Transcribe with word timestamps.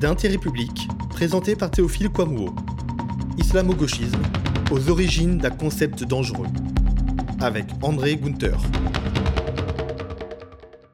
d'intérêt 0.00 0.38
public, 0.38 0.88
présenté 1.10 1.56
par 1.56 1.70
Théophile 1.70 2.10
Kouamouo. 2.10 2.54
Islamo-gauchisme, 3.38 4.22
aux 4.70 4.90
origines 4.90 5.38
d'un 5.38 5.50
concept 5.50 6.04
dangereux. 6.04 6.48
Avec 7.40 7.66
André 7.82 8.16
Gunther. 8.16 8.58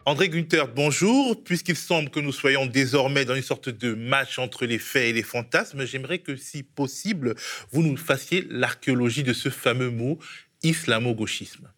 André 0.05 0.29
Gunther, 0.29 0.69
bonjour. 0.69 1.43
Puisqu'il 1.43 1.77
semble 1.77 2.11
que 2.11 2.21
nous 2.21 2.33
soyons 2.33 2.67
désormais 2.67 3.25
dans 3.25 3.35
une 3.35 3.43
sorte 3.43 3.69
de 3.69 3.95
match 3.95 4.39
entre 4.39 4.67
les 4.67 4.79
faits 4.79 5.11
et 5.11 5.13
les 5.13 5.23
fantasmes, 5.23 5.85
j'aimerais 5.85 6.19
que, 6.19 6.37
si 6.37 6.63
possible, 6.63 7.35
vous 7.73 7.83
nous 7.83 7.97
fassiez 7.97 8.47
l'archéologie 8.51 9.25
de 9.25 9.33
ce 9.33 9.49
fameux 9.49 9.91
mot 9.91 10.19
islamo-gauchisme. 10.63 11.69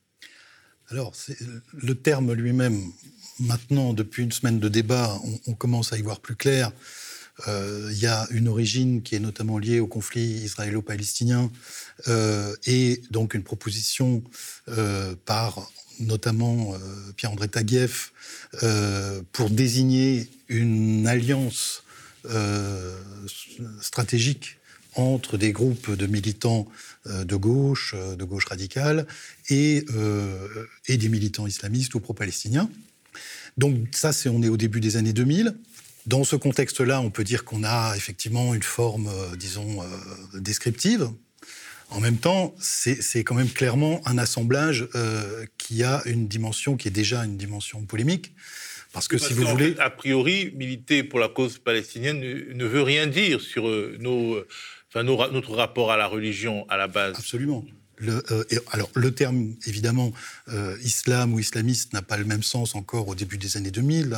Alors, 0.89 1.15
le 1.73 1.95
terme 1.95 2.35
lui-même, 2.35 2.79
maintenant, 3.41 3.95
depuis 3.95 4.23
une 4.23 4.33
semaine 4.33 4.59
de 4.59 4.69
débat, 4.69 5.19
on, 5.47 5.55
commence 5.55 5.93
à 5.93 5.99
y 5.99 6.03
voir 6.03 6.21
plus 6.21 6.37
clair. 6.37 6.73
Euh, 7.48 7.89
il 7.90 7.99
y 7.99 8.07
a 8.07 8.27
une 8.31 8.49
origine 8.49 9.03
qui 9.03 9.14
est 9.14 9.21
notamment 9.21 9.59
liée 9.59 9.81
au 9.81 9.86
conflit 9.86 10.22
israélo-palestinien 10.22 11.50
euh, 12.09 12.54
et 12.67 13.03
donc 13.11 13.35
une 13.35 13.43
proposition 13.43 14.22
euh, 14.68 15.14
par 15.25 15.71
notamment 16.00 16.75
Pierre-André 17.17 17.46
Taguieff 17.46 18.12
pour 19.31 19.49
désigner 19.49 20.29
une 20.49 21.07
alliance 21.07 21.85
stratégique 23.81 24.59
entre 24.96 25.39
des 25.39 25.53
groupes 25.53 25.93
de 25.93 26.07
militants 26.09 26.67
de 27.07 27.37
gauche, 27.37 27.95
de 27.95 28.25
gauche 28.25 28.46
radicale, 28.46 29.07
et, 29.51 29.87
des 30.89 31.09
militants 31.09 31.46
islamistes 31.46 31.95
ou 31.95 32.01
pro-palestiniens. 32.01 32.69
Donc 33.56 33.77
ça, 33.92 34.11
on 34.27 34.42
est 34.42 34.48
au 34.48 34.56
début 34.56 34.81
des 34.81 34.97
années 34.97 35.12
2000. 35.12 35.55
Dans 36.06 36.25
ce 36.25 36.36
contexte-là, 36.36 37.00
on 37.00 37.11
peut 37.11 37.25
dire 37.25 37.44
qu'on 37.44 37.64
a 37.64 37.94
effectivement 37.97 38.55
une 38.55 38.62
forme, 38.62 39.08
euh, 39.08 39.36
disons, 39.36 39.83
euh, 39.83 40.39
descriptive. 40.39 41.09
En 41.91 42.01
même 42.01 42.19
temps, 42.19 42.55
c'est 42.59 43.25
quand 43.25 43.34
même 43.34 43.48
clairement 43.48 44.01
un 44.06 44.19
assemblage 44.19 44.89
euh, 44.95 45.47
qui 45.59 45.83
a 45.83 46.03
une 46.06 46.27
dimension 46.29 46.77
qui 46.77 46.89
est 46.89 46.91
déjà 46.91 47.25
une 47.25 47.37
dimension 47.37 47.83
polémique. 47.84 48.33
Parce 48.92 49.09
que 49.09 49.19
si 49.19 49.33
vous 49.33 49.45
voulez. 49.45 49.75
a 49.79 49.91
priori, 49.91 50.53
militer 50.56 51.05
pour 51.05 51.19
la 51.19 51.29
cause 51.29 51.59
palestinienne 51.59 52.20
ne, 52.20 52.64
veut 52.64 52.83
rien 52.83 53.07
dire 53.07 53.41
sur 53.41 53.64
nos, 53.98 54.42
enfin, 54.89 55.03
notre 55.03 55.55
rapport 55.55 55.91
à 55.91 55.97
la 55.97 56.07
religion 56.07 56.64
à 56.69 56.77
la 56.77 56.86
base. 56.86 57.17
Absolument. 57.17 57.64
Le, 57.97 58.23
euh, 58.33 58.45
alors, 58.73 58.91
le 58.95 59.12
terme, 59.12 59.55
évidemment, 59.67 60.12
euh, 60.48 60.77
islam 60.83 61.33
ou 61.33 61.39
islamiste 61.39 61.92
n'a 61.92 62.03
pas 62.03 62.17
le 62.17 62.25
même 62.25 62.42
sens 62.42 62.75
encore 62.75 63.09
au 63.09 63.14
début 63.14 63.39
des 63.39 63.57
années 63.57 63.70
2000 63.70 64.17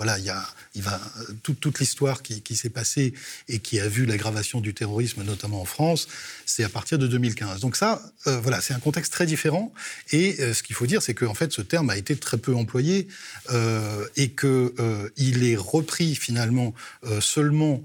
voilà, 0.00 0.18
il 0.18 0.24
y 0.24 0.30
a, 0.30 0.42
il 0.74 0.80
va, 0.80 0.98
toute 1.42 1.78
l'histoire 1.78 2.22
qui, 2.22 2.56
s'est 2.56 2.70
passée 2.70 3.12
et 3.48 3.58
qui 3.58 3.78
a 3.78 3.86
vu 3.86 4.06
l'aggravation 4.06 4.62
du 4.62 4.72
terrorisme, 4.72 5.22
notamment 5.24 5.60
en 5.60 5.66
France, 5.66 6.08
c'est 6.46 6.64
à 6.64 6.70
partir 6.70 6.98
de 6.98 7.06
2015. 7.06 7.60
Donc 7.60 7.76
ça, 7.76 8.00
euh, 8.26 8.40
voilà, 8.40 8.62
c'est 8.62 8.72
un 8.72 8.78
contexte 8.78 9.12
très 9.12 9.26
différent. 9.26 9.74
Et 10.10 10.40
euh, 10.40 10.54
ce 10.54 10.62
qu'il 10.62 10.74
faut 10.74 10.86
dire, 10.86 11.02
c'est 11.02 11.12
qu'en 11.12 11.34
fait, 11.34 11.52
ce 11.52 11.60
terme 11.60 11.90
a 11.90 11.98
été 11.98 12.16
très 12.16 12.38
peu 12.38 12.54
employé 12.54 13.08
euh, 13.50 14.06
et 14.16 14.30
qu'il 14.30 14.70
il 15.18 15.44
est 15.44 15.56
repris 15.56 16.14
finalement 16.14 16.74
seulement 17.20 17.82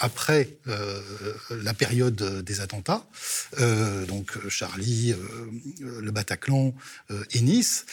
après 0.00 0.48
la 1.50 1.74
période 1.74 2.42
des 2.42 2.60
attentats, 2.60 3.04
donc 4.08 4.48
Charlie, 4.48 5.14
le 5.80 6.10
Bataclan 6.10 6.74
et 7.32 7.40
Nice, 7.40 7.84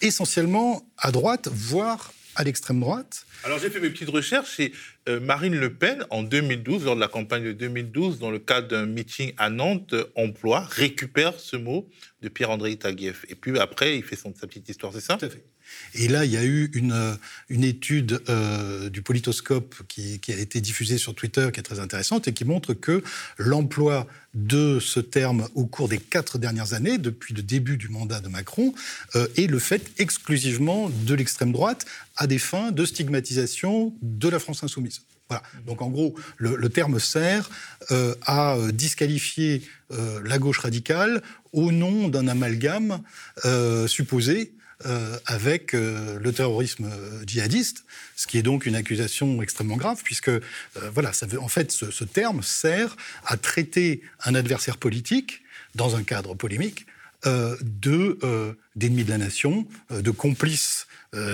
essentiellement 0.00 0.86
à 0.96 1.10
droite, 1.10 1.48
voire 1.52 2.12
à 2.38 2.44
l'extrême 2.44 2.78
droite. 2.78 3.26
Alors 3.42 3.58
j'ai 3.58 3.68
fait 3.68 3.80
mes 3.80 3.90
petites 3.90 4.08
recherches 4.08 4.60
et 4.60 4.72
euh, 5.08 5.18
Marine 5.18 5.56
Le 5.56 5.74
Pen, 5.74 6.06
en 6.10 6.22
2012, 6.22 6.84
lors 6.84 6.94
de 6.94 7.00
la 7.00 7.08
campagne 7.08 7.42
de 7.42 7.52
2012, 7.52 8.20
dans 8.20 8.30
le 8.30 8.38
cadre 8.38 8.68
d'un 8.68 8.86
meeting 8.86 9.32
à 9.38 9.50
Nantes, 9.50 9.94
emploi, 10.14 10.60
récupère 10.60 11.38
ce 11.40 11.56
mot 11.56 11.88
de 12.22 12.28
Pierre-André 12.28 12.76
Taguieff. 12.76 13.26
Et 13.28 13.34
puis 13.34 13.58
après, 13.58 13.98
il 13.98 14.04
fait 14.04 14.14
son, 14.14 14.32
sa 14.34 14.46
petite 14.46 14.68
histoire, 14.68 14.92
c'est 14.92 15.00
ça? 15.00 15.16
Tout 15.16 15.26
à 15.26 15.30
fait. 15.30 15.44
Et 15.94 16.08
là, 16.08 16.24
il 16.24 16.30
y 16.30 16.36
a 16.36 16.44
eu 16.44 16.70
une, 16.74 16.92
euh, 16.92 17.14
étude 17.50 18.22
euh, 18.28 18.88
du 18.90 19.02
Politoscope 19.02 19.74
qui, 19.88 20.20
a 20.28 20.36
été 20.36 20.60
diffusée 20.60 20.98
sur 20.98 21.14
Twitter, 21.14 21.48
qui 21.52 21.60
est 21.60 21.62
très 21.62 21.80
intéressante 21.80 22.28
et 22.28 22.32
qui 22.32 22.44
montre 22.44 22.74
que 22.74 23.02
l'emploi 23.38 24.06
de 24.34 24.78
ce 24.80 25.00
terme 25.00 25.48
au 25.54 25.66
cours 25.66 25.88
des 25.88 25.98
quatre 25.98 26.38
dernières 26.38 26.74
années, 26.74 26.98
depuis 26.98 27.34
le 27.34 27.42
début 27.42 27.76
du 27.76 27.88
mandat 27.88 28.20
de 28.20 28.28
Macron, 28.28 28.74
euh, 29.16 29.26
est 29.36 29.46
le 29.46 29.58
fait 29.58 29.90
exclusivement 29.98 30.90
de 30.90 31.14
l'extrême 31.14 31.52
droite 31.52 31.86
à 32.16 32.26
des 32.26 32.38
fins 32.38 32.70
de 32.70 32.84
stigmatisation 32.84 33.94
de 34.02 34.28
la 34.28 34.38
France 34.38 34.62
insoumise. 34.62 35.02
Voilà. 35.28 35.42
Donc 35.66 35.82
en 35.82 35.90
gros, 35.90 36.14
le, 36.38 36.68
terme 36.70 36.98
sert 36.98 37.50
à 38.24 38.56
disqualifier 38.72 39.60
la 39.90 40.38
gauche 40.38 40.60
radicale 40.60 41.22
au 41.52 41.70
nom 41.70 42.08
d'un 42.08 42.28
amalgame 42.28 43.02
supposé 43.86 44.54
euh, 44.86 45.18
avec 45.26 45.74
euh, 45.74 46.20
le 46.20 46.32
terrorisme 46.32 46.84
euh, 46.84 47.24
djihadiste, 47.26 47.84
ce 48.14 48.28
qui 48.28 48.38
est 48.38 48.42
donc 48.42 48.64
une 48.64 48.76
accusation 48.76 49.42
extrêmement 49.42 49.76
grave, 49.76 50.02
puisque 50.04 50.30
voilà, 50.92 51.10
en 51.40 51.48
fait, 51.48 51.72
ce, 51.72 52.04
terme 52.04 52.44
sert 52.44 52.96
à 53.26 53.36
traiter 53.36 54.02
un 54.24 54.36
adversaire 54.36 54.76
politique 54.76 55.42
dans 55.74 55.96
un 55.96 56.04
cadre 56.04 56.34
polémique 56.34 56.86
de 57.24 58.56
d'ennemis 58.76 59.02
de 59.02 59.10
la 59.10 59.18
nation, 59.18 59.66
de 59.90 60.10
complices 60.12 60.86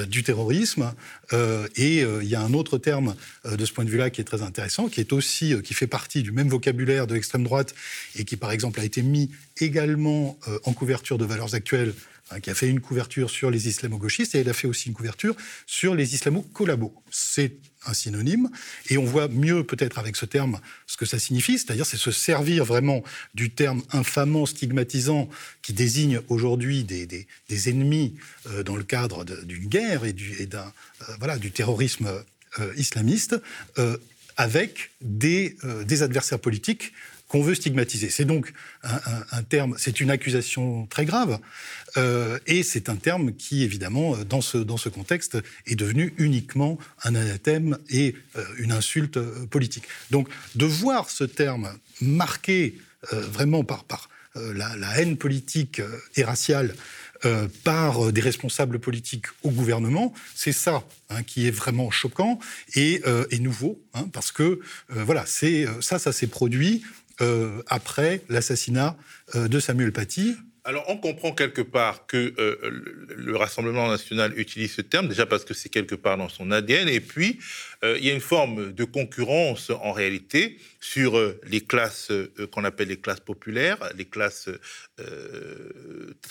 du 0.08 0.22
terrorisme. 0.22 0.94
et 1.32 2.00
il 2.00 2.28
y 2.28 2.34
a 2.34 2.40
un 2.40 2.54
autre 2.54 2.78
terme 2.78 3.14
de 3.44 3.64
ce 3.64 3.72
point 3.72 3.84
de 3.84 3.90
vue-là 3.90 4.08
qui 4.08 4.20
est 4.22 4.24
très 4.24 4.42
intéressant, 4.42 4.88
qui 4.88 5.00
est 5.00 5.12
aussi 5.12 5.54
qui 5.62 5.74
fait 5.74 5.86
partie 5.86 6.22
du 6.22 6.32
même 6.32 6.48
vocabulaire 6.48 7.06
de 7.06 7.14
l'extrême 7.14 7.44
droite 7.44 7.74
et 8.16 8.24
qui, 8.24 8.36
par 8.36 8.52
exemple, 8.52 8.80
a 8.80 8.84
été 8.84 9.02
mis 9.02 9.30
également 9.58 10.38
en 10.64 10.72
couverture 10.72 11.18
de 11.18 11.26
valeurs 11.26 11.54
actuelles 11.54 11.94
Hein, 12.30 12.40
qui 12.40 12.48
a 12.48 12.54
fait 12.54 12.70
une 12.70 12.80
couverture 12.80 13.28
sur 13.28 13.50
les 13.50 13.68
islamo-gauchistes 13.68 14.34
et 14.34 14.38
elle 14.38 14.48
a 14.48 14.54
fait 14.54 14.66
aussi 14.66 14.88
une 14.88 14.94
couverture 14.94 15.36
sur 15.66 15.94
les 15.94 16.14
islamo-collabos. 16.14 16.94
C'est 17.10 17.52
un 17.84 17.92
synonyme 17.92 18.48
et 18.88 18.96
on 18.96 19.04
voit 19.04 19.28
mieux 19.28 19.62
peut-être 19.62 19.98
avec 19.98 20.16
ce 20.16 20.24
terme 20.24 20.58
ce 20.86 20.96
que 20.96 21.04
ça 21.04 21.18
signifie, 21.18 21.58
c'est-à-dire 21.58 21.84
c'est 21.84 21.98
se 21.98 22.10
servir 22.10 22.64
vraiment 22.64 23.04
du 23.34 23.50
terme 23.50 23.82
infamant, 23.92 24.46
stigmatisant 24.46 25.28
qui 25.60 25.74
désigne 25.74 26.20
aujourd'hui 26.28 26.82
des, 26.82 27.06
des, 27.06 27.68
ennemis 27.68 28.14
euh, 28.46 28.62
dans 28.62 28.76
le 28.76 28.84
cadre 28.84 29.24
d'une 29.24 29.66
guerre 29.66 30.06
et 30.06 30.14
du, 30.14 30.48
euh, 30.54 30.62
voilà, 31.18 31.36
du 31.36 31.50
terrorisme 31.50 32.08
euh, 32.58 32.72
islamiste 32.78 33.36
avec 34.36 34.90
des, 35.00 35.56
des 35.84 36.02
adversaires 36.02 36.40
politiques 36.40 36.92
qu'on 37.28 37.42
veut 37.42 37.54
stigmatiser. 37.54 38.10
C'est 38.10 38.24
donc 38.24 38.52
un, 38.82 39.42
terme, 39.42 39.74
c'est 39.78 40.00
une 40.00 40.10
accusation 40.10 40.86
très 40.86 41.04
grave, 41.04 41.38
euh, 41.96 42.38
et 42.46 42.62
c'est 42.62 42.88
un 42.88 42.96
terme 42.96 43.32
qui, 43.34 43.62
évidemment, 43.62 44.16
dans 44.18 44.40
ce, 44.40 44.58
dans 44.58 44.76
ce 44.76 44.88
contexte, 44.88 45.38
est 45.66 45.76
devenu 45.76 46.14
uniquement 46.18 46.78
un 47.02 47.14
anathème 47.14 47.78
et 47.90 48.14
euh, 48.36 48.44
une 48.58 48.72
insulte 48.72 49.16
euh, 49.16 49.46
politique. 49.46 49.84
Donc, 50.10 50.28
de 50.54 50.66
voir 50.66 51.10
ce 51.10 51.24
terme 51.24 51.72
marqué 52.00 52.78
vraiment 53.10 53.64
par, 53.64 53.84
par 53.84 54.08
la, 54.34 54.98
haine 54.98 55.18
politique 55.18 55.82
et 56.16 56.24
raciale 56.24 56.74
par 57.64 58.12
des 58.12 58.20
responsables 58.22 58.78
politiques 58.78 59.26
au 59.42 59.50
gouvernement, 59.50 60.14
c'est 60.34 60.52
ça 60.52 60.84
hein, 61.10 61.22
qui 61.22 61.46
est 61.46 61.50
vraiment 61.50 61.90
choquant 61.90 62.38
et, 62.74 63.02
nouveau, 63.40 63.78
hein, 63.92 64.08
parce 64.12 64.32
que 64.32 64.60
voilà, 64.88 65.24
c'est 65.26 65.66
ça, 65.80 65.98
ça 65.98 66.12
s'est 66.12 66.26
produit 66.28 66.82
euh, 67.20 67.62
après 67.68 68.22
l'assassinat 68.28 68.96
euh, 69.34 69.48
de 69.48 69.60
Samuel 69.60 69.92
Paty. 69.92 70.36
Alors, 70.66 70.84
on 70.88 70.96
comprend 70.96 71.32
quelque 71.32 71.60
part 71.60 72.06
que 72.06 72.32
euh, 72.38 72.56
le 73.14 73.36
Rassemblement 73.36 73.86
national 73.86 74.32
utilise 74.38 74.72
ce 74.72 74.80
terme, 74.80 75.08
déjà 75.08 75.26
parce 75.26 75.44
que 75.44 75.52
c'est 75.52 75.68
quelque 75.68 75.94
part 75.94 76.16
dans 76.16 76.30
son 76.30 76.50
ADN, 76.50 76.88
et 76.88 77.00
puis 77.00 77.38
euh, 77.84 77.98
il 77.98 78.06
y 78.06 78.10
a 78.10 78.14
une 78.14 78.20
forme 78.22 78.72
de 78.72 78.84
concurrence 78.84 79.68
en 79.68 79.92
réalité 79.92 80.56
sur 80.80 81.18
euh, 81.18 81.38
les 81.46 81.60
classes 81.60 82.10
qu'on 82.50 82.64
appelle 82.64 82.88
les 82.88 82.96
classes 82.96 83.20
populaires, 83.20 83.76
les 83.94 84.06
classes, 84.06 84.48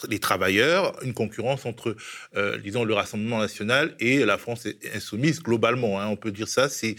les 0.10 0.20
travailleurs, 0.20 0.98
une 1.04 1.14
concurrence 1.14 1.66
entre, 1.66 1.96
disons, 2.64 2.84
le 2.84 2.94
Rassemblement 2.94 3.40
national 3.40 3.96
et 4.00 4.26
la 4.26 4.38
France 4.38 4.68
insoumise 4.96 5.42
globalement. 5.42 6.00
Hein, 6.00 6.08
on 6.08 6.16
peut 6.16 6.32
dire 6.32 6.48
ça. 6.48 6.70
C'est 6.70 6.96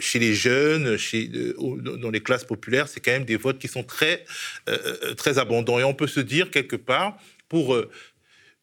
chez 0.00 0.18
les 0.18 0.34
jeunes, 0.34 0.96
chez, 0.96 1.30
dans 1.58 2.10
les 2.10 2.22
classes 2.22 2.44
populaires, 2.44 2.88
c'est 2.88 3.00
quand 3.00 3.12
même 3.12 3.24
des 3.24 3.36
votes 3.36 3.58
qui 3.58 3.68
sont 3.68 3.82
très, 3.82 4.24
très 5.16 5.38
abondants. 5.38 5.78
Et 5.78 5.84
on 5.84 5.94
peut 5.94 6.06
se 6.06 6.20
dire 6.20 6.49
quelque 6.50 6.76
part 6.76 7.18
pour 7.48 7.74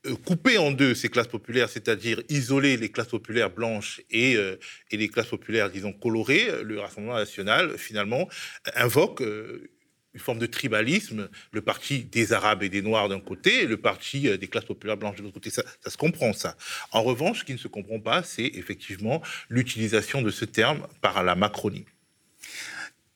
euh, 0.07 0.15
couper 0.15 0.57
en 0.57 0.71
deux 0.71 0.93
ces 0.93 1.09
classes 1.09 1.27
populaires, 1.27 1.69
c'est-à-dire 1.69 2.21
isoler 2.29 2.77
les 2.77 2.89
classes 2.89 3.07
populaires 3.07 3.49
blanches 3.49 4.01
et, 4.09 4.35
euh, 4.35 4.57
les 4.91 5.07
classes 5.09 5.27
populaires, 5.27 5.69
disons, 5.69 5.91
colorées, 5.91 6.63
le 6.63 6.79
Rassemblement 6.79 7.15
national, 7.15 7.77
finalement, 7.77 8.29
invoque 8.75 9.21
euh, 9.21 9.69
une 10.13 10.19
forme 10.19 10.39
de 10.39 10.45
tribalisme, 10.45 11.29
le 11.51 11.61
parti 11.61 12.03
des 12.03 12.33
Arabes 12.33 12.63
et 12.63 12.69
des 12.69 12.81
Noirs 12.81 13.09
d'un 13.09 13.19
côté, 13.19 13.63
et 13.63 13.67
le 13.67 13.77
parti 13.77 14.37
des 14.37 14.47
classes 14.47 14.65
populaires 14.65 14.97
blanches 14.97 15.17
de 15.17 15.21
l'autre 15.21 15.35
côté. 15.35 15.49
Ça, 15.49 15.63
se 15.85 15.97
comprend, 15.97 16.33
ça. 16.33 16.57
En 16.91 17.03
revanche, 17.03 17.39
ce 17.39 17.43
qui 17.43 17.53
ne 17.53 17.57
se 17.57 17.67
comprend 17.67 17.99
pas, 17.99 18.23
c'est 18.23 18.47
effectivement 18.55 19.21
l'utilisation 19.49 20.21
de 20.21 20.31
ce 20.31 20.45
terme 20.45 20.87
par 21.01 21.21
la 21.23 21.35
Macronie 21.35 21.85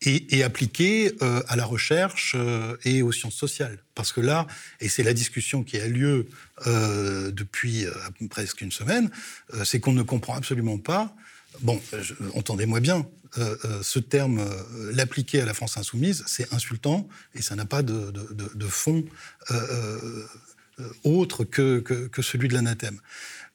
et, 0.04 0.38
et 0.38 0.44
appliqué 0.44 1.16
euh, 1.22 1.44
à 1.48 1.56
la 1.56 1.66
recherche 1.66 2.36
euh, 2.36 2.76
et 2.84 3.02
aux 3.02 3.12
sciences 3.12 3.36
sociales. 3.36 3.80
Parce 3.96 4.12
que 4.12 4.22
là, 4.22 4.48
et 4.80 4.90
c'est 4.90 5.04
la 5.04 5.14
discussion 5.14 5.64
qui 5.64 5.78
a 5.78 5.88
lieu 5.88 6.28
euh, 6.68 7.32
depuis 7.32 7.86
euh, 7.86 7.94
presque 8.30 8.62
une 8.62 8.72
semaine, 8.72 9.12
euh, 9.54 9.64
c'est 9.64 9.80
qu'on 9.80 9.94
ne 9.94 10.04
comprend 10.04 10.36
absolument 10.36 10.78
pas. 10.78 11.16
Bon, 11.62 11.82
entendez-moi 12.34 12.80
bien, 12.80 13.06
ce 13.82 14.00
terme, 14.00 14.42
l'appliquer 14.94 15.42
à 15.42 15.46
la 15.46 15.54
France 15.54 15.76
insoumise, 15.76 16.24
c'est 16.26 16.54
insultant 16.54 17.10
et 17.36 17.42
ça 17.42 17.56
n'a 17.58 17.66
pas 17.66 17.84
de, 17.84 18.10
de, 18.10 18.34
de, 18.34 18.52
de 18.56 18.68
fond 18.68 19.04
autre 21.04 21.44
que, 21.44 21.80
que, 21.82 22.08
que 22.08 22.22
celui 22.22 22.48
de 22.48 22.54
l'anathème. 22.54 23.00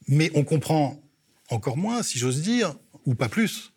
Mais 0.09 0.31
on 0.35 0.45
comprend 0.45 1.03
encore 1.49 1.79
moins, 1.79 2.03
si 2.03 2.19
j'ose 2.19 2.43
dire, 2.43 2.77
ou 3.07 3.15
pas 3.15 3.31
plus, 3.31 3.73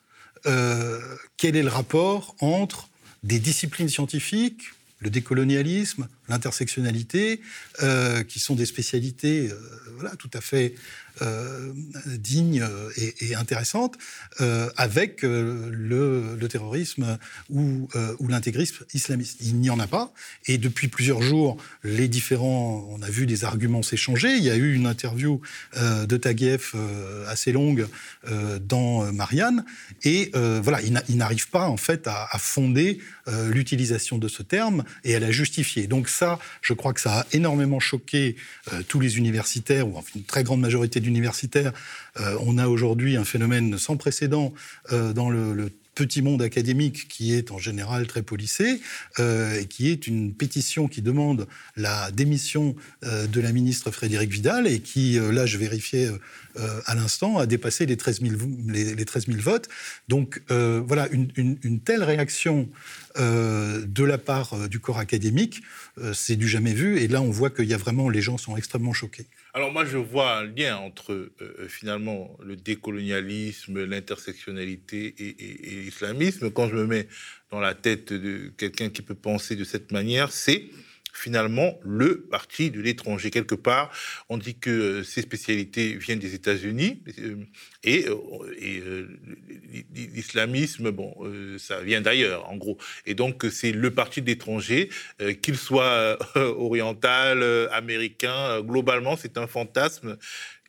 euh, 0.46 1.00
quel 1.38 1.56
est 1.56 1.64
le 1.64 1.70
rapport 1.70 2.36
entre 2.40 2.90
des 3.24 3.40
disciplines 3.40 3.90
scientifiques, 3.90 4.64
le 5.00 5.10
décolonialisme, 5.10 6.08
l'intersectionnalité, 6.30 7.42
euh, 7.82 8.24
qui 8.24 8.40
sont 8.40 8.56
des 8.56 8.66
spécialités 8.66 9.50
euh, 9.52 9.56
voilà, 9.96 10.16
tout 10.16 10.30
à 10.34 10.42
fait 10.42 10.76
euh, 11.22 11.74
digne 12.06 12.66
et, 12.96 13.14
et 13.28 13.36
intéressante 13.36 13.98
euh, 14.40 14.70
avec 14.78 15.24
le, 15.24 16.38
terrorisme 16.50 17.18
ou, 17.50 17.90
ou 18.20 18.28
l'intégrisme 18.28 18.86
islamiste. 18.94 19.38
Il 19.42 19.58
n'y 19.58 19.70
en 19.70 19.80
a 19.80 19.88
pas. 19.88 20.14
Et 20.48 20.58
depuis 20.58 20.88
plusieurs 20.88 21.22
jours, 21.22 21.58
les 21.84 22.08
différents, 22.08 22.88
on 22.90 23.02
a 23.02 23.10
vu 23.10 23.26
des 23.26 23.44
arguments 23.44 23.84
s'échanger. 23.84 24.36
Il 24.38 24.44
y 24.44 24.50
a 24.50 24.56
eu 24.56 24.74
une 24.74 24.88
interview 24.88 25.42
de 25.76 26.18
Taguieff 26.18 26.74
assez 27.28 27.52
longue 27.52 27.88
dans 28.62 29.12
Marianne. 29.14 29.64
Et 30.04 30.32
voilà, 30.34 30.82
il 30.82 31.18
n'arrive 31.18 31.50
pas 31.50 31.68
en 31.68 31.78
fait 31.78 32.08
à, 32.08 32.28
à 32.32 32.40
fonder 32.40 33.00
l'utilisation 33.28 34.18
de 34.18 34.28
ce 34.28 34.42
terme 34.42 34.84
et 35.04 35.14
à 35.14 35.20
la 35.20 35.30
justifier. 35.30 35.86
Donc 35.86 36.10
je 36.62 36.74
crois 36.74 36.94
que 36.94 37.02
ça 37.02 37.20
a 37.20 37.26
énormément 37.32 37.80
choqué 37.80 38.36
tous 38.88 39.00
les 39.00 39.18
universitaires, 39.18 39.88
ou 39.88 39.98
enfin 39.98 40.12
une 40.16 40.24
très 40.24 40.44
grande 40.44 40.62
majorité 40.62 41.00
d'universitaires. 41.00 41.20
Universitaire, 41.20 41.74
euh, 42.20 42.38
on 42.42 42.58
a 42.58 42.68
aujourd'hui 42.68 43.18
un 43.18 43.26
phénomène 43.26 43.78
sans 43.78 43.98
précédent 43.98 44.54
euh, 44.92 45.14
dans 45.14 45.30
le, 45.30 45.54
le 45.54 45.70
petit 46.00 46.22
monde 46.22 46.42
académique 46.42 47.10
qui 47.10 47.34
est 47.34 47.52
en 47.52 47.58
général 47.58 48.08
très 48.08 48.22
policé, 48.22 48.80
euh, 49.20 49.60
et 49.60 49.66
qui 49.66 49.90
est 49.90 50.08
une 50.08 50.34
pétition 50.34 50.88
qui 50.88 51.02
demande 51.02 51.46
la 51.76 52.10
démission 52.12 52.74
euh, 53.04 53.28
de 53.28 53.42
la 53.42 53.52
ministre 53.52 53.92
Frédérique 53.92 54.32
Vidal 54.32 54.66
et 54.66 54.80
qui, 54.80 55.20
euh, 55.20 55.34
là 55.34 55.46
je 55.46 55.58
vérifiais 55.58 56.10
à 56.88 56.96
l'instant, 56.96 57.38
a 57.38 57.46
dépassé 57.46 57.86
les 57.86 57.96
13 57.96 58.22
000, 58.22 58.34
les, 58.68 58.96
les 58.96 59.06
13 59.06 59.28
000 59.28 59.40
votes. 59.40 59.70
Donc 60.10 60.42
voilà, 60.50 61.08
une, 61.12 61.32
une, 61.38 61.58
une, 61.64 61.80
telle 61.80 62.04
réaction 62.04 62.68
de 63.18 64.04
la 64.04 64.18
part 64.18 64.68
du 64.68 64.80
corps 64.80 65.00
académique, 65.00 65.62
c'est 66.14 66.36
du 66.36 66.50
jamais 66.50 66.74
vu. 66.74 67.00
Et 67.00 67.08
là 67.08 67.22
on 67.22 67.30
voit 67.30 67.50
qu'il 67.50 67.66
y 67.66 67.74
a 67.74 67.78
vraiment, 67.78 68.10
les 68.10 68.22
gens 68.22 68.38
sont 68.38 68.58
extrêmement 68.58 68.94
choqués. 68.94 69.28
Alors 69.60 69.74
moi, 69.74 69.84
je 69.84 69.98
vois 69.98 70.38
un 70.38 70.46
lien 70.46 70.78
entre 70.78 71.12
euh, 71.12 71.68
finalement 71.68 72.38
le 72.42 72.56
décolonialisme, 72.56 73.84
l'intersectionnalité 73.84 75.14
et 75.20 75.82
l'islamisme. 75.82 76.50
Quand 76.50 76.70
je 76.70 76.76
me 76.76 76.88
mets 76.88 77.10
dans 77.52 77.60
la 77.60 77.74
tête 77.74 78.14
de 78.14 78.54
quelqu'un 78.56 78.88
qui 78.88 79.02
peut 79.02 79.16
penser 79.16 79.58
de 79.58 79.66
cette 79.66 79.92
manière, 79.92 80.32
c'est 80.32 80.64
finalement 81.14 81.80
le 81.84 82.22
parti 82.22 82.72
de 82.72 82.82
l'étranger. 82.82 83.32
Quelque 83.32 83.56
part, 83.56 83.92
on 84.30 84.38
dit 84.38 84.56
que 84.56 84.70
euh, 84.70 85.04
ces 85.04 85.22
spécialités 85.22 85.94
viennent 85.96 86.20
des 86.20 86.34
États-Unis 86.36 87.04
euh, 87.20 87.36
et, 87.84 88.06
euh, 88.08 89.08
l'islamisme, 89.94 90.92
bon, 90.92 91.16
ça 91.58 91.82
vient 91.82 92.02
d'ailleurs, 92.02 92.50
en 92.50 92.58
gros. 92.58 92.78
Et 93.06 93.14
donc, 93.14 93.46
c'est 93.52 93.72
le 93.72 93.94
parti 93.94 94.22
de 94.22 94.28
l'étranger, 94.28 94.90
qu'il 95.42 95.58
soit 95.58 96.18
oriental, 96.36 97.44
américain, 97.72 98.62
globalement, 98.62 99.16
c'est 99.16 99.38
un 99.38 99.48
fantasme 99.48 100.18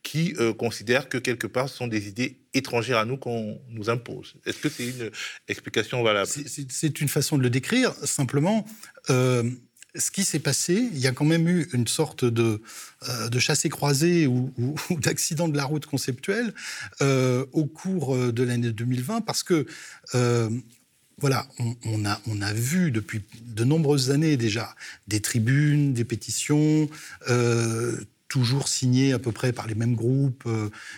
qui 0.03 0.35
euh, 0.39 0.53
considère 0.55 1.09
que 1.09 1.19
quelque 1.19 1.47
part 1.47 1.69
ce 1.69 1.77
sont 1.77 1.87
des 1.87 2.09
idées 2.09 2.41
étrangères 2.55 2.99
à 2.99 3.05
nous 3.05 3.17
qu'on 3.17 3.61
nous 3.69 3.91
impose. 3.91 4.35
Est-ce 4.47 4.59
que 4.59 4.69
c'est 4.69 4.89
une 4.89 5.11
explication 5.49 6.03
valable? 6.03 6.29
C'est 6.29 7.01
une 7.01 7.09
façon 7.09 7.37
de 7.39 7.43
le 7.43 7.51
décrire. 7.51 7.93
Simplement, 7.93 8.67
ce 9.95 10.11
qui 10.11 10.25
s'est 10.25 10.39
passé, 10.39 10.89
il 10.93 10.99
y 10.99 11.07
a 11.07 11.13
quand 11.13 11.25
même 11.25 11.49
eu 11.49 11.69
une 11.73 11.87
sorte 11.87 12.25
de, 12.25 12.63
euh, 13.09 13.29
de 13.29 13.39
chassé-croisé 13.39 14.27
ou, 14.27 14.53
ou, 14.59 14.77
d'accident 15.01 15.49
de 15.49 15.57
la 15.57 15.65
route 15.65 15.87
conceptuel 15.87 16.55
euh, 17.01 17.45
au 17.53 17.67
cours 17.67 18.15
euh, 18.15 18.33
de 18.33 18.43
l'année 18.43 18.71
2020 18.71 19.23
parce 19.23 19.43
que 19.43 19.67
euh, 20.15 20.51
voilà, 21.19 21.47
on, 21.59 21.77
on, 21.85 22.07
a, 22.07 22.21
on 22.29 22.41
a 22.41 22.53
vu 22.53 22.91
depuis 22.91 23.23
de 23.43 23.65
nombreuses 23.65 24.11
années 24.11 24.37
déjà 24.37 24.75
des 25.07 25.21
tribunes, 25.21 25.93
des 25.93 26.05
pétitions, 26.05 26.89
toujours 28.29 28.69
signées 28.69 29.13
à 29.13 29.19
peu 29.19 29.31
près 29.31 29.53
par 29.53 29.67
les 29.67 29.75
mêmes 29.75 29.97
groupes, 29.97 30.49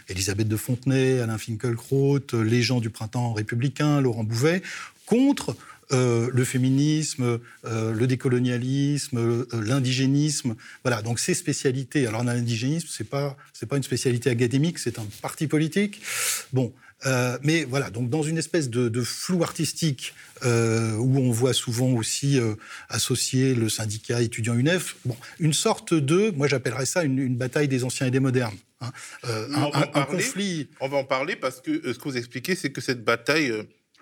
Elisabeth 0.08 0.46
de 0.46 0.56
Fontenay, 0.56 1.18
Alain 1.18 1.38
Finkielkraut, 1.38 2.20
les 2.34 2.62
gens 2.62 2.78
du 2.78 2.88
printemps 2.88 3.32
républicain, 3.32 4.00
Laurent 4.00 4.22
Bouvet, 4.22 4.62
contre 5.06 5.56
euh, 5.92 6.30
le 6.32 6.44
féminisme, 6.44 7.40
euh, 7.64 7.92
le 7.92 8.06
décolonialisme, 8.06 9.18
euh, 9.18 9.46
l'indigénisme. 9.52 10.54
Voilà, 10.84 11.02
donc 11.02 11.18
ces 11.18 11.34
spécialités. 11.34 12.06
Alors 12.06 12.24
l'indigénisme, 12.24 12.88
c'est 12.90 13.08
pas 13.08 13.36
c'est 13.52 13.66
pas 13.66 13.76
une 13.76 13.82
spécialité 13.82 14.30
académique, 14.30 14.78
c'est 14.78 14.98
un 14.98 15.06
parti 15.20 15.46
politique. 15.46 16.00
Bon, 16.52 16.72
euh, 17.06 17.38
mais 17.42 17.64
voilà, 17.64 17.90
donc 17.90 18.10
dans 18.10 18.22
une 18.22 18.38
espèce 18.38 18.70
de, 18.70 18.88
de 18.88 19.02
flou 19.02 19.42
artistique 19.42 20.14
euh, 20.44 20.94
où 20.96 21.18
on 21.18 21.32
voit 21.32 21.52
souvent 21.52 21.90
aussi 21.92 22.38
euh, 22.38 22.54
associer 22.88 23.54
le 23.54 23.68
syndicat 23.68 24.22
étudiant 24.22 24.54
UNEF, 24.54 24.96
bon, 25.04 25.16
une 25.40 25.52
sorte 25.52 25.94
de, 25.94 26.30
moi 26.36 26.46
j'appellerais 26.46 26.86
ça 26.86 27.02
une, 27.02 27.18
une, 27.18 27.36
bataille 27.36 27.68
des 27.68 27.84
anciens 27.84 28.06
et 28.06 28.10
des 28.10 28.20
modernes. 28.20 28.56
Hein, 28.80 28.92
un, 29.24 29.62
un, 29.74 29.82
un, 29.94 30.04
conflit. 30.04 30.68
On 30.80 30.88
va 30.88 30.98
en 30.98 31.04
parler 31.04 31.36
parce 31.36 31.60
que 31.60 31.92
ce 31.92 31.98
que 31.98 32.04
vous 32.04 32.16
expliquez, 32.16 32.54
c'est 32.54 32.70
que 32.70 32.80
cette 32.80 33.04
bataille 33.04 33.52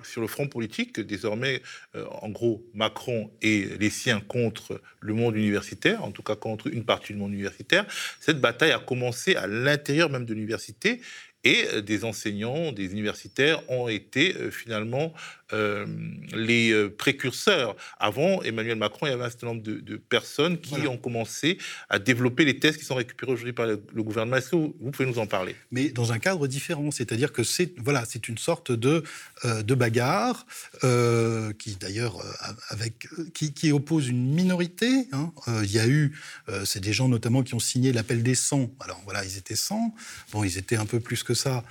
sur 0.05 0.21
le 0.21 0.27
front 0.27 0.49
politique, 0.49 1.01
désormais, 1.01 1.63
euh, 1.95 2.05
en 2.23 2.29
gros, 2.29 2.65
Macron 2.75 3.31
et 3.43 3.67
les 3.79 3.91
siens 3.91 4.21
contre 4.21 4.81
le 5.01 5.15
monde 5.15 5.37
universitaire, 5.37 6.05
en 6.05 6.11
tout 6.11 6.23
cas 6.23 6.37
contre 6.37 6.67
une 6.69 6.85
partie 6.85 7.13
du 7.13 7.19
monde 7.19 7.33
universitaire. 7.33 7.87
Cette 8.21 8.41
bataille 8.41 8.73
a 8.73 8.79
commencé 8.79 9.37
à 9.37 9.47
l'intérieur 9.47 10.11
même 10.11 10.25
de 10.25 10.35
l'université 10.35 11.01
et 11.45 11.67
euh, 11.73 11.81
des 11.81 12.05
enseignants, 12.05 12.73
des 12.73 12.87
universitaires 12.87 13.63
ont 13.71 13.89
été 13.89 14.37
euh, 14.37 14.51
finalement 14.51 15.13
euh, 15.53 15.87
les 16.33 16.89
précurseurs. 16.91 17.75
Avant 17.99 18.43
Emmanuel 18.43 18.77
Macron, 18.77 19.07
il 19.07 19.11
y 19.11 19.13
avait 19.13 19.25
un 19.25 19.31
certain 19.31 19.49
nombre 19.49 19.63
de, 19.63 19.81
de 19.81 19.97
personnes 19.97 20.59
qui 20.59 20.71
voilà. 20.71 20.91
ont 20.91 20.97
commencé 20.97 21.59
à 21.89 21.99
développer 21.99 22.45
les 22.45 22.61
thèses 22.61 22.77
qui 22.77 22.85
sont 22.85 22.95
récupérées 22.95 23.33
aujourd'hui 23.33 23.53
par 23.53 23.67
le, 23.67 23.83
le 23.93 24.03
gouvernement. 24.03 24.37
Est-ce 24.37 24.51
que 24.51 24.57
vous, 24.57 24.77
vous, 24.81 24.91
pouvez 24.93 25.09
nous 25.09 25.19
en 25.19 25.27
parler? 25.27 25.57
Mais 25.73 25.89
dans 25.89 26.13
un 26.13 26.21
cadre 26.21 26.47
différent, 26.47 26.91
c'est-à-dire 26.93 27.33
que 27.33 27.43
c'est 27.43 27.73
voilà, 27.79 28.05
c'est 28.09 28.29
une 28.29 28.39
sorte 28.39 28.71
de 28.71 29.03
euh, 29.45 29.63
de 29.63 29.75
bagarre 29.75 30.47
euh, 30.85 31.53
qui 31.55 31.75
d'ailleurs 31.77 32.25
avec 32.69 33.09
qui, 33.35 33.53
qui, 33.53 33.73
oppose 33.73 34.09
une 34.09 34.33
minorité. 34.33 35.09
Hein. 35.13 35.33
il 35.63 35.73
y 35.73 35.79
a 35.79 35.89
eu, 35.89 36.17
c'est 36.65 36.81
des 36.81 36.93
gens 36.93 37.09
notamment 37.09 37.43
qui 37.43 37.55
ont 37.55 37.61
signé 37.61 37.93
l'appel 37.93 38.23
des 38.23 38.35
100. 38.35 38.71
Alors 38.81 39.01
voilà, 39.05 39.25
ils 39.25 39.37
étaient 39.37 39.57
100. 39.57 39.95
Bon, 40.33 40.45
ils 40.45 40.59
étaient 40.59 40.77
un 40.77 40.87
peu 40.87 41.01
plus 41.01 41.23
que 41.23 41.30
ça 41.35 41.65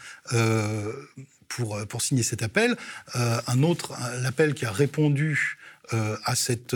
pour, 1.49 1.75
euh, 1.75 1.85
pour 1.85 2.01
signer 2.01 2.23
cet 2.23 2.41
appel. 2.41 2.77
Euh, 3.15 3.41
un 3.47 3.63
autre, 3.63 3.93
l'appel 4.21 4.53
qui 4.53 4.65
a 4.65 4.71
répondu 4.71 5.57
euh, 5.93 6.15
à 6.23 6.35
cette 6.35 6.75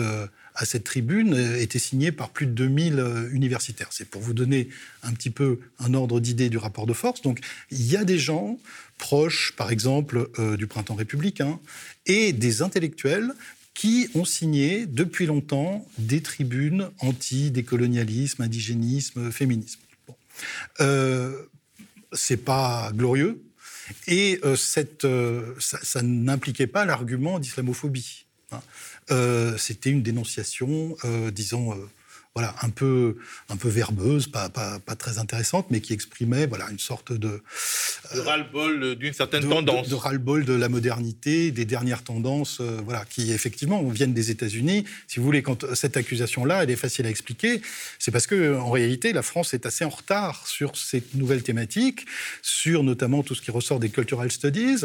à 0.56 0.64
cette 0.64 0.84
tribune 0.84 1.34
était 1.58 1.80
signé 1.80 2.12
par 2.12 2.30
plus 2.30 2.46
de 2.46 2.52
2000 2.52 3.00
euh, 3.00 3.28
universitaires. 3.32 3.88
C'est 3.90 4.08
pour 4.08 4.22
vous 4.22 4.34
donner 4.34 4.68
un 5.02 5.12
petit 5.12 5.30
peu 5.30 5.58
un 5.80 5.94
ordre 5.94 6.20
d'idée 6.20 6.48
du 6.48 6.58
rapport 6.58 6.86
de 6.86 6.92
force. 6.92 7.22
Donc 7.22 7.40
il 7.72 7.84
y 7.84 7.96
a 7.96 8.04
des 8.04 8.18
gens 8.18 8.56
proches, 8.96 9.52
par 9.56 9.72
exemple, 9.72 10.30
du 10.56 10.68
printemps 10.68 10.94
républicain, 10.94 11.58
et 12.06 12.32
des 12.32 12.62
intellectuels 12.62 13.32
qui 13.74 14.08
ont 14.14 14.24
signé 14.24 14.86
depuis 14.86 15.26
longtemps 15.26 15.84
des 15.98 16.22
tribunes 16.22 16.88
anti-décolonialisme, 17.00 18.42
indigénisme, 18.42 19.32
féminisme. 19.32 19.80
Bon. 20.06 20.14
C'est 22.14 22.44
pas 22.44 22.90
glorieux, 22.94 23.42
et 24.06 24.40
euh, 24.44 24.56
euh, 25.04 25.54
ça, 25.58 26.02
n'impliquait 26.02 26.66
pas 26.66 26.84
l'argument 26.84 27.38
d'islamophobie. 27.38 28.26
Hein. 28.52 28.60
Euh, 29.10 29.56
C'était 29.56 29.90
une 29.90 30.02
dénonciation, 30.02 30.96
disons, 31.32 31.76
voilà, 32.34 32.52
un 32.62 32.70
peu, 32.70 33.16
un 33.48 33.56
peu 33.56 33.68
verbeuse, 33.68 34.26
pas, 34.26 34.48
pas, 34.48 34.80
pas 34.80 34.96
très 34.96 35.18
intéressante, 35.18 35.66
mais 35.70 35.80
qui 35.80 35.92
exprimait 35.92 36.46
voilà, 36.46 36.68
une 36.68 36.80
sorte 36.80 37.12
de. 37.12 37.40
de 38.12 38.20
ras-le-bol 38.20 38.96
d'une 38.96 39.12
certaine 39.12 39.48
tendance. 39.48 39.86
De, 39.86 39.90
de 39.90 39.94
ras-le-bol 39.94 40.44
de 40.44 40.52
la 40.52 40.68
modernité, 40.68 41.52
des 41.52 41.64
dernières 41.64 42.02
tendances, 42.02 42.58
euh, 42.60 42.80
voilà, 42.84 43.04
qui 43.08 43.32
effectivement 43.32 43.80
viennent 43.84 44.14
des 44.14 44.32
États-Unis. 44.32 44.84
Si 45.06 45.20
vous 45.20 45.26
voulez, 45.26 45.42
quand 45.42 45.74
cette 45.76 45.96
accusation-là, 45.96 46.64
elle 46.64 46.70
est 46.70 46.76
facile 46.76 47.06
à 47.06 47.08
expliquer, 47.08 47.62
c'est 48.00 48.10
parce 48.10 48.26
que 48.26 48.58
en 48.58 48.70
réalité, 48.72 49.12
la 49.12 49.22
France 49.22 49.54
est 49.54 49.64
assez 49.64 49.84
en 49.84 49.90
retard 49.90 50.48
sur 50.48 50.76
ces 50.76 51.04
nouvelles 51.14 51.44
thématiques, 51.44 52.04
sur 52.42 52.82
notamment 52.82 53.22
tout 53.22 53.36
ce 53.36 53.42
qui 53.42 53.52
ressort 53.52 53.78
des 53.78 53.90
cultural 53.90 54.32
studies. 54.32 54.84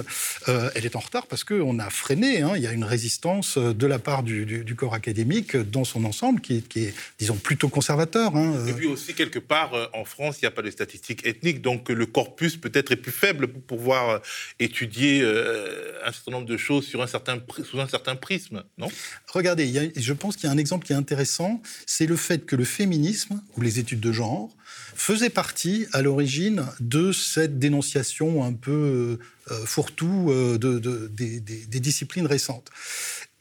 Euh, 0.50 0.70
elle 0.76 0.86
est 0.86 0.96
en 0.96 1.00
retard 1.00 1.26
parce 1.26 1.44
qu'on 1.44 1.80
a 1.80 1.90
freiné. 1.90 2.44
Hein, 2.44 2.52
il 2.58 2.62
y 2.62 2.68
a 2.68 2.74
une 2.74 2.84
résistance 2.84 3.58
de 3.58 3.88
la 3.88 3.98
part 3.98 4.22
du, 4.22 4.46
du, 4.46 4.76
corps 4.76 4.94
académique 4.94 5.58
dans 5.58 5.84
son 5.84 6.06
ensemble 6.06 6.42
qui, 6.42 6.62
qui 6.62 6.86
est, 6.86 6.94
disons, 7.18 7.39
plutôt 7.40 7.70
conservateur. 7.70 8.36
Hein. 8.36 8.66
Et 8.68 8.74
puis 8.74 8.88
aussi, 8.88 9.14
quelque 9.14 9.40
part, 9.40 9.74
euh, 9.74 9.88
en 9.94 10.06
France, 10.06 10.38
il 10.38 10.46
n'y 10.46 10.48
a 10.48 10.52
pas 10.52 10.62
de 10.62 10.70
statistiques 10.70 11.26
ethniques, 11.26 11.62
donc 11.62 11.90
le 11.90 12.06
corpus 12.06 12.58
peut-être 12.58 12.92
est 12.92 12.98
plus 12.98 13.12
faible 13.12 13.48
pour 13.48 13.62
pouvoir 13.62 14.10
euh, 14.10 14.20
étudier 14.60 15.22
euh, 15.22 15.94
un 16.06 16.12
certain 16.12 16.32
nombre 16.32 16.48
de 16.48 16.58
choses 16.58 16.86
sur 16.86 17.02
un 17.02 17.08
certain, 17.08 17.40
sous 17.64 17.80
un 17.80 17.88
certain 17.88 18.16
prisme, 18.16 18.64
non? 18.78 18.88
Regardez, 19.28 19.66
il 19.66 19.72
y 19.72 19.80
a, 19.80 19.84
je 19.96 20.14
pense 20.14 20.36
qu'il 20.36 20.46
y 20.46 20.50
a 20.50 20.54
un 20.54 20.58
exemple 20.58 20.86
qui 20.86 20.94
est 20.94 20.98
intéressant, 20.98 21.62
c'est 21.86 22.06
le 22.06 22.16
fait 22.16 22.46
que 22.46 22.56
le 22.56 22.66
féminisme, 22.66 23.42
ou 23.56 23.62
les 23.62 23.80
études 23.80 24.00
de 24.00 24.12
genre, 24.12 24.50
faisait 24.96 25.30
partie 25.30 25.88
à 25.94 26.02
l'origine 26.02 26.66
de 26.80 27.12
cette 27.12 27.58
dénonciation 27.60 28.44
un 28.44 28.54
peu 28.54 29.18
euh, 29.52 29.66
fourre-tout 29.66 30.28
euh, 30.30 30.58
de, 30.58 30.78
de, 30.80 31.08
des, 31.08 31.40
des, 31.40 31.66
des, 31.66 31.80
disciplines 31.80 32.28
récentes. 32.28 32.70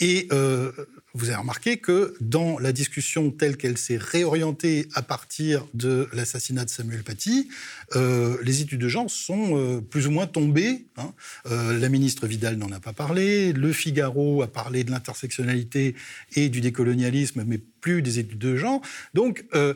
Et 0.01 0.29
euh, 0.33 0.71
vous 1.15 1.31
avez 1.31 1.37
remarqué 1.37 1.79
que 1.79 2.15
dans 2.21 2.59
la 2.59 2.73
discussion 2.73 3.31
telle 3.31 3.57
qu'elle 3.57 3.79
s'est 3.79 3.97
réorientée 3.97 4.89
à 4.95 5.03
partir 5.03 5.67
de 5.75 6.09
l'assassinat 6.13 6.65
de 6.65 6.71
Samuel 6.71 7.03
Paty, 7.03 7.49
euh, 7.97 8.37
les 8.43 8.61
études 8.61 8.81
de 8.81 8.89
genre 8.89 9.11
sont 9.11 9.57
euh, 9.57 9.81
plus 9.81 10.07
ou 10.07 10.11
moins 10.11 10.27
tombées. 10.27 10.87
Hein. 10.97 11.13
Euh, 11.47 11.79
la 11.79 11.89
ministre 11.89 12.27
Vidal 12.27 12.57
n'en 12.57 12.71
a 12.71 12.79
pas 12.79 12.93
parlé, 12.93 13.53
Le 13.53 13.73
Figaro 13.73 14.43
a 14.43 14.47
parlé 14.47 14.85
de 14.85 14.91
l'intersectionnalité 14.91 15.97
et 16.37 16.49
du 16.49 16.61
décolonialisme, 16.61 17.43
mais 17.47 17.61
plus 17.81 18.03
des 18.03 18.19
études 18.19 18.39
de 18.39 18.57
genre. 18.57 18.81
Donc, 19.15 19.45
euh, 19.55 19.75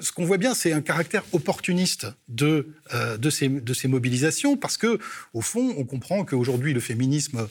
ce 0.00 0.12
qu'on 0.12 0.24
voit 0.24 0.38
bien, 0.38 0.54
c'est 0.54 0.72
un 0.72 0.80
caractère 0.80 1.24
opportuniste 1.32 2.06
de, 2.28 2.68
euh, 2.94 3.16
de, 3.16 3.30
ces, 3.30 3.48
de 3.48 3.74
ces 3.74 3.88
mobilisations, 3.88 4.56
parce 4.56 4.76
que, 4.76 4.98
au 5.34 5.40
fond, 5.40 5.74
on 5.76 5.84
comprend 5.84 6.24
qu'aujourd'hui, 6.24 6.72
le 6.72 6.80
féminisme 6.80 7.48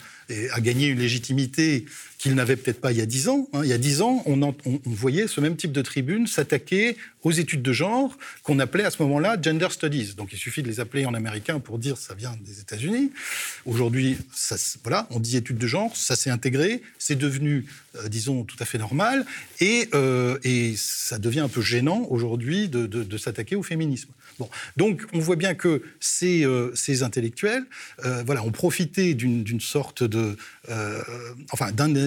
a 0.51 0.59
gagné 0.59 0.87
une 0.87 0.99
légitimité 0.99 1.85
qu'il 2.17 2.33
n'avait 2.33 2.55
peut-être 2.55 2.81
pas 2.81 2.91
il 2.91 2.97
y 2.97 3.01
a 3.01 3.05
dix 3.05 3.29
ans. 3.29 3.47
Hein. 3.53 3.61
Il 3.63 3.69
y 3.69 3.73
a 3.73 3.77
dix 3.77 4.01
ans, 4.01 4.23
on, 4.25 4.53
voyait 4.85 5.27
ce 5.27 5.39
même 5.39 5.55
type 5.55 5.71
de 5.71 5.81
tribune 5.81 6.27
s'attaquer 6.27 6.97
aux 7.23 7.31
études 7.31 7.61
de 7.61 7.73
genre 7.73 8.17
qu'on 8.43 8.59
appelait 8.59 8.85
à 8.85 8.91
ce 8.91 9.01
moment-là 9.03 9.37
gender 9.41 9.67
studies. 9.69 10.13
Donc 10.15 10.33
il 10.33 10.37
suffit 10.37 10.63
de 10.63 10.67
les 10.67 10.79
appeler 10.79 11.05
en 11.05 11.13
américain 11.13 11.59
pour 11.59 11.77
dire 11.77 11.97
ça 11.97 12.15
vient 12.15 12.35
des 12.43 12.59
États-Unis. 12.59 13.11
Aujourd'hui, 13.65 14.17
voilà, 14.83 15.07
on 15.11 15.19
dit 15.19 15.37
études 15.37 15.57
de 15.57 15.67
genre, 15.67 15.95
ça 15.95 16.15
s'est 16.15 16.29
intégré, 16.29 16.81
c'est 16.97 17.17
devenu, 17.17 17.65
euh, 17.95 18.07
disons, 18.07 18.43
tout 18.43 18.57
à 18.59 18.65
fait 18.65 18.77
normal, 18.77 19.25
et, 19.59 19.89
euh, 19.93 20.39
et, 20.43 20.73
ça 20.77 21.19
devient 21.19 21.41
un 21.41 21.47
peu 21.47 21.61
gênant 21.61 22.05
aujourd'hui 22.09 22.69
de, 22.69 23.17
s'attaquer 23.17 23.55
au 23.55 23.63
féminisme. 23.63 24.09
Bon, 24.39 24.49
donc 24.75 25.03
on 25.13 25.19
voit 25.19 25.35
bien 25.35 25.55
que 25.55 25.81
ces, 25.99 26.45
euh, 26.45 26.71
ces 26.75 27.01
intellectuels, 27.01 27.63
voilà, 28.25 28.43
ont 28.43 28.51
profité 28.51 29.13
d'une 29.13 29.59
sorte 29.59 30.03
de, 30.03 30.37
enfin, 31.51 31.71
d'un 31.71 32.06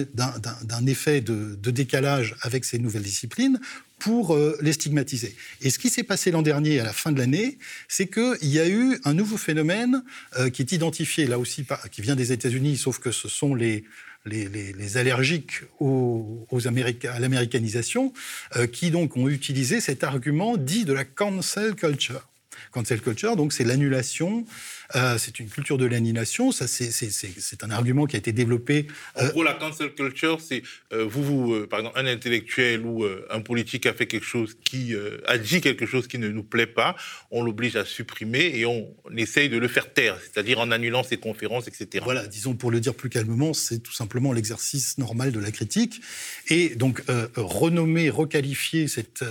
effet 0.87 1.21
de, 1.21 1.71
décalage 1.71 2.35
avec 2.41 2.65
ces 2.65 2.79
nouvelles 2.79 3.03
disciplines 3.03 3.59
pour 3.99 4.35
euh, 4.35 4.57
les 4.61 4.73
stigmatiser. 4.73 5.35
Et 5.61 5.69
ce 5.69 5.77
qui 5.77 5.89
s'est 5.89 6.03
passé 6.03 6.31
l'an 6.31 6.41
dernier, 6.41 6.79
à 6.79 6.83
la 6.83 6.93
fin 6.93 7.11
de 7.11 7.19
l'année, 7.19 7.59
c'est 7.87 8.07
qu'il 8.07 8.49
y 8.49 8.59
a 8.59 8.67
eu 8.67 8.99
un 9.03 9.13
nouveau 9.13 9.37
phénomène 9.37 10.03
euh, 10.37 10.49
qui 10.49 10.63
est 10.63 10.71
identifié, 10.71 11.27
là 11.27 11.37
aussi, 11.37 11.65
qui 11.91 12.01
vient 12.01 12.15
des 12.15 12.31
États-Unis, 12.31 12.77
sauf 12.77 12.97
que 12.99 13.11
ce 13.11 13.27
sont 13.29 13.53
les, 13.53 13.83
les, 14.25 14.47
les, 14.49 14.73
les 14.73 14.97
allergiques 14.97 15.61
aux, 15.79 16.45
aux 16.49 16.67
à 16.67 17.19
l'américanisation, 17.19 18.13
euh, 18.55 18.67
qui 18.67 18.91
donc 18.91 19.17
ont 19.17 19.27
utilisé 19.27 19.81
cet 19.81 20.03
argument 20.03 20.57
dit 20.57 20.85
de 20.85 20.93
la 20.93 21.05
cancel 21.05 21.75
culture. 21.75 22.27
Cancel 22.71 23.01
culture, 23.01 23.35
donc 23.35 23.53
c'est 23.53 23.63
l'annulation 23.63 24.45
euh, 24.95 25.17
c'est 25.17 25.39
une 25.39 25.49
culture 25.49 25.77
de 25.77 25.85
l'annihilation. 25.85 26.51
Ça, 26.51 26.67
c'est 26.67 27.63
un 27.63 27.71
argument 27.71 28.05
qui 28.05 28.15
a 28.15 28.19
été 28.19 28.31
développé. 28.31 28.87
Euh... 29.17 29.27
En 29.27 29.29
gros, 29.29 29.43
la 29.43 29.53
cancel 29.53 29.93
culture, 29.93 30.39
c'est 30.41 30.63
euh, 30.93 31.05
vous, 31.05 31.23
vous 31.23 31.53
euh, 31.53 31.67
par 31.67 31.79
exemple, 31.79 31.99
un 31.99 32.05
intellectuel 32.05 32.85
ou 32.85 33.03
euh, 33.03 33.25
un 33.29 33.41
politique 33.41 33.85
a 33.85 33.93
fait 33.93 34.07
quelque 34.07 34.25
chose 34.25 34.57
qui 34.63 34.95
a 35.27 35.37
dit 35.37 35.61
quelque 35.61 35.85
chose 35.85 36.07
qui 36.07 36.17
ne 36.17 36.29
nous 36.29 36.43
plaît 36.43 36.67
pas, 36.67 36.95
on 37.29 37.43
l'oblige 37.43 37.75
à 37.75 37.85
supprimer 37.85 38.51
et 38.55 38.65
on, 38.65 38.87
on 39.05 39.17
essaye 39.17 39.49
de 39.49 39.57
le 39.57 39.67
faire 39.67 39.93
taire, 39.93 40.17
c'est-à-dire 40.21 40.59
en 40.59 40.71
annulant 40.71 41.03
ses 41.03 41.17
conférences, 41.17 41.67
etc. 41.67 42.03
Voilà, 42.03 42.27
disons 42.27 42.55
pour 42.55 42.71
le 42.71 42.79
dire 42.79 42.93
plus 42.93 43.09
calmement, 43.09 43.53
c'est 43.53 43.79
tout 43.79 43.91
simplement 43.91 44.33
l'exercice 44.33 44.97
normal 44.97 45.31
de 45.31 45.39
la 45.39 45.51
critique. 45.51 46.01
Et 46.49 46.75
donc 46.75 47.03
renommer, 47.35 48.09
requalifier 48.09 48.87
cette, 48.87 49.23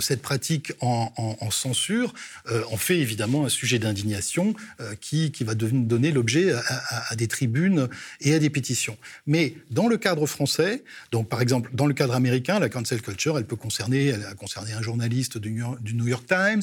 cette 0.00 0.22
pratique 0.22 0.72
en, 0.80 1.12
en, 1.16 1.36
en 1.40 1.50
censure 1.50 2.12
en 2.70 2.76
fait 2.76 2.98
évidemment 2.98 3.44
un 3.44 3.48
sujet 3.48 3.78
d'indignation 3.78 4.54
qui 5.00 5.07
qui, 5.08 5.44
va 5.44 5.54
donner 5.54 6.12
l'objet 6.12 6.52
à, 6.52 7.16
des 7.16 7.28
tribunes 7.28 7.88
et 8.20 8.34
à 8.34 8.38
des 8.38 8.50
pétitions. 8.50 8.98
Mais 9.26 9.54
dans 9.70 9.88
le 9.88 9.96
cadre 9.96 10.26
français, 10.26 10.82
donc 11.12 11.28
par 11.28 11.40
exemple 11.40 11.70
dans 11.72 11.86
le 11.86 11.94
cadre 11.94 12.14
américain, 12.14 12.58
la 12.58 12.68
cancel 12.68 13.00
culture, 13.00 13.38
elle 13.38 13.46
peut 13.46 13.56
concerner, 13.56 14.08
elle 14.08 14.24
a 14.24 14.34
concerné 14.34 14.72
un 14.72 14.82
journaliste 14.82 15.38
du 15.38 15.50
New 15.94 16.06
York, 16.06 16.26
Times 16.28 16.62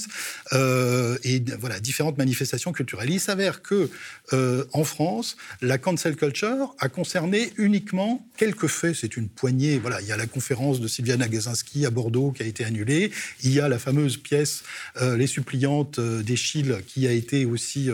euh, 0.54 1.18
et 1.24 1.44
voilà 1.60 1.80
différentes 1.80 2.18
manifestations 2.18 2.72
culturelles. 2.72 3.10
Il 3.10 3.20
s'avère 3.20 3.62
que 3.62 3.90
euh, 4.34 4.66
en 4.74 4.84
France, 4.84 5.38
la 5.62 5.78
cancel 5.78 6.16
culture 6.16 6.76
a 6.80 6.90
concerné 6.90 7.52
uniquement 7.58 8.26
quelques 8.38 8.68
faits. 8.68 8.96
C'est 8.96 9.18
une 9.18 9.30
poignée. 9.30 9.80
Voilà, 9.80 10.02
il 10.02 10.08
y 10.08 10.12
a 10.12 10.18
la 10.18 10.28
conférence 10.28 10.80
de 10.82 10.88
Sylviane 10.88 11.22
Agazinski 11.22 11.86
à 11.86 11.90
Bordeaux 11.90 12.32
qui 12.32 12.44
a 12.44 12.46
été 12.46 12.64
annulée. 12.64 13.12
Il 13.44 13.54
y 13.54 13.60
a 13.60 13.70
la 13.70 13.80
fameuse 13.80 14.18
pièce 14.18 14.64
euh, 15.02 15.18
Les 15.18 15.28
suppliantes 15.28 16.00
d'Echille 16.00 16.76
qui 16.86 17.08
a 17.08 17.12
été 17.12 17.46
aussi 17.46 17.90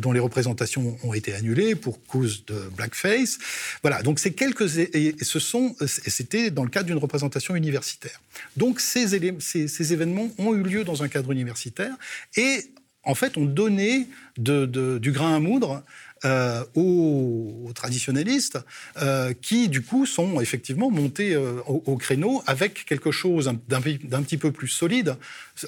dont 0.00 0.12
les 0.12 0.20
représentations 0.20 0.96
ont 1.02 1.12
été 1.12 1.34
annulées 1.34 1.74
pour 1.74 2.02
cause 2.04 2.44
de 2.46 2.70
blackface. 2.76 3.38
Voilà, 3.82 4.02
donc 4.02 4.18
c'est 4.18 4.32
quelques 4.32 4.78
et 4.78 5.14
ce 5.20 5.38
sont 5.38 5.76
c'était 5.86 6.50
dans 6.50 6.64
le 6.64 6.70
cadre 6.70 6.86
d'une 6.86 6.98
représentation 6.98 7.54
universitaire. 7.56 8.20
Donc 8.56 8.80
ces, 8.80 9.08
ces, 9.40 9.68
ces, 9.68 9.92
événements 9.92 10.30
ont 10.38 10.54
eu 10.54 10.62
lieu 10.62 10.84
dans 10.84 11.02
un 11.02 11.08
cadre 11.08 11.30
universitaire 11.30 11.94
et 12.36 12.70
en 13.04 13.14
fait 13.14 13.38
de, 13.38 14.66
de, 14.66 14.98
du 14.98 15.12
grain 15.12 15.36
à 15.36 15.40
moudre 15.40 15.82
euh, 16.24 16.64
aux, 16.74 17.66
aux, 17.68 17.72
traditionnalistes 17.74 18.58
euh, 19.02 19.34
qui, 19.34 19.68
du 19.68 19.82
coup, 19.82 20.06
sont 20.06 20.40
effectivement 20.40 20.90
montés 20.90 21.34
euh, 21.34 21.60
au, 21.66 21.82
au, 21.84 21.96
créneau 21.96 22.42
avec 22.46 22.86
quelque 22.86 23.10
chose 23.10 23.52
d'un 23.68 24.22
petit 24.22 24.38
peu 24.38 24.50
plus 24.50 24.68
solide. 24.68 25.16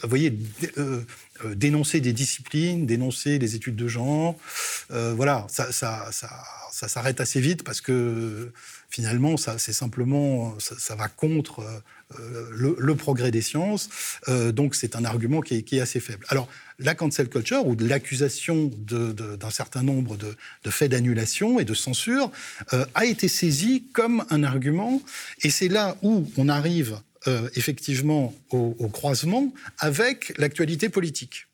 Vous 0.03 0.09
voyez, 0.09 0.33
euh, 1.45 1.55
dénoncer 1.55 2.01
des 2.01 2.13
disciplines, 2.13 2.87
dénoncer 2.87 3.39
des 3.39 3.55
études 3.55 3.77
de 3.77 3.89
genre, 3.89 4.37
euh, 4.91 5.13
voilà, 5.15 5.47
ça, 5.49 5.71
ça, 5.73 6.09
ça, 6.11 6.29
ça 6.73 6.89
s'arrête 6.89 7.21
assez 7.21 7.41
vite 7.41 7.63
parce 7.63 7.81
que 7.81 8.51
finalement, 8.91 9.37
ça, 9.37 9.59
c'est 9.59 9.73
simplement, 9.73 10.57
ça, 10.59 10.97
va 10.97 11.09
contre 11.09 11.61
euh, 12.19 12.49
le, 12.51 12.95
progrès 12.95 13.31
des 13.31 13.43
sciences. 13.43 13.89
Donc, 14.27 14.75
c'est 14.75 14.97
un 14.97 15.05
argument 15.05 15.41
qui 15.41 15.65
est, 15.71 15.81
assez 15.81 16.01
faible. 16.01 16.25
Alors, 16.29 16.49
la 16.79 16.95
cancel 16.95 17.29
culture 17.29 17.67
ou 17.67 17.77
l'accusation 17.79 18.71
d'un 18.79 19.51
certain 19.51 19.83
nombre 19.83 20.17
de, 20.17 20.37
faits 20.71 20.91
d'annulation 20.91 21.61
et 21.61 21.65
de 21.65 21.75
censure 21.75 22.31
a 22.95 23.05
été 23.05 23.29
saisie 23.29 23.85
comme 23.93 24.25
un 24.31 24.43
argument, 24.43 25.03
et 25.43 25.51
c'est 25.51 25.69
là 25.69 25.97
où 26.03 26.27
on 26.39 26.49
arrive 26.49 26.99
euh, 27.27 27.49
effectivement 27.57 28.33
au, 28.51 28.73
croisement 28.89 29.53
avec 29.79 30.33
l'actualité 30.39 30.89
politique. 30.89 31.47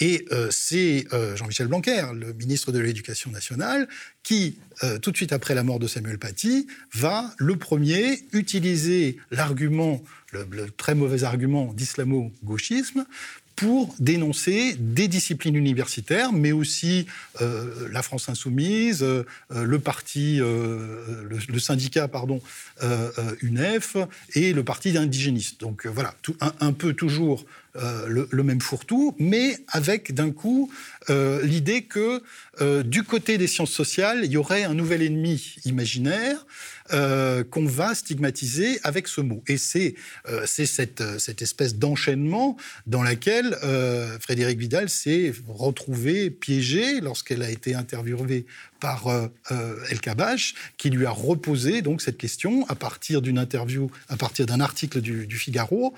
Et 0.00 0.24
euh, 0.30 0.48
c'est 0.50 1.06
euh, 1.12 1.34
Jean-Michel 1.36 1.66
Blanquer, 1.66 2.04
le 2.14 2.32
ministre 2.32 2.70
de 2.70 2.78
l'Éducation 2.78 3.30
nationale, 3.30 3.88
qui, 4.22 4.58
tout 5.02 5.10
de 5.10 5.16
suite 5.16 5.32
après 5.32 5.54
la 5.54 5.64
mort 5.64 5.80
de 5.80 5.88
Samuel 5.88 6.18
Paty, 6.18 6.68
va 6.94 7.34
le 7.38 7.56
premier 7.56 8.20
utiliser 8.32 9.18
l'argument, 9.32 10.02
le, 10.30 10.70
très 10.70 10.94
mauvais 10.94 11.24
argument 11.24 11.72
d'islamo-gauchisme 11.74 13.04
pour 13.56 13.94
dénoncer 13.98 14.76
des 14.78 15.08
disciplines 15.08 15.56
universitaires, 15.56 16.32
mais 16.32 16.52
aussi 16.52 17.06
euh, 17.40 17.88
la 17.90 18.02
France 18.02 18.28
insoumise, 18.28 19.02
euh, 19.02 19.24
le 19.50 19.78
parti, 19.78 20.38
euh, 20.40 21.24
le, 21.48 21.58
syndicat, 21.58 22.08
pardon, 22.08 22.40
UNEF 23.42 23.96
et 24.34 24.52
le 24.52 24.64
parti 24.64 24.96
indigéniste. 24.96 25.60
Donc 25.60 25.86
voilà, 25.86 26.14
un, 26.60 26.72
peu 26.72 26.92
toujours 26.92 27.44
le, 27.74 28.42
même 28.42 28.60
fourre-tout, 28.60 29.14
mais 29.18 29.56
avec 29.68 30.14
d'un 30.14 30.30
coup 30.30 30.70
l'idée 31.08 31.82
que 31.82 32.22
du 32.82 33.02
côté 33.02 33.38
des 33.38 33.46
sciences 33.46 33.72
sociales, 33.72 34.20
il 34.24 34.32
y 34.32 34.36
aurait 34.36 34.64
un 34.64 34.74
nouvel 34.74 35.02
ennemi 35.02 35.56
imaginaire 35.64 36.44
euh, 36.92 37.42
qu'on 37.44 37.64
va 37.64 37.94
stigmatiser 37.94 38.78
avec 38.82 39.08
ce 39.08 39.20
mot. 39.20 39.42
Et 39.46 39.56
c'est 39.56 39.94
euh, 40.28 40.44
cette, 40.46 41.40
espèce 41.40 41.76
d'enchaînement 41.76 42.56
dans 42.86 43.02
laquelle 43.02 43.56
euh, 43.62 44.18
Frédéric 44.18 44.58
Vidal 44.58 44.90
s'est 44.90 45.32
retrouvé 45.46 46.28
piégé 46.28 47.00
lorsqu'elle 47.00 47.42
a 47.42 47.50
été 47.50 47.74
interviewée 47.74 48.46
par 48.80 49.08
El 49.90 50.00
Kabash, 50.00 50.54
qui 50.76 50.90
lui 50.90 51.06
a 51.06 51.10
reposé 51.10 51.82
donc 51.82 52.02
cette 52.02 52.18
question 52.18 52.66
à 52.68 52.74
partir 52.74 53.22
d'une 53.22 53.38
interview, 53.38 53.90
à 54.08 54.16
partir 54.16 54.44
d'un 54.44 54.60
article 54.60 55.00
du 55.00 55.36
Figaro 55.36 55.94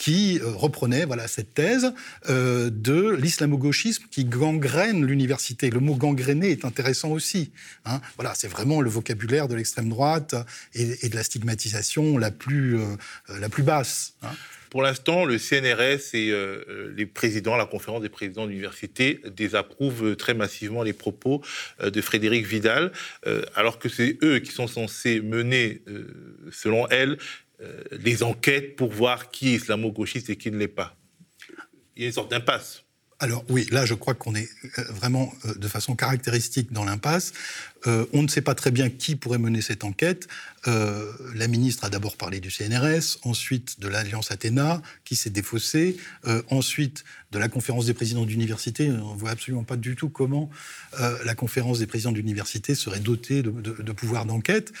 qui 0.00 0.40
euh, 0.40 0.48
reprenait 0.54 1.04
voilà, 1.04 1.28
cette 1.28 1.52
thèse 1.52 1.92
euh, 2.30 2.70
de 2.72 3.10
l'islamo-gauchisme 3.10 4.04
qui 4.10 4.24
gangrène 4.24 5.04
l'université. 5.04 5.68
Le 5.68 5.78
mot 5.78 5.94
gangréné 5.94 6.52
est 6.52 6.64
intéressant 6.64 7.10
aussi. 7.10 7.52
Hein. 7.84 8.00
Voilà, 8.16 8.32
c'est 8.34 8.48
vraiment 8.48 8.80
le 8.80 8.88
vocabulaire 8.88 9.46
de 9.46 9.56
l'extrême 9.56 9.90
droite 9.90 10.34
et, 10.72 11.06
de 11.06 11.14
la 11.14 11.22
stigmatisation 11.22 12.16
la 12.16 12.30
plus, 12.30 12.78
euh, 12.78 12.96
la 13.40 13.50
plus 13.50 13.62
basse. 13.62 14.14
Hein. 14.22 14.30
Pour 14.70 14.80
l'instant, 14.80 15.26
le 15.26 15.36
CNRS 15.36 16.14
et 16.14 16.32
les 16.94 17.04
présidents, 17.04 17.56
la 17.56 17.66
conférence 17.66 18.02
des 18.02 18.08
présidents 18.08 18.46
d'université, 18.46 19.20
désapprouvent 19.36 20.14
très 20.14 20.32
massivement 20.32 20.84
les 20.84 20.92
propos 20.92 21.42
de 21.82 22.00
Frédéric 22.00 22.46
Vidal, 22.46 22.92
alors 23.56 23.80
que 23.80 23.88
c'est 23.88 24.16
eux 24.22 24.38
qui 24.38 24.52
sont 24.52 24.68
censés 24.68 25.20
mener, 25.22 25.82
selon 26.52 26.86
elle, 26.86 27.18
euh, 27.62 27.82
des 27.98 28.22
enquêtes 28.22 28.74
pour 28.74 28.90
voir 28.90 29.30
qui 29.30 29.50
est 29.50 29.56
islamo-gauchiste 29.56 30.30
et 30.30 30.36
qui 30.36 30.50
ne 30.50 30.56
l'est 30.56 30.66
pas. 30.66 30.96
Il 31.94 32.02
y 32.02 32.04
a 32.04 32.08
une 32.08 32.14
sorte 32.14 32.30
d'impasse. 32.30 32.84
Alors 33.18 33.44
oui, 33.50 33.66
là 33.70 33.84
je 33.84 33.92
crois 33.92 34.14
qu'on 34.14 34.34
est 34.34 34.48
euh, 34.78 34.82
vraiment 34.92 35.30
euh, 35.44 35.52
de 35.56 35.68
façon 35.68 35.94
caractéristique 35.94 36.72
dans 36.72 36.84
l'impasse. 36.84 37.34
on 37.84 38.22
ne 38.22 38.28
sait 38.28 38.40
pas 38.40 38.54
très 38.54 38.70
bien 38.70 38.88
qui 38.88 39.14
pourrait 39.14 39.38
mener 39.38 39.60
cette 39.60 39.84
enquête. 39.84 40.26
la 40.66 41.48
ministre 41.48 41.84
a 41.84 41.90
d'abord 41.90 42.16
parlé 42.16 42.40
du 42.40 42.50
CNRS, 42.50 43.18
ensuite 43.22 43.80
de 43.80 43.88
l'Alliance 43.88 44.30
Athéna, 44.30 44.82
qui 45.04 45.16
s'est 45.16 45.30
défaussée, 45.30 45.96
ensuite 46.50 47.04
de 47.30 47.38
la 47.38 47.48
conférence 47.48 47.86
des 47.86 47.94
présidents 47.94 48.26
d'université. 48.26 48.90
On 48.90 49.14
ne 49.14 49.18
voit 49.18 49.30
absolument 49.30 49.64
pas 49.64 49.76
du 49.76 49.96
tout 49.96 50.10
comment 50.10 50.50
la 51.24 51.34
conférence 51.34 51.78
des 51.78 51.86
présidents 51.86 52.12
d'université 52.12 52.74
serait 52.74 53.00
dotée 53.00 53.42
de, 53.42 53.50
de 53.50 53.92
pouvoirs 53.92 54.26
d'enquête. 54.26 54.74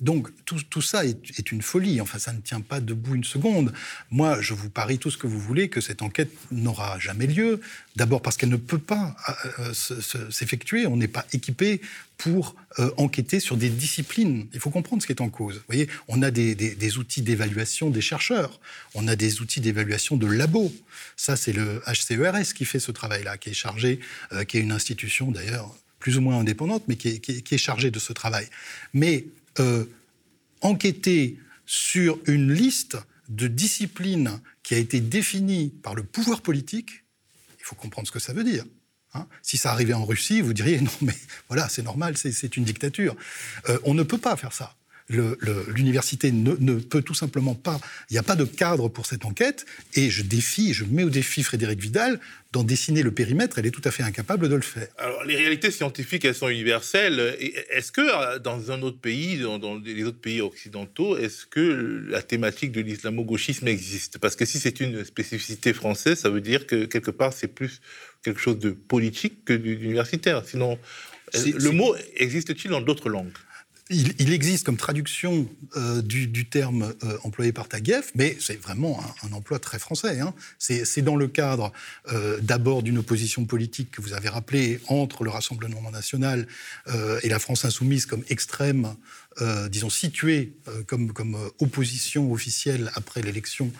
Donc 0.00 0.28
tout, 0.44 0.82
ça 0.82 1.04
est, 1.04 1.50
une 1.50 1.62
folie, 1.62 2.00
enfin 2.00 2.18
ça 2.18 2.32
ne 2.32 2.40
tient 2.40 2.60
pas 2.60 2.80
debout 2.80 3.16
une 3.16 3.24
seconde. 3.24 3.72
Moi, 4.10 4.40
je 4.40 4.54
vous 4.54 4.70
parie 4.70 4.98
tout 4.98 5.10
ce 5.10 5.18
que 5.18 5.26
vous 5.26 5.40
voulez 5.40 5.68
que 5.68 5.80
cette 5.80 6.02
enquête 6.02 6.30
n'aura 6.52 6.98
jamais 7.00 7.26
lieu. 7.26 7.60
D'abord 7.96 8.22
parce 8.22 8.36
qu'elle 8.36 8.48
ne 8.48 8.56
peut 8.56 8.78
pas 8.78 9.16
euh, 9.28 9.72
euh, 9.90 10.30
s'effectuer, 10.30 10.86
on 10.86 10.96
n'est 10.96 11.08
pas 11.08 11.26
équipé 11.32 11.80
pour 12.16 12.54
euh, 12.78 12.90
enquêter 12.96 13.40
sur 13.40 13.56
des 13.56 13.70
disciplines. 13.70 14.46
Il 14.52 14.60
faut 14.60 14.70
comprendre 14.70 15.02
ce 15.02 15.06
qui 15.06 15.12
est 15.12 15.20
en 15.20 15.30
cause. 15.30 15.56
Vous 15.56 15.62
voyez, 15.66 15.88
on 16.06 16.22
a 16.22 16.30
des, 16.30 16.98
outils 16.98 17.22
d'évaluation 17.22 17.90
des 17.90 18.00
chercheurs, 18.00 18.60
on 18.94 19.08
a 19.08 19.16
des 19.16 19.40
outils 19.40 19.60
d'évaluation 19.60 20.16
de 20.16 20.28
labos. 20.28 20.72
Ça, 21.16 21.34
c'est 21.34 21.52
le 21.52 21.82
HCERS 21.86 22.54
qui 22.54 22.64
fait 22.64 22.80
ce 22.80 22.92
travail-là, 22.92 23.36
qui 23.36 23.50
est 23.50 23.54
chargé, 23.54 23.98
qui 24.46 24.58
est 24.58 24.60
une 24.60 24.72
institution 24.72 25.32
d'ailleurs 25.32 25.74
plus 25.98 26.16
ou 26.16 26.20
moins 26.20 26.38
indépendante, 26.38 26.84
mais 26.86 26.94
qui 26.94 27.08
est, 27.08 27.18
qui 27.18 27.54
est 27.54 27.58
chargée 27.58 27.90
de 27.90 27.98
ce 27.98 28.12
travail. 28.12 28.46
Mais 28.94 29.24
euh, 29.60 29.84
enquêter 30.60 31.38
sur 31.66 32.18
une 32.26 32.52
liste 32.52 32.96
de 33.28 33.46
disciplines 33.46 34.40
qui 34.62 34.74
a 34.74 34.78
été 34.78 35.00
définie 35.00 35.70
par 35.82 35.94
le 35.94 36.02
pouvoir 36.02 36.40
politique, 36.40 37.04
il 37.58 37.64
faut 37.64 37.76
comprendre 37.76 38.06
ce 38.08 38.12
que 38.12 38.18
ça 38.18 38.32
veut 38.32 38.44
dire. 38.44 38.64
Hein. 39.14 39.26
si 39.40 39.56
ça 39.56 39.72
arrivait 39.72 39.94
en 39.94 40.04
Russie, 40.04 40.42
vous 40.42 40.52
diriez 40.52 40.80
non, 40.82 40.90
mais 41.00 41.14
voilà, 41.48 41.68
c'est 41.68 41.82
normal, 41.82 42.16
c'est 42.16 42.56
une 42.56 42.64
dictature. 42.64 43.16
Euh, 43.68 43.78
on 43.84 43.94
ne 43.94 44.02
peut 44.02 44.18
pas 44.18 44.36
faire 44.36 44.52
ça 44.52 44.76
l'université 45.08 46.30
ne, 46.32 46.74
peut 46.74 47.02
tout 47.02 47.14
simplement 47.14 47.54
pas, 47.54 47.80
il 48.10 48.14
n'y 48.14 48.18
a 48.18 48.22
pas 48.22 48.36
de 48.36 48.44
cadre 48.44 48.88
pour 48.88 49.06
cette 49.06 49.24
enquête, 49.24 49.64
et 49.94 50.10
je 50.10 50.22
défie, 50.22 50.74
je 50.74 50.84
mets 50.84 51.04
au 51.04 51.10
défi 51.10 51.42
Frédéric 51.42 51.80
Vidal 51.80 52.20
d'en 52.52 52.64
dessiner 52.64 53.02
le 53.02 53.10
périmètre, 53.10 53.58
elle 53.58 53.66
est 53.66 53.70
tout 53.70 53.82
à 53.84 53.90
fait 53.90 54.02
incapable 54.02 54.48
de 54.48 54.54
le 54.54 54.62
faire. 54.62 54.88
Alors, 54.96 55.22
les 55.24 55.36
réalités 55.36 55.70
scientifiques, 55.70 56.24
elles 56.24 56.34
sont 56.34 56.48
universelles. 56.48 57.36
Est-ce 57.70 57.92
que 57.92 58.38
dans 58.38 58.70
un 58.70 58.80
autre 58.80 58.98
pays, 58.98 59.38
dans, 59.38 59.78
les 59.78 60.04
autres 60.04 60.20
pays 60.20 60.40
occidentaux, 60.40 61.18
est-ce 61.18 61.44
que 61.44 62.06
la 62.08 62.22
thématique 62.22 62.72
de 62.72 62.80
l'islamo-gauchisme 62.80 63.68
existe? 63.68 64.16
Parce 64.18 64.34
que 64.34 64.46
si 64.46 64.58
c'est 64.58 64.80
une 64.80 65.04
spécificité 65.04 65.74
française, 65.74 66.20
ça 66.20 66.30
veut 66.30 66.40
dire 66.40 66.66
que 66.66 66.86
quelque 66.86 67.10
part, 67.10 67.34
c'est 67.34 67.48
plus 67.48 67.82
quelque 68.22 68.40
chose 68.40 68.58
de 68.58 68.70
politique 68.70 69.44
que 69.44 69.52
d'universitaire. 69.52 70.42
Sinon, 70.46 70.78
le 71.34 71.70
mot 71.70 71.94
existe-t-il 72.16 72.70
dans 72.70 72.80
d'autres 72.80 73.10
langues? 73.10 73.36
Il, 73.90 74.32
existe 74.32 74.66
comme 74.66 74.76
traduction 74.76 75.48
euh, 75.76 76.02
du, 76.02 76.48
terme 76.48 76.94
euh, 77.04 77.18
employé 77.24 77.52
par 77.52 77.68
Taguieff, 77.68 78.12
mais 78.14 78.36
c'est 78.40 78.60
vraiment 78.60 79.00
un, 79.22 79.32
emploi 79.32 79.58
très 79.58 79.78
français. 79.78 80.20
Hein. 80.20 80.34
C'est 80.58 81.02
dans 81.02 81.16
le 81.16 81.28
cadre 81.28 81.72
euh, 82.12 82.38
d'abord 82.40 82.82
d'une 82.82 82.98
opposition 82.98 83.44
politique 83.44 83.90
que 83.90 84.02
vous 84.02 84.12
avez 84.12 84.28
rappelé 84.28 84.80
entre 84.88 85.24
le 85.24 85.30
Rassemblement 85.30 85.90
national 85.90 86.46
et 87.22 87.28
la 87.28 87.38
France 87.38 87.64
insoumise 87.64 88.06
comme 88.06 88.22
extrême 88.28 88.94
euh, 89.40 89.68
disons, 89.68 89.90
situé 89.90 90.54
euh, 90.66 90.82
comme, 90.84 91.12
comme 91.12 91.36
euh, 91.36 91.48
opposition 91.60 92.32
officielle 92.32 92.90
après 92.94 93.22
l'élection 93.22 93.72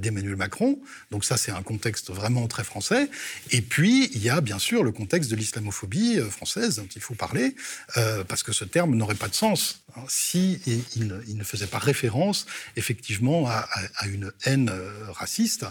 d'Emmanuel 0.00 0.36
Macron. 0.36 0.80
Donc 1.10 1.24
ça, 1.24 1.36
c'est 1.36 1.52
un 1.52 1.62
contexte 1.62 2.10
vraiment 2.10 2.48
très 2.48 2.64
français. 2.64 3.08
Et 3.50 3.62
puis, 3.62 4.10
il 4.14 4.22
y 4.22 4.28
a 4.28 4.40
bien 4.40 4.58
sûr 4.58 4.82
le 4.82 4.90
contexte 4.90 5.30
de 5.30 5.36
l'islamophobie 5.36 6.18
française 6.30 6.76
dont 6.76 6.88
il 6.96 7.00
faut 7.00 7.14
parler, 7.14 7.54
parce 8.26 8.42
que 8.42 8.52
ce 8.52 8.64
terme 8.64 8.96
n'aurait 8.96 9.14
pas 9.14 9.28
de 9.28 9.34
sens 9.34 9.84
hein, 9.96 10.02
si 10.08 10.60
il, 10.96 11.36
ne 11.36 11.44
faisait 11.44 11.68
pas 11.68 11.78
référence 11.78 12.46
effectivement 12.76 13.48
à, 13.48 13.66
une 14.06 14.32
haine 14.44 14.72
raciste 15.10 15.64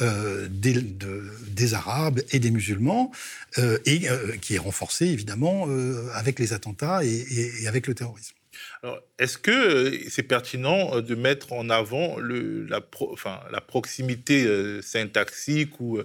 des, 0.00 0.82
des, 0.82 1.74
Arabes 1.74 2.20
et 2.30 2.38
des 2.38 2.50
musulmans, 2.50 3.12
et 3.56 4.06
qui 4.40 4.54
est 4.54 4.58
renforcée 4.58 5.06
évidemment 5.06 5.68
avec 6.14 6.38
les 6.38 6.52
attentats 6.52 7.02
et 7.02 7.66
avec 7.66 7.86
le 7.86 7.94
terrorisme. 7.94 8.37
Alors, 8.82 9.00
est-ce 9.18 9.38
que 9.38 9.50
euh, 9.50 9.98
c'est 10.08 10.22
pertinent 10.22 10.94
euh, 10.94 11.02
de 11.02 11.14
mettre 11.14 11.52
en 11.52 11.68
avant 11.68 12.16
la, 12.20 12.80
proximité 13.60 14.44
euh, 14.44 14.80
syntaxique 14.82 15.80
ou, 15.80 16.00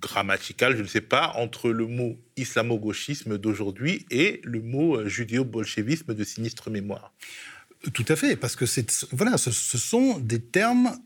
grammaticale, 0.00 0.76
je 0.76 0.82
ne 0.82 0.86
sais 0.86 1.00
pas, 1.00 1.32
entre 1.36 1.70
le 1.70 1.86
mot 1.86 2.18
islamo-gauchisme 2.36 3.38
d'aujourd'hui 3.38 4.04
et 4.10 4.40
le 4.44 4.60
mot 4.60 5.08
judéo-bolchevisme 5.08 6.14
de 6.14 6.24
sinistre 6.24 6.68
mémoire? 6.68 7.12
Tout 7.92 8.04
à 8.08 8.16
fait, 8.16 8.36
parce 8.36 8.56
que 8.56 8.64
voilà, 9.12 9.38
ce, 9.38 9.50
sont 9.50 10.18
des 10.18 10.40
termes 10.40 10.98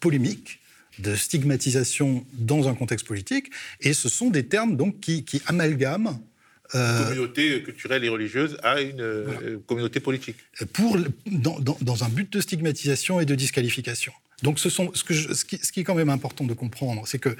polémiques 0.00 0.60
de 0.98 1.14
stigmatisation 1.14 2.26
dans 2.32 2.68
un 2.68 2.74
contexte 2.74 3.06
politique, 3.06 3.50
et 3.80 3.92
ce 3.92 4.08
sont 4.08 4.30
des 4.30 4.46
termes 4.46 4.76
donc 4.76 4.98
qui 5.00 5.42
amalgament 5.46 6.20
euh, 6.74 7.04
communauté 7.04 7.62
culturelle 7.62 8.04
et 8.04 8.08
religieuse 8.08 8.56
à 8.62 8.80
une 8.80 9.00
euh, 9.00 9.58
communauté 9.66 10.00
politique. 10.00 10.36
Pour, 10.72 10.96
dans, 11.26 11.60
dans, 11.60 12.04
un 12.04 12.08
but 12.08 12.32
de 12.32 12.40
stigmatisation 12.40 13.20
et 13.20 13.26
de 13.26 13.34
disqualification. 13.34 14.12
Donc 14.42 14.58
ce, 14.58 14.70
sont, 14.70 14.90
ce, 14.94 15.04
que 15.04 15.14
ce, 15.14 15.44
qui, 15.44 15.58
ce 15.58 15.72
qui 15.72 15.80
est 15.80 15.84
quand 15.84 15.94
même 15.94 16.08
important 16.08 16.44
de 16.44 16.54
comprendre, 16.54 17.06
c'est 17.06 17.18
que 17.18 17.36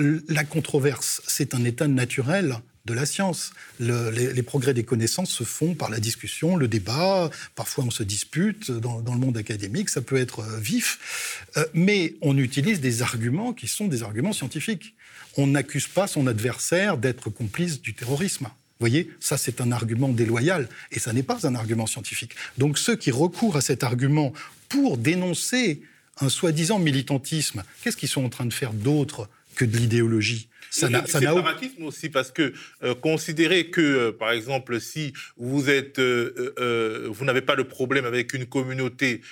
euh, 0.00 0.20
la 0.28 0.44
controverse, 0.44 1.22
c'est 1.26 1.54
un 1.54 1.64
état 1.64 1.88
naturel 1.88 2.56
de 2.84 2.92
la 2.92 3.06
science. 3.06 3.52
les, 3.80 4.42
progrès 4.42 4.74
des 4.74 4.84
connaissances 4.84 5.30
se 5.30 5.42
font 5.42 5.74
par 5.74 5.90
la 5.90 5.98
discussion, 5.98 6.56
le 6.56 6.68
débat. 6.68 7.30
Parfois, 7.56 7.84
on 7.84 7.90
se 7.90 8.04
dispute 8.04 8.70
dans, 8.70 9.00
dans 9.00 9.14
le 9.14 9.18
monde 9.18 9.36
académique, 9.38 9.88
ça 9.88 10.02
peut 10.02 10.18
être 10.18 10.44
vif. 10.60 11.46
mais 11.74 12.14
on 12.20 12.38
utilise 12.38 12.80
des 12.80 13.02
arguments 13.02 13.52
qui 13.54 13.66
sont 13.66 13.88
des 13.88 14.04
arguments 14.04 14.32
scientifiques 14.32 14.94
on 15.36 15.46
n'accuse 15.46 15.86
pas 15.86 16.06
son 16.06 16.26
adversaire 16.26 16.96
d'être 16.96 17.30
complice 17.30 17.80
du 17.80 17.94
terrorisme. 17.94 18.44
Vous 18.44 18.80
voyez, 18.80 19.10
ça 19.20 19.38
c'est 19.38 19.60
un 19.60 19.72
argument 19.72 20.08
déloyal 20.08 20.68
et 20.92 20.98
ça 20.98 21.12
n'est 21.12 21.22
pas 21.22 21.46
un 21.46 21.54
argument 21.54 21.86
scientifique. 21.86 22.32
Donc 22.58 22.78
ceux 22.78 22.96
qui 22.96 23.10
recourent 23.10 23.56
à 23.56 23.62
cet 23.62 23.84
argument 23.84 24.32
pour 24.68 24.98
dénoncer 24.98 25.82
un 26.20 26.28
soi-disant 26.28 26.78
militantisme, 26.78 27.62
qu'est-ce 27.82 27.96
qu'ils 27.96 28.08
sont 28.08 28.24
en 28.24 28.28
train 28.28 28.46
de 28.46 28.52
faire 28.52 28.72
d'autre 28.72 29.28
que 29.54 29.64
de 29.64 29.76
l'idéologie? 29.76 30.48
Ça 30.70 30.90
n'a, 30.90 31.06
ça 31.06 31.20
séparatisme 31.20 31.84
aussi, 31.84 32.10
parce 32.10 32.30
que 32.30 32.52
euh, 32.82 32.94
considérer 32.94 33.68
que, 33.70 33.80
euh, 33.80 34.12
par 34.12 34.32
exemple, 34.32 34.78
si 34.80 35.14
vous 35.38 35.70
êtes, 35.70 35.98
euh, 35.98 37.08
vous 37.10 37.24
n'avez 37.24 37.40
pas 37.40 37.56
de 37.56 37.62
problème 37.62 38.04
avec 38.04 38.34
une 38.34 38.44
communauté 38.44 39.22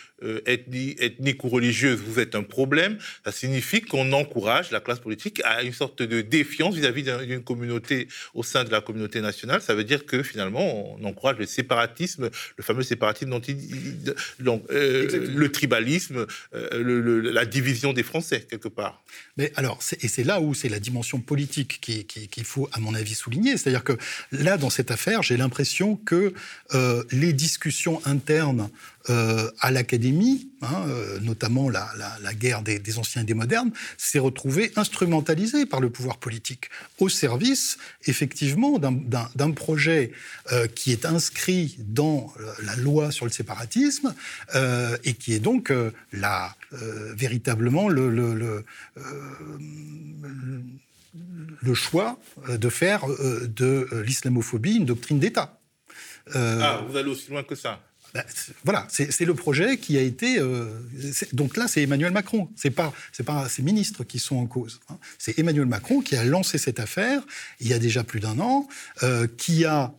ethnique 0.47 1.45
ou 1.45 1.49
religieuse, 1.49 2.01
vous 2.01 2.19
êtes 2.19 2.35
un 2.35 2.43
problème, 2.43 2.99
ça 3.25 3.33
signifie 3.33 3.81
qu'on 3.81 4.13
encourage 4.13 4.71
la 4.71 4.81
classe 4.81 5.01
politique 5.01 5.41
à 5.45 5.63
une 5.63 5.73
sorte 5.73 6.03
de 6.03 6.21
défiance 6.21 6.75
vis-à-vis 6.75 7.03
d'une 7.03 7.43
communauté 7.43 8.09
au 8.35 8.43
sein 8.43 8.65
de 8.65 8.71
la 8.71 8.81
communauté 8.81 9.21
nationale. 9.21 9.61
Ça 9.61 9.75
veut 9.75 9.85
dire 9.85 10.07
que 10.07 10.23
finalement, 10.23 10.97
on 10.99 11.05
encourage 11.05 11.39
le 11.39 11.47
séparatisme, 11.47 12.31
le 12.57 12.65
fameux 12.65 12.83
séparatisme 12.83 13.31
dont 13.31 13.41
il, 13.41 14.15
le 14.39 15.49
tribalisme, 15.49 16.27
la 16.53 17.45
division 17.45 17.93
des 17.93 18.03
Français 18.03 18.47
quelque 18.49 18.69
part. 18.69 19.03
Mais 19.37 19.53
alors, 19.57 19.81
et 20.01 20.09
c'est 20.09 20.25
là 20.25 20.41
où 20.41 20.55
c'est 20.55 20.69
la 20.69 20.81
dimension 20.81 21.21
politique 21.21 21.81
qu'il 21.81 22.45
faut, 22.45 22.69
à 22.73 22.81
mon 22.81 22.95
avis, 22.95 23.15
souligner. 23.15 23.57
C'est-à-dire 23.57 23.85
que 23.85 23.97
là, 24.33 24.57
dans 24.57 24.71
cette 24.71 24.91
affaire, 24.91 25.23
j'ai 25.23 25.37
l'impression 25.37 25.97
que 25.97 26.35
euh, 26.75 27.05
les 27.11 27.33
discussions 27.33 28.01
internes 28.05 28.71
euh, 29.11 29.51
à 29.61 29.71
l'académie, 29.71 30.51
hein, 30.62 30.87
euh, 30.88 31.19
notamment 31.21 31.69
la, 31.69 31.87
guerre 32.35 32.62
des, 32.62 32.99
anciens 32.99 33.23
et 33.23 33.25
des 33.25 33.35
modernes, 33.35 33.71
s'est 33.97 34.19
retrouvée 34.19 34.73
instrumentalisée 34.77 35.67
par 35.67 35.81
le 35.81 35.90
pouvoir 35.90 36.19
politique 36.19 36.71
au 36.99 37.09
service, 37.09 37.79
effectivement, 38.07 38.79
d'un 38.79 39.51
projet 39.53 40.12
qui 40.75 40.93
est 40.93 41.05
inscrit 41.05 41.77
dans 41.79 42.33
la 42.62 42.77
loi 42.77 43.11
sur 43.11 43.27
le 43.27 43.31
séparatisme 43.31 44.14
et 45.05 45.14
qui 45.14 45.33
est 45.33 45.40
donc 45.40 45.73
la, 46.12 46.55
véritablement 47.17 47.88
le, 47.88 48.09
le 48.11 48.64
le 51.62 51.75
choix 51.75 52.19
euh, 52.49 52.59
de 52.59 52.69
faire 52.69 53.09
euh, 53.09 53.47
de 53.47 53.88
euh, 53.93 54.03
l'islamophobie 54.03 54.77
une 54.77 54.87
doctrine 54.87 55.19
d'État. 55.19 55.59
ah, 56.35 56.83
vous 56.88 56.97
allez 56.97 57.11
aussi 57.11 57.31
loin 57.31 57.43
que 57.43 57.55
ça 57.55 57.81
ben, 58.14 58.24
voilà, 58.64 58.87
c'est 58.90 59.24
le 59.24 59.35
projet 59.35 59.77
qui 59.77 59.98
a 59.98 60.00
été. 60.00 60.38
donc 61.33 61.57
là, 61.57 61.66
c'est 61.68 61.83
Emmanuel 61.83 62.12
Macron. 62.12 62.48
C'est 62.57 62.70
pas, 62.70 62.92
c'est 63.12 63.24
pas 63.24 63.48
ces 63.48 63.62
ministres 63.62 64.05
qui 64.05 64.18
sont 64.18 64.37
en 64.37 64.46
cause. 64.46 64.81
Hein. 64.88 64.98
C'est 65.18 65.38
Emmanuel 65.38 65.66
Macron 65.66 66.00
qui 66.00 66.14
a 66.16 66.24
lancé 66.24 66.59
cette 66.59 66.79
affaire 66.79 67.22
il 67.61 67.68
y 67.68 67.72
a 67.72 67.79
déjà 67.79 68.05
plus 68.05 68.20
d'un 68.20 68.38
an. 68.38 68.68
qui 69.37 69.64
a, 69.64 69.92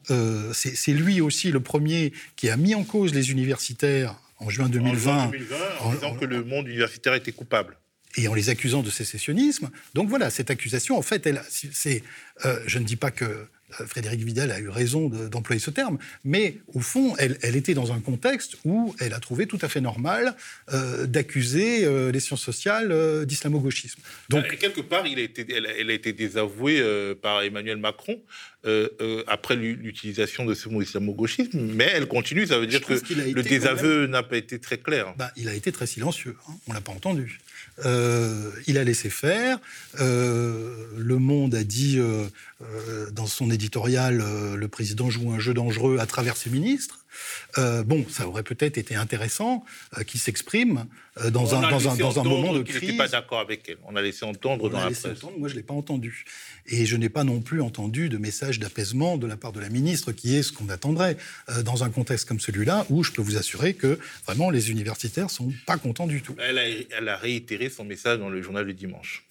c'est 0.54 0.94
lui 0.94 1.22
aussi 1.22 1.52
le 1.52 1.60
premier 1.60 2.14
qui 2.36 2.50
a 2.50 2.58
mis 2.58 2.74
en 2.74 2.84
cause 2.84 3.14
les 3.14 3.32
universitaires 3.32 4.20
en 4.40 4.50
juin 4.50 4.70
2020. 4.70 5.18
En, 5.18 5.30
2020, 5.30 5.56
en 5.82 5.94
disant 5.94 6.16
que 6.16 6.26
le 6.26 6.44
monde 6.44 6.68
universitaire 6.68 7.14
était 7.14 7.32
coupable 7.32 7.78
et 8.18 8.28
en 8.28 8.34
les 8.34 8.50
accusant 8.50 8.82
de 8.82 8.90
sécessionnisme. 8.90 9.70
Donc 9.94 10.10
voilà, 10.10 10.30
cette 10.30 10.50
accusation, 10.50 10.98
en 10.98 11.02
fait, 11.02 11.26
elle, 11.28 11.42
c'est, 11.50 12.04
euh, 12.46 12.60
je 12.66 12.80
ne 12.80 12.86
dis 12.86 12.96
pas 12.96 13.12
que 13.12 13.26
euh, 13.26 13.50
Frédéric 13.72 14.22
Vidal 14.22 14.52
a 14.52 14.60
eu 14.60 14.70
raison 14.70 15.10
d'employer 15.10 15.60
ce 15.60 15.72
terme, 15.72 15.98
mais 16.24 16.58
au 16.74 16.80
fond, 16.80 17.16
elle, 17.18 17.56
était 17.56 17.74
dans 17.74 17.92
un 17.92 18.00
contexte 18.00 18.58
où 18.64 18.96
elle 19.00 19.14
a 19.14 19.20
trouvé 19.20 19.48
tout 19.48 19.60
à 19.62 19.68
fait 19.68 19.82
normal 19.82 20.36
euh, 20.72 21.06
d'accuser 21.08 21.86
les 22.12 22.20
sciences 22.20 22.44
sociales 22.44 23.26
d'islamo-gauchisme. 23.26 24.00
Donc, 24.30 24.56
quelque 24.58 24.82
part, 24.82 25.08
il 25.08 25.20
a 25.20 25.24
été, 25.24 25.46
elle, 25.54 25.90
a 25.90 25.94
été 25.94 26.14
désavouée 26.14 26.84
par 27.22 27.42
Emmanuel 27.42 27.78
Macron 27.78 28.22
après 29.28 29.56
l'utilisation 29.56 30.46
de 30.46 30.54
ce 30.54 30.70
mot 30.70 30.82
islamo-gauchisme, 30.82 31.60
mais 31.60 31.90
elle 31.94 32.08
continue. 32.08 32.48
Ça 32.48 32.60
veut 32.60 32.68
dire 32.68 32.82
que 32.82 32.94
le 32.94 33.44
désaveu 33.44 34.08
n'a 34.08 34.24
pas 34.24 34.38
été 34.38 34.60
très 34.60 34.78
clair. 34.78 35.14
Bah, 35.18 35.32
il 35.36 35.50
a 35.50 35.54
été 35.54 35.72
très 35.72 35.88
silencieux. 35.88 36.36
Hein, 36.48 36.54
on 36.68 36.74
l'a 36.74 36.82
pas 36.82 36.92
entendu. 36.92 37.40
Euh, 37.86 38.52
il 38.68 38.78
a 38.78 38.84
laissé 38.84 39.10
faire. 39.10 39.60
Euh, 40.00 40.88
le 40.98 41.18
Monde 41.18 41.56
a 41.56 41.64
dit 41.64 41.98
euh, 42.00 42.28
dans 43.12 43.28
son 43.28 43.50
éditorial 43.56 44.24
le 44.56 44.68
président 44.68 45.10
joue 45.10 45.32
un 45.32 45.40
jeu 45.40 45.54
dangereux 45.54 45.98
à 46.00 46.06
travers 46.06 46.38
ses 46.38 46.50
ministres. 46.50 47.06
bon, 47.58 48.06
ça 48.10 48.28
aurait 48.28 48.44
peut-être 48.44 48.78
été 48.78 48.96
intéressant 48.96 49.66
qu'il 50.06 50.20
s'exprime 50.20 50.86
dans, 51.30 51.56
un, 51.56 51.70
dans, 51.70 51.90
un, 51.90 51.96
dans 51.96 52.20
un 52.20 52.24
moment 52.24 52.54
de 52.54 52.62
crise. 52.62 52.82
n'était 52.82 52.98
pas 52.98 53.08
d'accord 53.08 53.40
avec 53.40 53.68
elle. 53.70 53.78
On 53.86 53.96
a 53.96 54.02
laissé 54.02 54.26
entendre 54.26 54.70
dans 54.70 54.80
la 54.80 54.92
presse. 54.92 55.06
moi, 55.38 55.48
je 55.48 55.54
ne 55.54 55.60
l'ai 55.60 55.64
pas 55.64 55.74
entendu. 55.74 56.26
Et 56.68 56.86
je 56.86 56.98
n'ai 56.98 57.10
pas 57.10 57.24
non 57.24 57.42
plus 57.42 57.62
entendu 57.62 58.10
de 58.10 58.18
message 58.18 58.60
d'apaisement 58.60 59.18
de 59.18 59.28
la 59.28 59.38
part 59.38 59.54
de 59.54 59.60
la 59.60 59.70
ministre, 59.70 60.12
qui 60.12 60.36
est 60.36 60.44
ce 60.44 60.52
qu'on 60.52 60.70
attendrait 60.70 61.18
euh, 61.50 61.64
dans 61.64 61.84
un 61.84 61.90
contexte 61.90 62.28
comme 62.28 62.40
celui-là, 62.40 62.86
où 62.90 63.04
je 63.04 63.12
peux 63.12 63.22
vous 63.22 63.38
assurer 63.38 63.74
que 63.76 64.00
vraiment 64.26 64.50
les 64.50 64.72
universitaires 64.72 65.30
sont 65.30 65.54
pas 65.66 65.78
contents 65.78 66.08
du 66.08 66.22
tout. 66.22 66.36
Elle 66.40 66.58
a, 66.58 66.68
elle 66.98 67.08
a 67.08 67.16
réitéré 67.18 67.70
son 67.70 67.86
message 67.86 68.20
dans 68.20 68.30
le 68.30 68.42
journal 68.42 68.66
du 68.66 68.74
dimanche. 68.74 69.26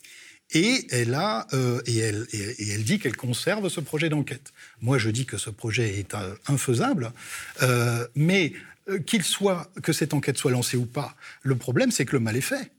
Et 0.53 0.87
elle, 0.91 1.15
a, 1.15 1.47
euh, 1.53 1.81
et, 1.87 1.99
elle, 1.99 2.27
et, 2.33 2.71
elle 2.71 2.85
dit 2.85 2.99
qu'elle 2.99 3.17
conserve 3.17 3.69
ce 3.69 3.81
projet 3.81 4.09
d'enquête. 4.09 4.53
Moi, 4.81 4.99
je 4.99 5.11
dis 5.11 5.27
que 5.27 5.39
ce 5.39 5.51
projet 5.51 5.99
est 5.99 6.15
euh, 6.15 6.35
infaisable, 6.47 7.13
mais 8.15 8.53
qu'il 9.07 9.23
soit, 9.23 9.71
que 9.83 9.93
cette 9.93 10.13
enquête 10.13 10.37
soit 10.37 10.51
lancée 10.51 10.77
ou 10.77 10.85
pas, 10.85 11.17
le 11.43 11.57
problème, 11.57 11.91
c'est 11.91 12.05
que 12.05 12.13
le 12.13 12.21
mal 12.21 12.37
est 12.37 12.43
fait. 12.43 12.71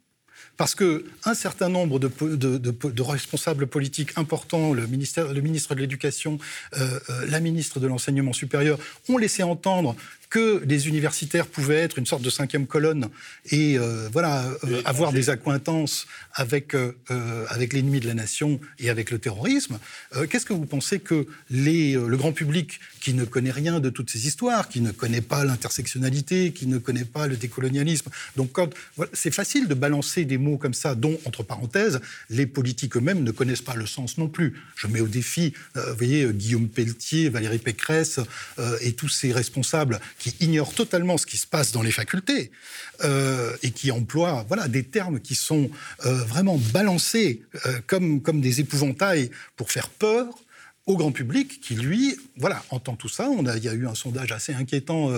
Parce 0.57 0.73
qu'un 0.73 1.33
certain 1.33 1.69
nombre 1.69 1.99
de, 1.99 3.01
responsables 3.01 3.67
politiques 3.67 4.17
importants, 4.17 4.73
le, 4.73 4.83
le 4.83 5.41
ministre 5.41 5.75
de 5.75 5.79
l'Éducation, 5.79 6.39
euh, 6.77 6.99
euh, 7.09 7.25
la 7.27 7.41
ministre 7.41 7.79
de 7.79 7.87
l'Enseignement 7.87 8.31
supérieur, 8.31 8.79
ont 9.09 9.17
laissé 9.17 9.43
entendre 9.43 9.95
que 10.35 10.61
les 10.65 10.89
universitaires 10.89 11.47
pouvaient 11.47 11.77
être 11.77 11.97
une 11.97 12.05
sorte 12.05 12.21
de 12.21 12.29
cinquième 12.29 12.67
colonne 12.67 13.07
et 13.51 13.79
euh, 13.79 14.09
voilà 14.11 14.43
euh, 14.65 14.81
avoir 14.83 15.13
des 15.13 15.29
accointances 15.29 16.07
avec 16.33 16.75
euh, 16.75 16.91
avec 17.47 17.71
l'ennemi 17.71 18.01
de 18.01 18.07
la 18.07 18.13
nation 18.13 18.59
et 18.79 18.89
avec 18.89 19.11
le 19.11 19.19
terrorisme. 19.19 19.79
Qu'est-ce 20.29 20.45
que 20.45 20.51
vous 20.51 20.65
pensez 20.65 20.99
que 20.99 21.25
les, 21.49 21.93
le 21.93 22.17
grand 22.17 22.33
public 22.33 22.81
qui 22.99 23.13
ne 23.13 23.23
connaît 23.23 23.51
rien 23.51 23.79
de 23.79 23.89
toutes 23.89 24.09
ces 24.09 24.27
histoires, 24.27 24.67
qui 24.67 24.81
ne 24.81 24.91
connaît 24.91 25.21
pas 25.21 25.45
l'intersectionnalité, 25.45 26.51
qui 26.51 26.67
ne 26.67 26.79
connaît 26.79 27.05
pas 27.05 27.27
le 27.27 27.37
décolonialisme, 27.37 28.09
donc 28.35 28.51
quand 28.51 28.73
c'est 29.13 29.33
facile 29.33 29.69
de 29.69 29.73
balancer 29.73 30.25
des 30.25 30.37
mots 30.37 30.57
comme 30.57 30.73
ça, 30.73 30.95
dont 30.95 31.17
entre 31.23 31.43
parenthèses 31.43 32.01
les 32.29 32.45
politiques 32.45 32.97
eux-mêmes 32.97 33.23
ne 33.23 33.31
connaissent 33.31 33.61
pas 33.61 33.75
le 33.75 33.85
sens 33.85 34.17
non 34.17 34.27
plus. 34.27 34.61
Je 34.75 34.87
mets 34.87 35.01
au 35.01 35.07
défi, 35.07 35.53
vous 35.75 35.95
voyez, 35.95 36.27
Guillaume 36.33 36.67
Pelletier, 36.67 37.29
Valérie 37.29 37.59
Pécresse 37.59 38.19
et 38.81 38.93
tous 38.93 39.09
ces 39.09 39.31
responsables 39.31 39.99
qui 40.24 40.24
ignorent 40.39 40.73
totalement 40.73 41.17
ce 41.17 41.25
qui 41.25 41.37
se 41.37 41.47
passe 41.47 41.71
dans 41.71 41.81
les 41.81 41.91
facultés 41.91 42.51
euh, 43.03 43.55
et 43.63 43.71
qui 43.71 43.91
emploient 43.91 44.45
voilà, 44.47 44.67
des 44.67 44.83
termes 44.83 45.19
qui 45.19 45.35
sont 45.35 45.69
euh, 46.05 46.23
vraiment 46.23 46.57
balancés 46.57 47.41
euh, 47.65 47.79
comme, 47.87 48.21
comme 48.21 48.41
des 48.41 48.59
épouvantails 48.59 49.31
pour 49.55 49.71
faire 49.71 49.89
peur 49.89 50.27
au 50.85 50.97
grand 50.97 51.11
public 51.11 51.61
qui, 51.61 51.73
lui, 51.73 52.15
voilà, 52.37 52.63
entend 52.69 52.95
tout 52.95 53.09
ça. 53.09 53.27
On 53.29 53.47
a, 53.47 53.57
il 53.57 53.63
y 53.63 53.69
a 53.69 53.73
eu 53.73 53.87
un 53.87 53.95
sondage 53.95 54.31
assez 54.31 54.53
inquiétant 54.53 55.11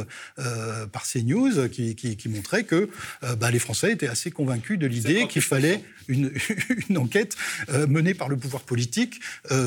par 0.94 1.04
CNews 1.04 1.68
qui, 1.68 1.94
qui, 1.94 2.30
montrait 2.30 2.64
que 2.64 2.90
bah, 3.38 3.52
les 3.52 3.60
Français 3.60 3.92
étaient 3.92 4.08
assez 4.08 4.32
convaincus 4.32 4.80
de 4.80 4.88
l'idée 4.88 5.28
qu'il 5.28 5.42
fallait 5.42 5.84
une, 6.08 6.32
une 6.90 6.98
enquête 6.98 7.36
menée 7.68 8.14
par 8.14 8.30
le 8.30 8.38
pouvoir 8.38 8.64
politique 8.64 9.20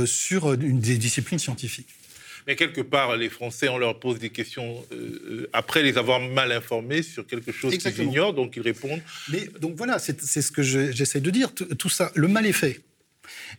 sur 0.06 0.54
une 0.54 0.80
des 0.80 0.96
disciplines 0.96 1.38
scientifiques. 1.38 1.99
Mais 2.46 2.56
quelque 2.56 2.80
part, 2.80 3.16
les 3.16 3.28
Français, 3.28 3.68
on 3.68 3.78
leur 3.78 3.98
pose 3.98 4.18
des 4.18 4.30
questions 4.30 4.84
euh, 4.92 4.96
euh, 4.96 5.50
après 5.52 5.82
les 5.82 5.98
avoir 5.98 6.20
mal 6.20 6.52
informés 6.52 7.02
sur 7.02 7.26
quelque 7.26 7.52
chose 7.52 7.76
qu'ils 7.78 8.02
ignorent, 8.02 8.34
donc 8.34 8.56
ils 8.56 8.62
répondent. 8.62 9.02
Mais 9.30 9.48
donc 9.60 9.76
voilà, 9.76 9.98
c'est 9.98 10.20
ce 10.20 10.50
que 10.50 10.62
j'essaie 10.62 11.20
de 11.20 11.30
dire. 11.30 11.52
Tout 11.54 11.88
ça, 11.88 12.12
le 12.14 12.28
mal 12.28 12.46
est 12.46 12.52
fait. 12.52 12.80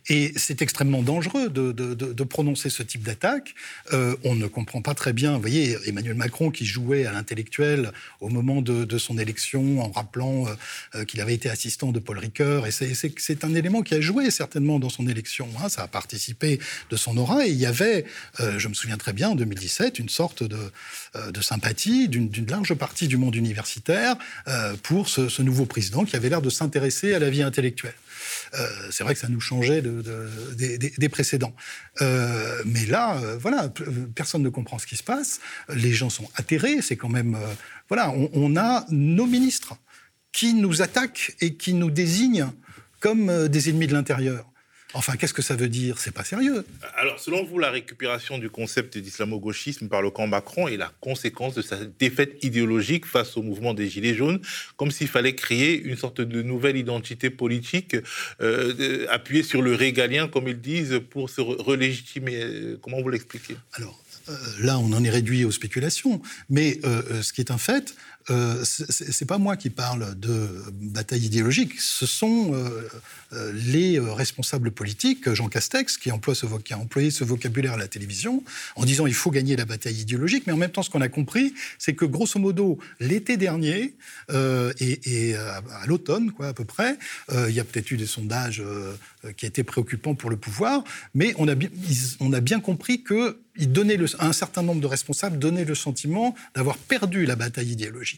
Et 0.08 0.32
c'est 0.36 0.62
extrêmement 0.62 1.02
dangereux 1.02 1.48
de, 1.48 2.24
prononcer 2.24 2.70
ce 2.70 2.82
type 2.82 3.02
d'attaque. 3.02 3.54
Euh, 3.92 4.16
on 4.24 4.34
ne 4.34 4.46
comprend 4.46 4.80
pas 4.80 4.94
très 4.94 5.12
bien, 5.12 5.34
vous 5.34 5.40
voyez, 5.40 5.76
Emmanuel 5.86 6.14
Macron 6.14 6.50
qui 6.50 6.64
jouait 6.64 7.04
à 7.04 7.12
l'intellectuel 7.12 7.92
au 8.20 8.28
moment 8.28 8.62
de, 8.62 8.98
son 8.98 9.18
élection 9.18 9.80
en 9.80 9.90
rappelant 9.90 10.46
euh, 10.46 10.54
euh, 10.94 11.04
qu'il 11.04 11.20
avait 11.20 11.34
été 11.34 11.50
assistant 11.50 11.92
de 11.92 11.98
Paul 11.98 12.18
Ricoeur. 12.18 12.66
Et 12.66 12.70
c'est 12.70 13.44
un 13.44 13.54
élément 13.54 13.82
qui 13.82 13.94
a 13.94 14.00
joué 14.00 14.30
certainement 14.30 14.78
dans 14.78 14.88
son 14.88 15.08
élection. 15.08 15.48
Hein. 15.58 15.68
ça 15.68 15.82
a 15.82 15.88
participé 15.88 16.60
de 16.90 16.96
son 16.96 17.16
aura. 17.16 17.46
Et 17.46 17.50
il 17.50 17.56
y 17.56 17.66
avait, 17.66 18.04
je 18.38 18.68
me 18.68 18.74
souviens 18.74 18.96
très 18.96 19.12
bien, 19.12 19.30
en 19.30 19.34
2017, 19.34 19.98
une 19.98 20.08
sorte 20.08 20.42
de, 20.42 20.70
sympathie 21.40 22.08
d'une 22.08 22.46
large 22.46 22.74
partie 22.74 23.08
du 23.08 23.16
monde 23.16 23.34
universitaire 23.34 24.16
pour 24.82 25.08
ce 25.08 25.42
nouveau 25.42 25.66
président 25.66 26.04
qui 26.04 26.16
avait 26.16 26.28
l'air 26.28 26.42
de 26.42 26.50
s'intéresser 26.50 27.14
à 27.14 27.18
la 27.18 27.30
vie 27.30 27.42
intellectuelle. 27.42 27.94
Euh, 28.54 28.68
c'est 28.90 29.04
vrai 29.04 29.14
que 29.14 29.20
ça 29.20 29.28
nous 29.28 29.40
changeait 29.40 29.82
des, 29.82 31.08
précédents. 31.08 31.54
Euh, 32.00 32.62
mais 32.64 32.86
là, 32.86 33.16
euh, 33.16 33.36
voilà, 33.38 33.72
personne 34.14 34.42
ne 34.42 34.48
comprend 34.48 34.78
ce 34.78 34.86
qui 34.86 34.96
se 34.96 35.02
passe. 35.02 35.40
Les 35.68 35.92
gens 35.92 36.10
sont 36.10 36.28
atterrés. 36.34 36.80
C'est 36.82 36.96
quand 36.96 37.08
même, 37.08 37.36
voilà, 37.88 38.10
on, 38.10 38.56
a 38.56 38.84
nos 38.90 39.26
ministres 39.26 39.76
qui 40.32 40.54
nous 40.54 40.82
attaquent 40.82 41.34
et 41.40 41.54
qui 41.54 41.74
nous 41.74 41.90
désignent 41.90 42.48
comme 43.00 43.48
des 43.48 43.68
ennemis 43.68 43.86
de 43.86 43.94
l'intérieur. 43.94 44.51
Enfin, 44.94 45.16
qu'est-ce 45.16 45.34
que 45.34 45.42
ça 45.42 45.56
veut 45.56 45.68
dire? 45.68 45.98
C'est 45.98 46.10
pas 46.10 46.24
sérieux. 46.24 46.64
Alors, 46.96 47.18
selon 47.18 47.44
vous, 47.44 47.58
la 47.58 47.70
récupération 47.70 48.38
du 48.38 48.50
concept 48.50 48.98
d'islamo-gauchisme 48.98 49.88
par 49.88 50.02
le 50.02 50.10
camp 50.10 50.26
Macron 50.26 50.68
est 50.68 50.76
la 50.76 50.92
conséquence 51.00 51.54
de 51.54 51.62
sa 51.62 51.76
défaite 51.98 52.42
idéologique 52.42 53.06
face 53.06 53.36
au 53.36 53.42
mouvement 53.42 53.74
des 53.74 53.88
Gilets 53.88 54.14
jaunes, 54.14 54.40
comme 54.76 54.90
s'il 54.90 55.08
fallait 55.08 55.34
créer 55.34 55.80
une 55.80 55.96
sorte 55.96 56.20
de 56.20 56.42
nouvelle 56.42 56.76
identité 56.76 57.30
politique 57.30 57.96
euh, 58.40 59.06
appuyée 59.08 59.42
sur 59.42 59.62
le 59.62 59.74
régalien, 59.74 60.28
comme 60.28 60.48
ils 60.48 60.60
disent, 60.60 61.00
pour 61.10 61.30
se 61.30 61.40
relégitimer. 61.40 62.76
Comment 62.82 63.00
vous 63.00 63.08
l'expliquez? 63.08 63.56
Alors, 63.72 64.02
euh, 64.28 64.36
là, 64.60 64.78
on 64.78 64.92
en 64.92 65.02
est 65.02 65.10
réduit 65.10 65.44
aux 65.44 65.50
spéculations. 65.50 66.22
Mais 66.48 66.78
euh, 66.84 67.22
ce 67.22 67.32
qui 67.32 67.40
est 67.40 67.50
un 67.50 67.58
fait, 67.58 67.94
euh, 68.30 68.62
c'est 68.64 69.26
pas 69.26 69.38
moi 69.38 69.56
qui 69.56 69.70
parle 69.70 70.18
de 70.18 70.48
bataille 70.80 71.26
idéologique, 71.26 71.80
ce 71.80 72.06
sont 72.06 72.52
euh, 72.54 72.88
euh, 73.32 73.52
les 73.52 73.98
responsables 73.98 74.70
politiques, 74.70 75.32
Jean 75.32 75.48
Castex, 75.48 75.96
qui, 75.96 76.10
emploie 76.10 76.34
ce 76.34 76.46
a 76.46 76.78
employé 76.78 77.10
ce 77.10 77.24
vocabulaire 77.24 77.74
à 77.74 77.76
la 77.76 77.88
télévision, 77.88 78.44
en 78.76 78.84
disant 78.84 79.06
il 79.06 79.14
faut 79.14 79.30
gagner 79.30 79.56
la 79.56 79.64
bataille 79.64 80.00
idéologique, 80.00 80.46
mais 80.46 80.52
en 80.52 80.56
même 80.56 80.70
temps, 80.70 80.82
ce 80.82 80.90
qu'on 80.90 81.00
a 81.00 81.08
compris, 81.08 81.54
c'est 81.78 81.94
que 81.94 82.04
grosso 82.04 82.38
modo, 82.38 82.78
l'été 83.00 83.36
dernier 83.36 83.94
et, 84.30 85.34
à, 85.34 85.86
l'automne, 85.86 86.32
quoi, 86.32 86.48
à 86.48 86.52
peu 86.54 86.64
près, 86.64 86.98
il 87.32 87.54
y 87.54 87.60
a 87.60 87.64
peut-être 87.64 87.90
eu 87.90 87.96
des 87.96 88.06
sondages 88.06 88.62
qui 89.36 89.46
étaient 89.46 89.64
préoccupants 89.64 90.14
pour 90.14 90.30
le 90.30 90.36
pouvoir, 90.36 90.84
mais 91.14 91.34
on 91.38 91.48
a, 91.48 92.40
bien, 92.40 92.60
compris 92.60 93.02
que 93.02 93.38
il 93.56 93.72
donnait 93.72 93.98
un 94.18 94.32
certain 94.32 94.62
nombre 94.62 94.80
de 94.80 94.86
responsables 94.86 95.38
donnaient 95.38 95.64
le 95.64 95.74
sentiment 95.74 96.34
d'avoir 96.54 96.78
perdu 96.78 97.26
la 97.26 97.36
bataille 97.36 97.72
idéologique. 97.72 98.11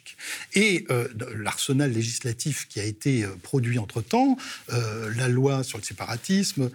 Et 0.55 0.85
euh, 0.91 1.09
l'arsenal 1.37 1.93
législatif 1.93 2.67
qui 2.69 2.81
a 2.81 2.85
été 2.85 3.25
euh, 3.25 3.29
produit 3.43 3.79
entre-temps, 3.79 4.37
euh, 4.73 5.13
la 5.17 5.29
loi 5.29 5.65
sur 5.65 5.79
le 5.79 5.85
séparatisme, 5.85 6.71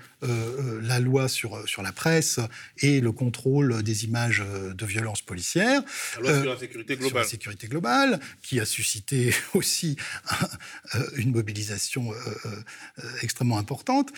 la 0.81 0.99
loi 0.99 1.29
sur, 1.29 1.65
sur 1.67 1.81
la 1.81 1.93
presse 1.93 2.41
et 2.79 2.99
le 2.99 3.13
contrôle 3.13 3.83
des 3.83 4.03
images 4.03 4.43
de 4.43 4.85
violences 4.85 5.21
policières. 5.21 5.81
La 6.21 6.31
loi 6.31 6.41
sur 6.41 6.53
la 6.53 6.59
sécurité 6.59 6.97
globale. 6.97 7.09
Sur 7.09 7.17
la 7.19 7.23
sécurité 7.23 7.67
globale, 7.67 8.19
qui 8.41 8.59
a 8.59 8.65
suscité 8.65 9.33
aussi 9.53 9.95
une 11.15 11.31
mobilisation 11.31 12.11
extrêmement 13.21 13.57
importante. 13.57 14.11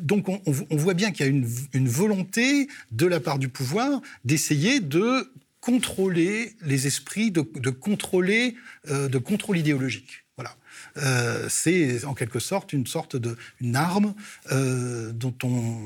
donc 0.00 0.28
on, 0.28 0.42
on, 0.44 0.76
voit 0.76 0.94
bien 0.94 1.12
qu'il 1.12 1.24
y 1.24 1.28
a 1.28 1.30
une, 1.30 1.48
une 1.72 1.88
volonté 1.88 2.66
de 2.90 3.06
la 3.06 3.20
part 3.20 3.38
du 3.38 3.48
pouvoir 3.48 4.00
d'essayer 4.24 4.80
de 4.80 5.30
contrôler 5.66 6.54
les 6.64 6.86
esprits, 6.86 7.32
de, 7.32 7.40
contrôler, 7.70 8.54
euh, 8.88 9.08
de 9.08 9.18
contrôle 9.18 9.58
idéologique. 9.58 10.24
Voilà. 10.36 10.54
Euh, 10.98 11.48
c'est 11.50 12.04
en 12.04 12.14
quelque 12.14 12.38
sorte 12.38 12.72
une 12.72 12.86
sorte 12.86 13.16
de 13.16 13.36
une 13.60 13.74
arme 13.74 14.14
euh, 14.52 15.10
dont 15.10 15.34
on 15.42 15.80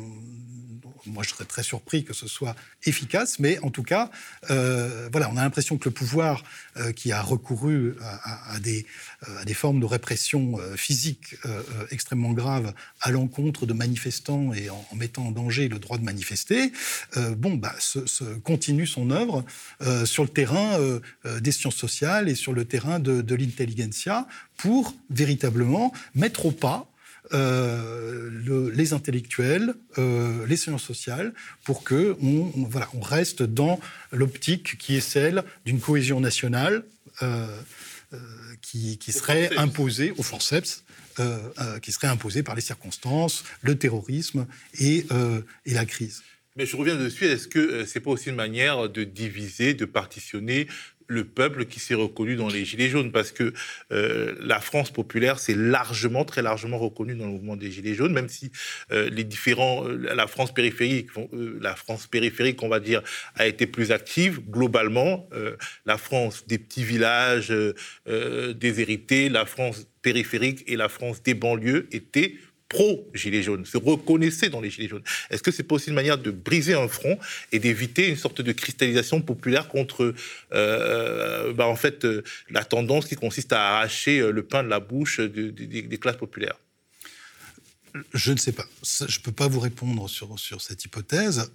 moi, 1.06 1.22
je 1.22 1.30
serais 1.30 1.44
très 1.44 1.62
surpris 1.62 2.04
que 2.04 2.12
ce 2.12 2.28
soit 2.28 2.54
efficace, 2.84 3.38
mais 3.38 3.58
en 3.60 3.70
tout 3.70 3.82
cas, 3.82 4.10
euh, 4.50 5.08
voilà, 5.10 5.30
on 5.30 5.36
a 5.36 5.42
l'impression 5.42 5.78
que 5.78 5.88
le 5.88 5.94
pouvoir 5.94 6.42
euh, 6.76 6.92
qui 6.92 7.12
a 7.12 7.22
recouru 7.22 7.94
à, 8.02 8.58
des, 8.60 8.86
euh, 9.28 9.40
à, 9.40 9.44
des, 9.44 9.54
formes 9.54 9.80
de 9.80 9.86
répression 9.86 10.58
physique 10.76 11.36
extrêmement 11.90 12.32
graves 12.32 12.72
à 13.00 13.10
l'encontre 13.10 13.66
de 13.66 13.72
manifestants 13.72 14.52
et 14.52 14.70
en, 14.70 14.86
mettant 14.94 15.26
en 15.26 15.30
danger 15.30 15.68
le 15.68 15.78
droit 15.78 15.98
de 15.98 16.04
manifester, 16.04 16.72
bon, 17.36 17.54
bah, 17.54 17.74
continue 18.44 18.86
son 18.86 19.10
œuvre 19.10 19.44
sur 20.04 20.22
le 20.22 20.28
terrain 20.28 20.78
des 21.40 21.52
sciences 21.52 21.76
sociales 21.76 22.28
et 22.28 22.34
sur 22.34 22.52
le 22.52 22.64
terrain 22.64 22.98
de, 22.98 23.34
l'intelligentsia 23.34 24.26
pour 24.56 24.94
véritablement 25.10 25.92
mettre 26.14 26.46
au 26.46 26.50
pas 26.50 26.90
euh, 27.32 28.28
les 28.80 28.92
intellectuels, 28.92 29.74
euh, 29.98 30.46
les 30.46 30.56
sciences 30.56 30.82
sociales, 30.82 31.32
pour 31.64 31.84
que 31.84 32.16
on, 32.22 32.50
voilà, 32.68 32.88
on 32.94 33.00
reste 33.00 33.42
dans 33.42 33.78
l'optique 34.10 34.78
qui 34.78 34.96
est 34.96 35.00
celle 35.00 35.44
d'une 35.64 35.80
cohésion 35.80 36.20
nationale 36.20 36.84
euh, 37.22 37.46
qui, 38.62 38.98
serait 39.12 39.56
imposée 39.56 40.12
au 40.16 40.22
forceps. 40.22 40.82
qui 41.82 41.92
serait 41.92 42.06
imposée 42.06 42.42
par 42.42 42.54
les 42.54 42.62
circonstances, 42.62 43.44
le 43.60 43.76
terrorisme 43.76 44.46
et, 44.78 45.06
et 45.66 45.74
la 45.74 45.84
crise. 45.84 46.22
Mais 46.56 46.66
je 46.66 46.76
reviens 46.76 46.96
dessus. 46.96 47.26
Est-ce 47.26 47.46
que 47.46 47.84
c'est 47.84 48.00
pas 48.00 48.10
aussi 48.10 48.30
une 48.30 48.36
manière 48.36 48.88
de 48.88 49.04
diviser, 49.04 49.74
de 49.74 49.84
partitionner 49.84 50.66
le 51.10 51.24
peuple 51.24 51.66
qui 51.66 51.80
s'est 51.80 51.94
reconnu 51.94 52.36
dans 52.36 52.48
les 52.48 52.64
Gilets 52.64 52.88
jaunes, 52.88 53.10
parce 53.10 53.32
que 53.32 53.52
euh, 53.92 54.34
la 54.40 54.60
France 54.60 54.90
populaire 54.90 55.38
s'est 55.38 55.56
largement, 55.56 56.24
très 56.24 56.40
largement 56.40 56.78
reconnue 56.78 57.16
dans 57.16 57.26
le 57.26 57.32
mouvement 57.32 57.56
des 57.56 57.70
Gilets 57.70 57.94
jaunes, 57.94 58.12
même 58.12 58.28
si 58.28 58.52
euh, 58.92 59.10
les 59.10 59.24
différents, 59.24 59.86
euh, 59.88 60.14
la 60.14 60.26
France 60.28 60.54
périphérique, 60.54 61.08
la 61.60 61.74
France 61.74 62.06
périphérique, 62.06 62.62
on 62.62 62.68
va 62.68 62.78
dire, 62.78 63.02
a 63.34 63.46
été 63.46 63.66
plus 63.66 63.90
active. 63.90 64.40
Globalement, 64.48 65.28
la 65.84 65.98
France 65.98 66.44
des 66.46 66.58
petits 66.58 66.84
villages 66.84 67.52
déshérités, 68.06 69.28
la 69.28 69.46
France 69.46 69.88
périphérique 70.02 70.62
et 70.66 70.76
la 70.76 70.88
France 70.88 71.22
des 71.22 71.34
banlieues 71.34 71.88
étaient 71.92 72.34
pro-Gilets 72.70 73.42
jaunes, 73.42 73.66
se 73.66 73.76
reconnaissaient 73.76 74.48
dans 74.48 74.62
les 74.62 74.70
Gilets 74.70 74.88
jaunes. 74.88 75.02
Est-ce 75.28 75.42
que 75.42 75.50
c'est 75.50 75.64
pas 75.64 75.74
aussi 75.74 75.88
une 75.88 75.96
manière 75.96 76.16
de 76.16 76.30
briser 76.30 76.74
un 76.74 76.88
front 76.88 77.18
et 77.52 77.58
d'éviter 77.58 78.08
une 78.08 78.16
sorte 78.16 78.40
de 78.40 78.52
cristallisation 78.52 79.20
populaire 79.20 79.68
contre, 79.68 80.14
euh, 80.52 81.52
bah, 81.52 81.66
en 81.66 81.76
fait, 81.76 82.04
euh, 82.04 82.22
la 82.48 82.64
tendance 82.64 83.06
qui 83.06 83.16
consiste 83.16 83.52
à 83.52 83.76
arracher 83.76 84.20
euh, 84.20 84.30
le 84.30 84.42
pain 84.44 84.62
de 84.62 84.68
la 84.68 84.80
bouche 84.80 85.20
des 85.20 85.98
classes 85.98 86.16
populaires? 86.16 86.56
Je 88.14 88.30
ne 88.32 88.38
sais 88.38 88.52
pas. 88.52 88.66
Je 88.84 89.04
ne 89.04 89.22
peux 89.24 89.32
pas 89.32 89.48
vous 89.48 89.58
répondre 89.58 90.08
sur, 90.08 90.38
sur 90.38 90.62
cette 90.62 90.84
hypothèse. 90.84 91.50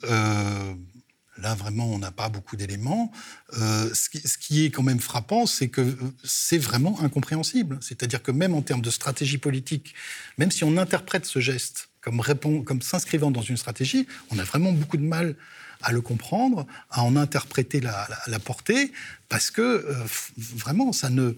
Là, 1.38 1.54
vraiment, 1.54 1.92
on 1.92 2.00
n'a 2.00 2.12
pas 2.12 2.30
beaucoup 2.30 2.56
d'éléments. 2.56 3.12
Euh, 3.58 3.90
ce, 3.94 4.38
qui, 4.38 4.66
est 4.66 4.70
quand 4.70 4.84
même 4.84 5.02
frappant, 5.02 5.46
c'est 5.46 5.68
que 5.68 5.82
euh, 5.82 5.96
c'est 6.24 6.58
vraiment 6.58 7.02
incompréhensible. 7.02 7.78
C'est-à-dire 7.82 8.24
que 8.24 8.32
même 8.32 8.54
en 8.54 8.62
termes 8.62 8.82
de 8.82 8.90
stratégie 8.90 9.38
politique, 9.38 9.94
même 10.38 10.50
si 10.50 10.64
on 10.64 10.78
interprète 10.78 11.26
ce 11.26 11.40
geste 11.40 11.90
comme, 12.00 12.22
comme 12.64 12.82
s'inscrivant 12.82 13.32
dans 13.32 13.42
une 13.42 13.58
stratégie, 13.58 14.08
on 14.32 14.40
a 14.40 14.44
vraiment 14.44 14.72
beaucoup 14.72 14.98
de 14.98 15.04
mal 15.04 15.36
à 15.82 15.92
le 15.92 16.02
comprendre, 16.02 16.66
à 16.90 17.04
en 17.04 17.18
interpréter 17.18 17.82
la, 17.82 18.40
portée, 18.40 18.92
parce 19.28 19.52
que 19.52 19.62
euh, 19.62 19.94
vraiment, 20.38 20.94
ça 20.94 21.10
ne, 21.10 21.34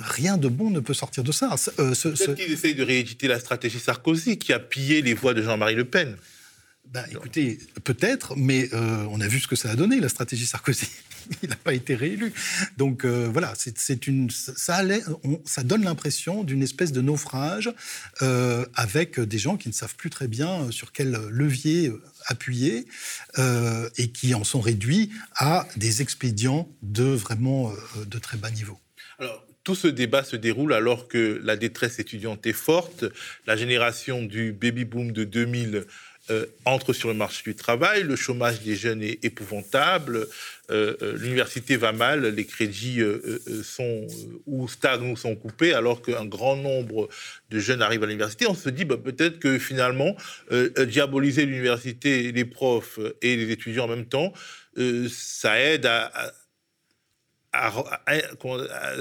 rien 0.00 0.38
de 0.38 0.48
bon 0.48 0.70
ne 0.70 0.80
peut 0.80 0.94
sortir 0.94 1.22
de 1.22 1.32
ça. 1.32 1.54
Peut-être 1.76 2.34
qu'ils 2.34 2.52
essayent 2.52 2.74
de 2.74 2.82
rééditer 2.82 3.28
la 3.28 3.38
stratégie 3.38 3.78
Sarkozy, 3.78 4.38
qui 4.38 4.52
a 4.52 4.58
pillé 4.58 5.02
les 5.02 5.12
voix 5.12 5.34
de 5.34 5.42
Jean-Marie 5.42 5.74
Le 5.74 5.84
Pen. 5.84 6.16
Ben, 6.92 7.04
écoutez, 7.10 7.58
peut-être, 7.82 8.36
mais 8.36 8.68
euh, 8.72 9.06
on 9.10 9.20
a 9.20 9.26
vu 9.26 9.40
ce 9.40 9.48
que 9.48 9.56
ça 9.56 9.70
a 9.70 9.76
donné, 9.76 9.98
la 9.98 10.08
stratégie 10.08 10.46
Sarkozy. 10.46 10.86
Il 11.42 11.48
n'a 11.48 11.56
pas 11.56 11.72
été 11.72 11.94
réélu. 11.94 12.32
Donc 12.76 13.04
euh, 13.04 13.28
voilà, 13.32 13.54
c'est 13.56 14.06
une, 14.06 14.30
ça, 14.30 14.76
allait, 14.76 15.02
ça 15.44 15.62
donne 15.62 15.82
l'impression 15.82 16.44
d'une 16.44 16.62
espèce 16.62 16.92
de 16.92 17.00
naufrage 17.00 17.72
euh, 18.20 18.66
avec 18.74 19.18
des 19.18 19.38
gens 19.38 19.56
qui 19.56 19.68
ne 19.68 19.72
savent 19.72 19.96
plus 19.96 20.10
très 20.10 20.28
bien 20.28 20.70
sur 20.70 20.92
quel 20.92 21.12
levier 21.30 21.90
appuyer 22.26 22.86
et 23.38 24.08
qui 24.12 24.34
en 24.34 24.44
sont 24.44 24.60
réduits 24.60 25.10
à 25.34 25.66
des 25.76 26.02
expédients 26.02 26.68
de 26.82 27.04
vraiment 27.04 27.72
de 28.06 28.18
très 28.18 28.36
bas 28.36 28.50
niveau. 28.50 28.78
Alors, 29.18 29.46
tout 29.64 29.74
ce 29.74 29.88
débat 29.88 30.22
se 30.22 30.36
déroule 30.36 30.74
alors 30.74 31.08
que 31.08 31.40
la 31.42 31.56
détresse 31.56 31.98
étudiante 31.98 32.46
est 32.46 32.52
forte. 32.52 33.06
La 33.46 33.56
génération 33.56 34.22
du 34.22 34.52
baby-boom 34.52 35.12
de 35.12 35.24
2000 35.24 35.86
euh, 36.30 36.46
entre 36.64 36.94
sur 36.94 37.08
le 37.08 37.14
marché 37.14 37.42
du 37.44 37.54
travail, 37.54 38.02
le 38.02 38.16
chômage 38.16 38.62
des 38.62 38.76
jeunes 38.76 39.02
est 39.02 39.22
épouvantable, 39.24 40.26
euh, 40.70 40.96
euh, 41.02 41.18
l'université 41.18 41.76
va 41.76 41.92
mal, 41.92 42.26
les 42.26 42.46
crédits 42.46 43.02
sont 43.62 44.06
ou 44.46 44.66
stagnent 44.66 45.12
ou 45.12 45.16
sont 45.16 45.36
coupés, 45.36 45.74
alors 45.74 46.00
qu'un 46.00 46.24
grand 46.24 46.56
nombre 46.56 47.10
de 47.50 47.58
jeunes 47.58 47.82
arrivent 47.82 48.04
à 48.04 48.06
l'université. 48.06 48.46
On 48.46 48.54
se 48.54 48.70
dit 48.70 48.86
bah, 48.86 48.96
peut-être 48.96 49.38
que 49.38 49.58
finalement, 49.58 50.16
diaboliser 50.86 51.44
l'université, 51.44 52.32
les 52.32 52.44
profs 52.46 52.98
et 53.20 53.36
les 53.36 53.50
étudiants 53.50 53.84
en 53.84 53.88
même 53.88 54.06
temps, 54.06 54.32
ça 55.08 55.60
aide 55.60 55.84
à, 55.84 56.10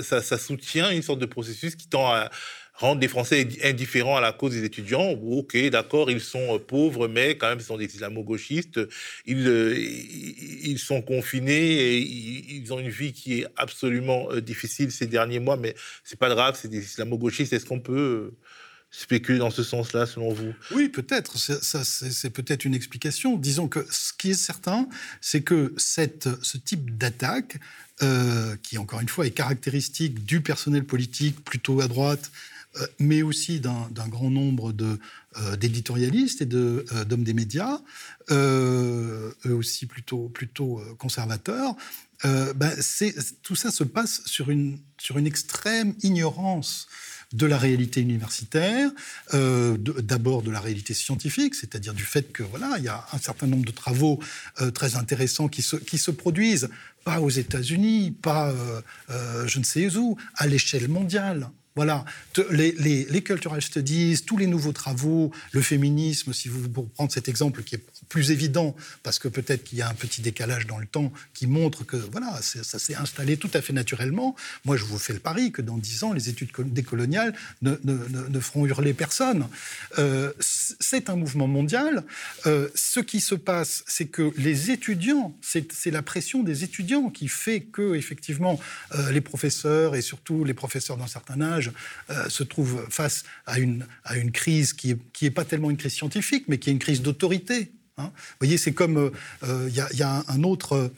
ça, 0.02 0.38
soutient 0.38 0.90
une 0.92 1.02
sorte 1.02 1.20
de 1.20 1.26
processus 1.26 1.76
qui 1.76 1.88
tend 1.88 2.08
à 2.08 2.30
rendre 2.76 3.02
les 3.02 3.08
Français 3.08 3.48
indifférents 3.64 4.18
à 4.18 4.22
la 4.22 4.32
cause 4.32 4.54
des 4.54 4.64
étudiants. 4.64 5.12
Ok, 5.12 5.58
d'accord, 5.70 6.10
ils 6.10 6.22
sont 6.22 6.56
euh, 6.56 6.60
pauvres, 6.60 7.08
mais 7.08 7.38
quand 7.38 7.50
même, 7.50 7.60
ce 7.60 7.68
sont 7.68 7.78
des 7.78 7.86
islamo-gauchistes. 7.86 8.80
Ils, 9.26 9.48
euh, 9.48 9.76
ils 9.78 10.80
sont 10.80 11.02
confinés 11.02 11.54
et 11.54 11.98
ils 12.00 12.74
ont 12.74 12.80
une 12.80 12.90
vie 12.90 13.14
qui 13.14 13.42
est 13.42 13.48
absolument 13.58 14.28
euh, 14.32 14.42
difficile 14.42 14.92
ces 14.92 15.08
derniers 15.08 15.40
mois, 15.40 15.58
mais 15.58 15.76
c'est 16.04 16.20
pas 16.20 16.30
grave, 16.30 16.58
c'est 16.60 16.68
des 16.68 16.84
islamo-gauchistes. 16.84 17.54
Est-ce 17.54 17.66
qu'on 17.66 17.80
peut 17.80 18.34
spéculer 18.96 19.40
dans 19.40 19.50
ce 19.50 19.64
sens-là, 19.64 20.06
selon 20.06 20.32
vous? 20.34 20.54
Oui, 20.72 20.88
peut-être. 20.88 21.38
C'est 21.38 22.30
peut-être 22.30 22.64
une 22.64 22.76
explication. 22.76 23.38
Disons 23.38 23.68
que 23.68 23.86
ce 23.90 24.14
qui 24.14 24.30
est 24.32 24.36
certain, 24.36 24.88
c'est 25.20 25.42
que 25.42 25.74
cette, 25.78 26.30
ce 26.44 26.58
type 26.58 26.96
d'attaque, 26.98 27.58
qui 28.62 28.78
encore 28.78 29.02
une 29.02 29.10
fois 29.10 29.26
est 29.26 29.32
caractéristique 29.32 30.24
du 30.26 30.42
personnel 30.42 30.84
politique 30.84 31.44
plutôt 31.44 31.82
à 31.82 31.88
droite, 31.88 32.32
mais 33.00 33.22
aussi 33.22 33.60
d'un 33.60 34.08
grand 34.08 34.30
nombre 34.30 34.74
d'éditorialistes 35.58 36.42
et 36.42 36.46
d'hommes 36.46 37.24
des 37.24 37.34
médias, 37.34 37.80
eux 38.30 39.34
aussi 39.46 39.88
plutôt, 39.88 40.30
plutôt 40.30 40.82
conservateurs. 40.98 41.76
Ben, 42.24 42.72
tout 43.42 43.56
ça 43.56 43.72
se 43.72 43.84
passe 43.84 44.22
sur 44.26 44.50
une, 44.52 44.80
sur 44.98 45.18
une 45.18 45.28
extrême 45.28 45.96
ignorance 46.04 46.88
de 47.34 47.46
la 47.46 47.58
réalité 47.58 48.00
universitaire, 48.00 48.92
euh, 49.34 49.76
d'abord 49.78 50.44
de 50.44 50.52
la 50.52 50.60
réalité 50.60 50.94
scientifique, 50.94 51.56
c'est-à-dire 51.56 51.94
du 51.94 52.04
fait 52.04 52.32
que 52.32 52.44
voilà, 52.44 52.76
il 52.78 52.84
y 52.84 52.88
a 52.88 53.06
un 53.12 53.18
certain 53.18 53.48
nombre 53.48 53.66
de 53.66 53.72
travaux 53.72 54.20
euh, 54.62 54.72
très 54.72 54.96
intéressants 54.96 55.48
qui 55.48 55.64
se, 55.64 55.76
qui 55.76 55.98
se 55.98 56.12
produisent, 56.12 56.70
pas 57.04 57.20
aux 57.20 57.30
États-Unis, 57.30 58.12
pas 58.12 58.52
euh, 59.10 59.48
je 59.48 59.60
ne 59.60 59.64
sais 59.64 59.96
où, 59.98 60.16
à 60.36 60.48
l'échelle 60.48 60.88
mondiale. 60.88 61.50
Voilà, 61.76 62.06
les, 62.52 63.24
cultural 63.24 63.62
studies, 63.62 64.22
tous 64.26 64.38
les 64.38 64.46
nouveaux 64.46 64.74
travaux, 64.74 65.32
le 65.54 65.62
féminisme, 65.62 66.32
si 66.32 66.48
vous 66.48 66.70
pour 66.70 66.88
prendre 66.90 67.12
cet 67.12 67.28
exemple 67.28 67.64
qui 67.64 67.76
est 67.76 67.84
plus 68.10 68.30
évident, 68.30 68.76
parce 69.02 69.18
que 69.18 69.28
peut-être 69.28 69.64
qu'il 69.64 69.80
y 69.80 69.82
a 69.82 69.90
un 69.90 69.94
petit 69.96 70.22
décalage 70.22 70.68
dans 70.68 70.78
le 70.78 70.86
temps 70.86 71.12
qui 71.34 71.48
montre 71.48 71.84
que 71.84 71.98
voilà, 71.98 72.40
ça 72.42 72.78
s'est 72.78 72.96
installé 72.96 73.38
tout 73.38 73.50
à 73.54 73.62
fait 73.62 73.74
naturellement. 73.74 74.36
Moi, 74.66 74.78
je 74.78 74.84
vous 74.84 75.00
fais 75.00 75.14
le 75.14 75.20
pari 75.20 75.52
que 75.52 75.64
dans 75.64 75.78
dix 75.78 76.04
ans, 76.04 76.14
les 76.14 76.30
études 76.30 76.52
décoloniales 76.60 77.34
ne, 77.64 78.40
feront 78.40 78.66
hurler 78.66 78.94
personne. 78.94 79.48
Euh, 79.98 80.32
c'est 80.40 81.10
un 81.10 81.16
mouvement 81.16 81.48
mondial. 81.48 82.04
Euh, 82.46 82.70
ce 82.76 83.00
qui 83.00 83.20
se 83.20 83.36
passe, 83.36 83.84
c'est 83.88 84.06
que 84.06 84.32
les 84.38 84.70
étudiants, 84.72 85.36
c'est 85.42 85.92
la 85.92 86.02
pression 86.02 86.44
des 86.44 86.64
étudiants 86.64 87.10
qui 87.10 87.28
fait 87.28 87.62
que, 87.62 87.96
effectivement, 87.96 88.60
euh, 88.96 89.12
les 89.12 89.22
professeurs 89.22 89.96
et 89.96 90.02
surtout 90.02 90.44
les 90.44 90.54
professeurs 90.54 90.98
d'un 90.98 91.08
certain 91.08 91.42
âge 91.42 91.63
euh, 92.10 92.30
se 92.30 92.44
trouve 92.44 92.86
face 92.90 93.24
à 93.46 93.60
une, 93.60 93.86
à 94.04 94.18
une 94.18 94.32
crise 94.32 94.74
qui 94.74 94.90
n'est 94.90 94.98
qui 95.14 95.30
pas 95.32 95.46
tellement 95.46 95.70
une 95.70 95.78
crise 95.78 95.94
scientifique, 95.94 96.46
mais 96.48 96.58
qui 96.58 96.70
est 96.70 96.74
une 96.74 96.80
crise 96.80 97.02
d'autorité. 97.02 97.72
Hein. 97.98 98.12
Vous 98.16 98.38
voyez, 98.40 98.58
c'est 98.58 98.74
comme 98.74 98.98
euh, 98.98 99.12
euh, 99.44 99.70
il 99.70 99.98
y, 99.98 100.04
a 100.04 100.24
un 100.28 100.44
autre 100.44 100.92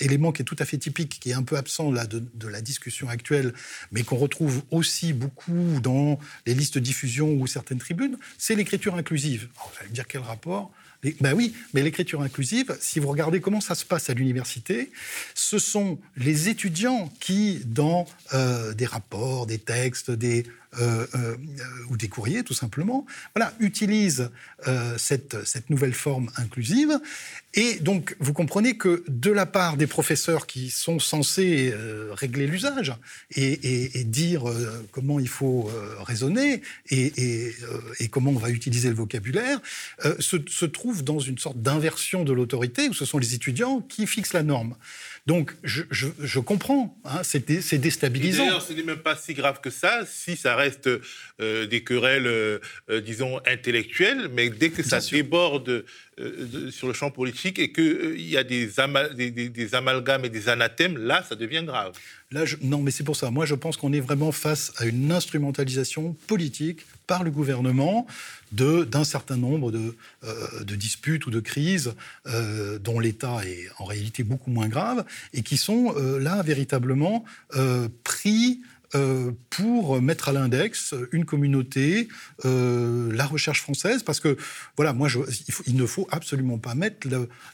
élément 0.00 0.32
qui 0.32 0.42
est 0.42 0.44
tout 0.44 0.56
à 0.58 0.64
fait 0.64 0.78
typique, 0.78 1.20
qui 1.20 1.30
est 1.30 1.34
un 1.34 1.44
peu 1.44 1.56
absent 1.56 1.92
là, 1.92 2.06
de, 2.06 2.20
de 2.34 2.48
la 2.48 2.60
discussion 2.60 3.08
actuelle, 3.08 3.54
mais 3.92 4.02
qu'on 4.02 4.16
retrouve 4.16 4.62
aussi 4.72 5.12
beaucoup 5.12 5.78
dans 5.80 6.18
les 6.46 6.54
listes 6.54 6.74
de 6.74 6.80
diffusion 6.80 7.32
ou 7.34 7.46
certaines 7.46 7.78
tribunes, 7.78 8.16
c'est 8.38 8.56
l'écriture 8.56 8.96
inclusive. 8.96 9.48
Alors, 9.54 9.70
vous 9.72 9.78
allez 9.80 9.90
me 9.90 9.94
dire 9.94 10.08
quel 10.08 10.22
rapport 10.22 10.72
ben 11.20 11.34
oui, 11.34 11.54
mais 11.74 11.82
l'écriture 11.82 12.22
inclusive, 12.22 12.76
si 12.80 13.00
vous 13.00 13.08
regardez 13.08 13.40
comment 13.40 13.60
ça 13.60 13.74
se 13.74 13.84
passe 13.84 14.10
à 14.10 14.14
l'université, 14.14 14.90
ce 15.34 15.58
sont 15.58 15.98
les 16.16 16.48
étudiants 16.48 17.12
qui, 17.20 17.60
dans 17.64 18.06
euh, 18.34 18.74
des 18.74 18.86
rapports, 18.86 19.46
des 19.46 19.58
textes, 19.58 20.10
des 20.10 20.44
euh, 20.78 21.06
euh, 21.14 21.36
ou 21.88 21.96
des 21.96 22.08
courriers 22.08 22.42
tout 22.42 22.54
simplement, 22.54 23.06
voilà, 23.34 23.54
utilisent 23.60 24.30
euh, 24.68 24.98
cette, 24.98 25.36
nouvelle 25.70 25.94
forme 25.94 26.30
inclusive. 26.36 26.98
Et 27.54 27.76
donc, 27.76 28.14
vous 28.20 28.34
comprenez 28.34 28.76
que 28.76 29.02
de 29.08 29.30
la 29.30 29.46
part 29.46 29.76
des 29.78 29.86
professeurs 29.86 30.46
qui 30.46 30.70
sont 30.70 30.98
censés 30.98 31.72
régler 32.10 32.46
l'usage 32.46 32.94
et, 33.34 34.04
dire 34.04 34.44
comment 34.92 35.18
il 35.18 35.28
faut 35.28 35.70
raisonner 36.00 36.60
et, 36.90 37.54
et, 37.98 38.08
comment 38.08 38.32
on 38.32 38.38
va 38.38 38.50
utiliser 38.50 38.90
le 38.90 38.94
vocabulaire, 38.94 39.58
se, 40.18 40.36
se 40.46 40.66
trouve 40.66 41.02
dans 41.02 41.18
une 41.18 41.38
sorte 41.38 41.62
d'inversion 41.62 42.24
de 42.24 42.32
l'autorité 42.34 42.90
où 42.90 42.92
ce 42.92 43.06
sont 43.06 43.18
les 43.18 43.34
étudiants 43.34 43.80
qui 43.80 44.06
fixent 44.06 44.34
la 44.34 44.42
norme. 44.42 44.76
Donc, 45.26 45.54
je, 45.64 45.82
je, 45.90 46.06
je 46.20 46.38
comprends, 46.38 46.96
hein, 47.04 47.22
c'est 47.24 47.44
déstabilisant. 47.78 48.44
D'ailleurs, 48.44 48.62
ce 48.62 48.72
n'est 48.72 48.84
même 48.84 48.98
pas 48.98 49.16
si 49.16 49.34
grave 49.34 49.60
que 49.60 49.70
ça, 49.70 50.06
si 50.06 50.36
ça 50.36 50.54
reste 50.54 50.88
euh, 51.40 51.66
des 51.66 51.82
querelles, 51.82 52.28
euh, 52.28 52.60
euh, 52.90 53.00
disons, 53.00 53.40
intellectuelles, 53.44 54.28
mais 54.32 54.50
dès 54.50 54.70
que 54.70 54.84
ça 54.84 55.00
déborde 55.00 55.84
sur 56.70 56.88
le 56.88 56.94
champ 56.94 57.10
politique 57.10 57.58
et 57.58 57.72
qu'il 57.72 58.28
y 58.28 58.36
a 58.36 58.44
des, 58.44 58.70
des, 59.30 59.74
amalgames 59.74 60.24
et 60.24 60.30
des 60.30 60.48
anathèmes, 60.48 60.96
là, 60.96 61.22
ça 61.28 61.34
devient 61.34 61.62
grave. 61.64 61.92
Là, 62.30 62.44
non, 62.62 62.80
mais 62.80 62.90
c'est 62.90 63.04
pour 63.04 63.16
ça. 63.16 63.30
Moi, 63.30 63.44
je 63.44 63.54
pense 63.54 63.76
qu'on 63.76 63.92
est 63.92 64.00
vraiment 64.00 64.32
face 64.32 64.72
à 64.78 64.86
une 64.86 65.12
instrumentalisation 65.12 66.16
politique 66.26 66.80
par 67.06 67.22
le 67.22 67.30
gouvernement 67.30 68.06
d'un 68.52 69.04
certain 69.04 69.36
nombre 69.36 69.70
de, 69.70 69.94
de, 70.62 70.74
disputes 70.74 71.26
ou 71.26 71.30
de 71.30 71.40
crises 71.40 71.94
dont 72.80 72.98
l'État 72.98 73.42
est 73.44 73.68
en 73.78 73.84
réalité 73.84 74.24
beaucoup 74.24 74.50
moins 74.50 74.68
grave 74.68 75.04
et 75.34 75.42
qui 75.42 75.56
sont 75.56 75.94
là 76.18 76.42
véritablement 76.42 77.24
pris 78.02 78.60
euh, 78.94 79.32
pour 79.50 80.00
mettre 80.00 80.28
à 80.28 80.32
l'index 80.32 80.94
une 81.12 81.24
communauté, 81.24 82.08
euh, 82.44 83.10
la 83.12 83.26
recherche 83.26 83.60
française, 83.60 84.02
parce 84.02 84.20
que 84.20 84.36
voilà, 84.76 84.92
moi, 84.92 85.08
il, 85.66 85.76
ne 85.76 85.86
faut 85.86 86.06
absolument 86.10 86.58
pas 86.58 86.74
mettre 86.74 87.08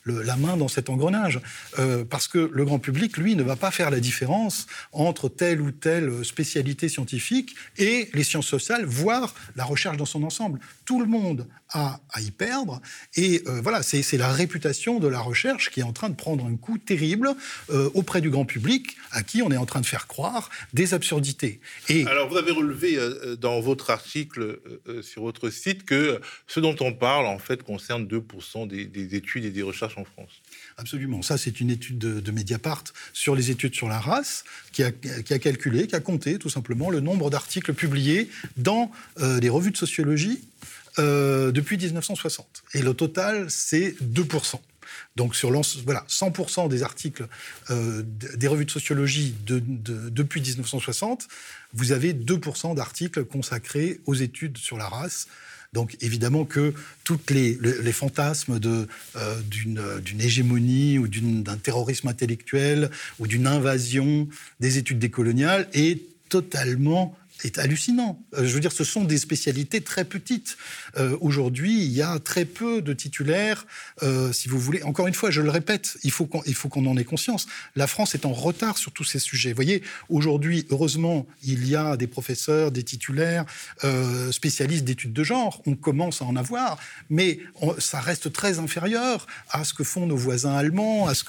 la 0.04 0.36
main 0.36 0.56
dans 0.56 0.68
cet 0.68 0.90
engrenage, 0.90 1.40
euh, 1.78 2.04
parce 2.04 2.28
que 2.28 2.50
le 2.52 2.64
grand 2.64 2.78
public, 2.78 3.16
lui, 3.16 3.34
ne 3.36 3.42
va 3.42 3.56
pas 3.56 3.70
faire 3.70 3.90
la 3.90 4.00
différence 4.00 4.66
entre 4.92 5.28
telle 5.28 5.60
ou 5.60 5.70
telle 5.70 6.24
spécialité 6.24 6.88
scientifique 6.88 7.54
et 7.78 8.10
les 8.12 8.24
sciences 8.24 8.46
sociales, 8.46 8.84
voire 8.84 9.34
la 9.56 9.64
recherche 9.64 9.96
dans 9.96 10.04
son 10.04 10.24
ensemble. 10.24 10.60
Tout 10.84 11.00
le 11.00 11.06
monde 11.06 11.46
à 11.74 12.20
y 12.20 12.30
perdre, 12.30 12.80
et 13.16 13.42
voilà, 13.62 13.82
c'est 13.82 14.16
la 14.16 14.32
réputation 14.32 14.98
de 14.98 15.08
la 15.08 15.20
recherche 15.20 15.70
qui 15.70 15.80
est 15.80 15.84
en 15.84 15.92
train 15.92 16.08
de 16.08 16.14
prendre 16.14 16.44
un 16.44 16.56
coup 16.56 16.78
terrible 16.78 17.34
auprès 17.94 18.20
du 18.20 18.30
grand 18.30 18.44
public, 18.44 18.96
à 19.10 19.22
qui 19.22 19.42
on 19.42 19.50
est 19.50 19.56
en 19.56 19.66
train 19.66 19.80
de 19.80 19.86
faire 19.86 20.06
croire 20.06 20.50
des 20.72 20.94
absurdités 20.94 21.60
et 21.88 22.06
Alors, 22.06 22.28
vous 22.28 22.36
avez 22.36 22.52
relevé 22.52 22.96
euh, 22.96 23.14
euh, 23.24 23.36
dans 23.36 23.60
votre 23.60 23.90
article 23.90 24.60
euh, 24.88 25.02
sur 25.02 25.22
votre 25.22 25.50
site 25.50 25.84
que 25.84 26.20
ce 26.46 26.60
dont 26.60 26.76
on 26.80 26.92
parle, 26.92 27.26
en 27.26 27.38
fait, 27.38 27.62
concerne 27.62 28.06
2% 28.06 28.66
des, 28.66 29.14
études 29.14 29.44
et 29.44 29.50
des 29.50 29.62
recherches 29.62 29.98
en 29.98 30.04
France. 30.04 30.30
Absolument. 30.76 31.22
Ça, 31.22 31.38
c'est 31.38 31.60
une 31.60 31.70
étude 31.70 31.98
de, 31.98 32.32
Mediapart 32.32 32.84
sur 33.12 33.34
les 33.34 33.50
études 33.50 33.74
sur 33.74 33.88
la 33.88 34.00
race 34.00 34.44
qui 34.72 34.82
a, 34.82 34.90
qui 34.90 35.34
a, 35.34 35.38
calculé, 35.38 35.86
qui 35.86 35.94
a 35.94 36.00
compté 36.00 36.38
tout 36.38 36.48
simplement 36.48 36.88
le 36.88 37.00
nombre 37.00 37.28
d'articles 37.28 37.74
publiés 37.74 38.30
dans 38.56 38.90
des 39.20 39.50
revues 39.50 39.70
de 39.70 39.76
sociologie 39.76 40.40
depuis 40.98 41.76
1960. 41.76 42.62
Et 42.74 42.82
le 42.82 42.94
total, 42.94 43.50
c'est 43.50 43.94
2%. 44.02 44.60
Donc 45.16 45.34
sur 45.36 45.50
voilà, 45.84 46.04
100% 46.08 46.68
des 46.68 46.82
articles 46.82 47.26
euh, 47.70 48.02
des 48.04 48.46
revues 48.46 48.64
de 48.64 48.70
sociologie 48.70 49.34
depuis 49.46 50.40
1960, 50.40 51.28
vous 51.74 51.92
avez 51.92 52.14
2% 52.14 52.74
d'articles 52.74 53.24
consacrés 53.24 54.00
aux 54.06 54.14
études 54.14 54.58
sur 54.58 54.78
la 54.78 54.88
race. 54.88 55.28
Donc 55.72 55.96
évidemment 56.00 56.44
que 56.44 56.74
tous 57.02 57.18
les, 57.30 57.58
les, 57.60 57.92
fantasmes 57.92 58.60
euh, 58.64 59.40
d'une 59.42 60.20
hégémonie 60.20 60.98
ou 60.98 61.08
d'un 61.08 61.56
terrorisme 61.56 62.08
intellectuel 62.08 62.90
ou 63.18 63.26
d'une 63.26 63.46
invasion 63.46 64.28
des 64.60 64.76
études 64.76 64.98
décoloniales 64.98 65.68
est 65.72 66.02
totalement 66.28 67.16
est 67.44 67.58
hallucinant. 67.58 68.22
Euh, 68.34 68.46
je 68.46 68.54
veux 68.54 68.60
dire, 68.60 68.72
ce 68.72 68.84
sont 68.84 69.04
des 69.04 69.18
spécialités 69.18 69.80
très 69.80 70.04
petites. 70.04 70.56
Euh, 70.96 71.16
aujourd'hui, 71.20 71.82
il 71.84 71.92
y 71.92 72.02
a 72.02 72.18
très 72.18 72.44
peu 72.44 72.82
de 72.82 72.92
titulaires, 72.92 73.66
euh, 74.02 74.32
si 74.32 74.48
vous 74.48 74.58
voulez. 74.58 74.82
Encore 74.82 75.06
une 75.06 75.14
fois, 75.14 75.30
je 75.30 75.40
le 75.40 75.50
répète, 75.50 75.96
il 76.02 76.10
faut 76.10 76.26
qu'on 76.26 76.86
en 76.86 76.96
ait 76.96 77.04
conscience. 77.04 77.46
La 77.76 77.86
France 77.86 78.14
est 78.14 78.26
en 78.26 78.32
retard 78.32 78.78
sur 78.78 78.92
tous 78.92 79.04
ces 79.04 79.18
sujets. 79.18 79.50
Vous 79.50 79.56
voyez, 79.56 79.82
aujourd'hui, 80.08 80.66
heureusement, 80.70 81.26
il 81.42 81.68
y 81.68 81.76
a 81.76 81.96
des 81.96 82.06
professeurs, 82.06 82.70
des 82.70 82.82
titulaires, 82.82 83.44
spécialistes 84.30 84.84
d'études 84.84 85.12
de 85.12 85.24
genre. 85.24 85.62
On 85.66 85.74
commence 85.74 86.22
à 86.22 86.24
en 86.24 86.36
avoir, 86.36 86.78
mais 87.10 87.40
ça 87.78 88.00
reste 88.00 88.32
très 88.32 88.58
inférieur 88.58 89.26
à 89.50 89.64
ce 89.64 89.74
que 89.74 89.84
font 89.84 90.06
nos 90.06 90.16
voisins 90.16 90.54
allemands, 90.54 91.08
à 91.08 91.14
ce 91.14 91.24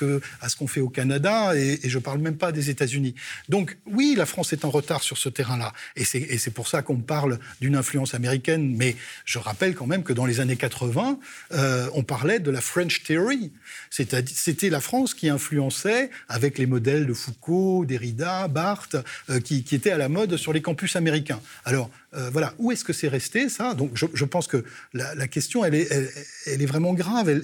qu'on 0.56 0.67
fait 0.67 0.82
au 0.82 0.89
Canada, 0.89 1.56
et, 1.56 1.80
je 1.84 1.97
ne 1.97 2.04
parle 2.04 2.19
même 2.19 2.38
pas 2.38 2.52
des 2.52 2.69
États-Unis. 2.69 3.15
Donc 3.49 3.78
oui, 3.86 4.15
la 4.17 4.26
France 4.26 4.54
est 4.54 4.65
en 4.65 4.69
retard 4.69 5.04
sur 5.04 5.17
ce 5.17 5.30
terrain-là. 5.30 5.73
C'est 6.03 6.53
pour 6.53 6.67
ça 6.67 6.81
qu'on 6.81 6.97
parle 6.97 7.39
d'une 7.61 7.75
influence 7.75 8.13
américaine. 8.13 8.75
Mais 8.75 8.95
je 9.25 9.39
rappelle 9.39 9.75
quand 9.75 9.87
même 9.87 10.03
que 10.03 10.13
dans 10.13 10.25
les 10.25 10.39
années 10.39 10.55
80, 10.55 11.19
euh, 11.53 11.89
on 11.93 12.03
parlait 12.03 12.39
de 12.39 12.51
la 12.51 12.61
French 12.61 13.03
Theory. 13.03 13.51
C'était 13.89 14.69
la 14.69 14.79
France 14.79 15.13
qui 15.13 15.29
influençait 15.29 16.09
avec 16.29 16.57
les 16.57 16.65
modèles 16.65 17.05
de 17.05 17.13
Foucault, 17.13 17.85
Derrida, 17.85 18.47
Barthes, 18.47 18.97
euh, 19.29 19.39
qui, 19.39 19.63
qui 19.63 19.75
étaient 19.75 19.91
à 19.91 19.97
la 19.97 20.09
mode 20.09 20.37
sur 20.37 20.53
les 20.53 20.61
campus 20.61 20.95
américains. 20.95 21.41
Alors, 21.65 21.89
euh, 22.15 22.30
voilà, 22.32 22.54
où 22.60 22.71
est-ce 22.71 22.84
que 22.84 22.93
c'est 22.93 23.08
resté 23.08 23.49
ça? 23.49 23.73
Donc 23.73 23.91
je, 23.95 24.26
pense 24.26 24.47
que 24.47 24.63
la, 24.93 25.28
question, 25.28 25.65
elle 25.65 25.76
est, 25.76 25.88
elle, 26.45 26.62
est, 26.62 26.65
vraiment 26.65 26.93
grave. 26.93 27.41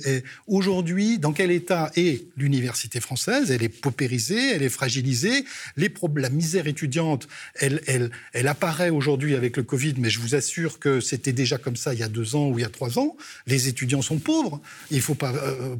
Aujourd'hui, 0.47 1.19
dans 1.19 1.33
quel 1.33 1.51
état 1.51 1.91
est 1.95 2.25
l'université 2.37 2.99
française? 2.99 3.51
Elle 3.51 3.63
est 3.63 3.69
paupérisée, 3.69 4.53
elle 4.53 4.63
est 4.63 4.69
fragilisée. 4.69 5.45
Les 5.77 5.91
la 6.15 6.29
misère 6.29 6.67
étudiante, 6.67 7.27
elle, 7.55 7.81
elle, 7.87 8.11
elle 8.33 8.47
apparaît 8.47 8.89
aujourd'hui 8.89 9.35
avec 9.35 9.57
le 9.57 9.63
Covid, 9.63 9.95
mais 9.97 10.09
je 10.09 10.19
vous 10.19 10.35
assure 10.35 10.79
que 10.79 10.99
c'était 11.01 11.33
déjà 11.33 11.57
comme 11.57 11.75
ça 11.75 11.93
il 11.93 11.99
y 11.99 12.03
a 12.03 12.09
deux 12.09 12.35
ans 12.35 12.49
ou 12.49 12.59
il 12.59 12.61
y 12.61 12.65
a 12.65 12.69
trois 12.69 12.99
ans. 12.99 13.17
Les 13.47 13.67
étudiants 13.67 14.01
sont 14.01 14.19
pauvres. 14.19 14.61
Il 14.91 15.01
faut 15.01 15.15
pas. 15.15 15.33
Euh, 15.33 15.75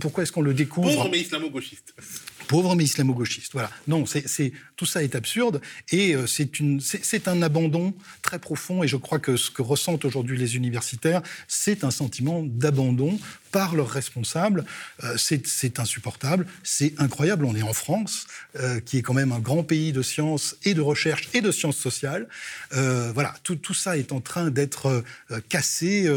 pourquoi 0.00 0.22
est-ce 0.22 0.32
qu'on 0.32 0.42
le 0.42 0.54
découvre? 0.54 0.88
Pauvres 0.88 1.10
mais 1.10 1.20
islamo-gauchistes 1.20 1.94
pauvre 2.48 2.74
mais 2.74 2.84
islamo-gauchiste. 2.84 3.52
Voilà. 3.52 3.70
Non, 3.86 4.04
c'est, 4.06 4.52
tout 4.76 4.86
ça 4.86 5.04
est 5.04 5.14
absurde 5.14 5.60
et 5.92 6.16
euh, 6.16 6.26
c'est, 6.26 7.28
un 7.28 7.42
abandon 7.42 7.94
très 8.22 8.40
profond. 8.40 8.82
Et 8.82 8.88
je 8.88 8.96
crois 8.96 9.20
que 9.20 9.36
ce 9.36 9.50
que 9.52 9.62
ressentent 9.62 10.04
aujourd'hui 10.04 10.36
les 10.36 10.56
universitaires, 10.56 11.22
c'est 11.46 11.84
un 11.84 11.92
sentiment 11.92 12.42
d'abandon 12.44 13.18
par 13.50 13.74
leurs 13.74 13.90
responsables. 13.90 14.64
Euh, 15.04 15.16
c'est, 15.16 15.78
insupportable, 15.78 16.46
c'est 16.62 16.94
incroyable. 16.98 17.44
On 17.44 17.54
est 17.54 17.62
en 17.62 17.72
France, 17.72 18.26
euh, 18.56 18.80
qui 18.80 18.98
est 18.98 19.02
quand 19.02 19.14
même 19.14 19.32
un 19.32 19.38
grand 19.38 19.62
pays 19.62 19.92
de 19.92 20.02
sciences 20.02 20.56
et 20.64 20.74
de 20.74 20.80
recherche 20.80 21.28
et 21.34 21.40
de 21.40 21.50
sciences 21.50 21.76
sociales. 21.76 22.28
voilà, 22.70 23.34
tout, 23.42 23.74
ça 23.74 23.96
est 23.96 24.12
en 24.12 24.20
train 24.20 24.50
d'être 24.50 25.02
cassé, 25.48 26.08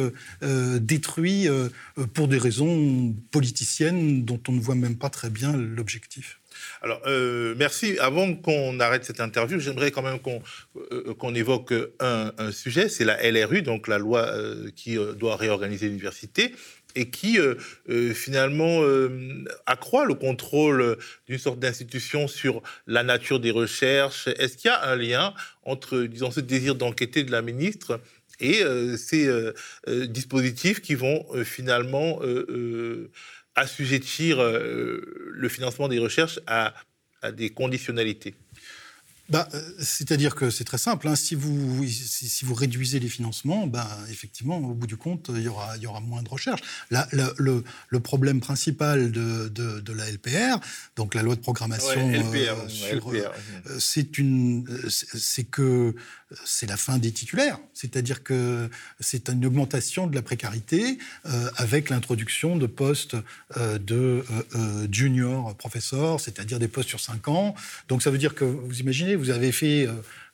détruit 0.41 1.47
pour 2.13 2.27
des 2.27 2.37
raisons 2.37 3.13
politiciennes 3.31 4.23
dont 4.23 4.39
on 4.47 4.53
ne 4.53 4.61
voit 4.61 4.75
même 4.75 4.97
pas 4.97 5.09
très 5.09 5.29
bien 5.29 5.55
l'objectif. 5.55 6.41
Alors, 6.81 7.01
euh, 7.05 7.53
merci. 7.57 7.97
Avant 7.99 8.33
qu'on 8.33 8.79
arrête 8.79 9.05
cette 9.05 9.19
interview, 9.19 9.59
j'aimerais 9.59 9.91
quand 9.91 10.01
même 10.01 10.19
qu'on 10.19 10.41
euh, 10.91 11.33
évoque 11.33 11.73
un, 11.99 12.51
sujet, 12.51 12.89
c'est 12.89 13.05
la 13.05 13.17
LRU, 13.29 13.61
donc 13.61 13.87
la 13.87 13.97
loi 13.97 14.21
euh, 14.27 14.69
qui 14.75 14.97
doit 15.17 15.35
réorganiser 15.35 15.87
l'université 15.87 16.53
et 16.95 17.09
qui 17.09 17.37
finalement 18.13 18.81
accroît 19.65 20.05
le 20.05 20.13
contrôle 20.13 20.97
d'une 21.27 21.37
sorte 21.37 21.59
d'institution 21.59 22.27
sur 22.27 22.61
la 22.87 23.03
nature 23.03 23.39
des 23.39 23.51
recherches. 23.51 24.27
Est-ce 24.27 24.57
qu'il 24.57 24.69
y 24.69 24.73
a 24.73 24.83
un 24.89 24.95
lien 24.95 25.33
entre, 25.63 26.03
disons, 26.03 26.31
ce 26.31 26.39
désir 26.39 26.75
d'enquêter 26.75 27.23
de 27.23 27.31
la 27.31 27.41
ministre 27.41 27.99
et 28.39 28.63
ces 28.97 29.29
dispositifs 30.07 30.81
qui 30.81 30.95
vont 30.95 31.25
finalement 31.43 32.19
assujettir 33.55 34.41
euh, 34.41 35.01
le 35.31 35.49
financement 35.49 35.87
des 35.87 35.99
recherches 35.99 36.39
à, 36.47 36.73
des 37.33 37.49
conditionnalités? 37.49 38.33
Bah, 39.31 39.47
euh, 39.53 39.61
C'est-à-dire 39.79 40.35
que 40.35 40.49
c'est 40.49 40.63
très 40.63 40.77
simple. 40.77 41.07
Hein. 41.07 41.15
Si, 41.15 41.35
vous, 41.35 41.85
si, 41.87 42.45
vous 42.45 42.53
réduisez 42.53 42.99
les 42.99 43.07
financements, 43.07 43.65
bah, 43.65 43.87
effectivement, 44.09 44.57
au 44.57 44.73
bout 44.73 44.87
du 44.87 44.97
compte, 44.97 45.31
il 45.33 45.41
y 45.41 45.47
aura, 45.47 45.77
il 45.77 45.83
y 45.83 45.87
aura 45.87 46.01
moins 46.01 46.21
de 46.21 46.29
recherche. 46.29 46.61
le, 46.91 47.63
le, 47.89 47.99
problème 47.99 48.41
principal 48.41 49.11
de, 49.11 49.47
de, 49.47 49.93
la 49.93 50.09
LPR, 50.11 50.59
donc 50.95 51.15
la 51.15 51.23
loi 51.23 51.35
de 51.35 51.41
programmation, 51.41 52.11
c'est 53.79 54.17
une, 54.17 54.65
c'est 54.89 55.43
que 55.43 55.95
c'est 56.45 56.67
la 56.67 56.77
fin 56.77 56.97
des 56.97 57.11
titulaires. 57.11 57.59
C'est-à-dire 57.73 58.23
que 58.23 58.69
c'est 58.99 59.29
une 59.29 59.45
augmentation 59.45 60.07
de 60.07 60.15
la 60.15 60.21
précarité 60.21 60.97
euh, 61.25 61.49
avec 61.57 61.89
l'introduction 61.89 62.55
de 62.55 62.65
postes 62.67 63.15
euh, 63.57 63.77
de 63.77 63.95
euh, 63.95 64.23
euh 64.55 64.87
junior 64.91 65.55
professeur, 65.55 66.19
c'est-à-dire 66.19 66.59
des 66.59 66.67
postes 66.67 66.89
sur 66.89 66.99
5 66.99 67.27
ans. 67.27 67.55
Donc 67.87 68.01
ça 68.01 68.11
veut 68.11 68.17
dire 68.17 68.35
que, 68.35 68.45
vous 68.45 68.79
imaginez, 68.79 69.15
vous 69.21 69.29
avez 69.29 69.51
fait 69.51 69.87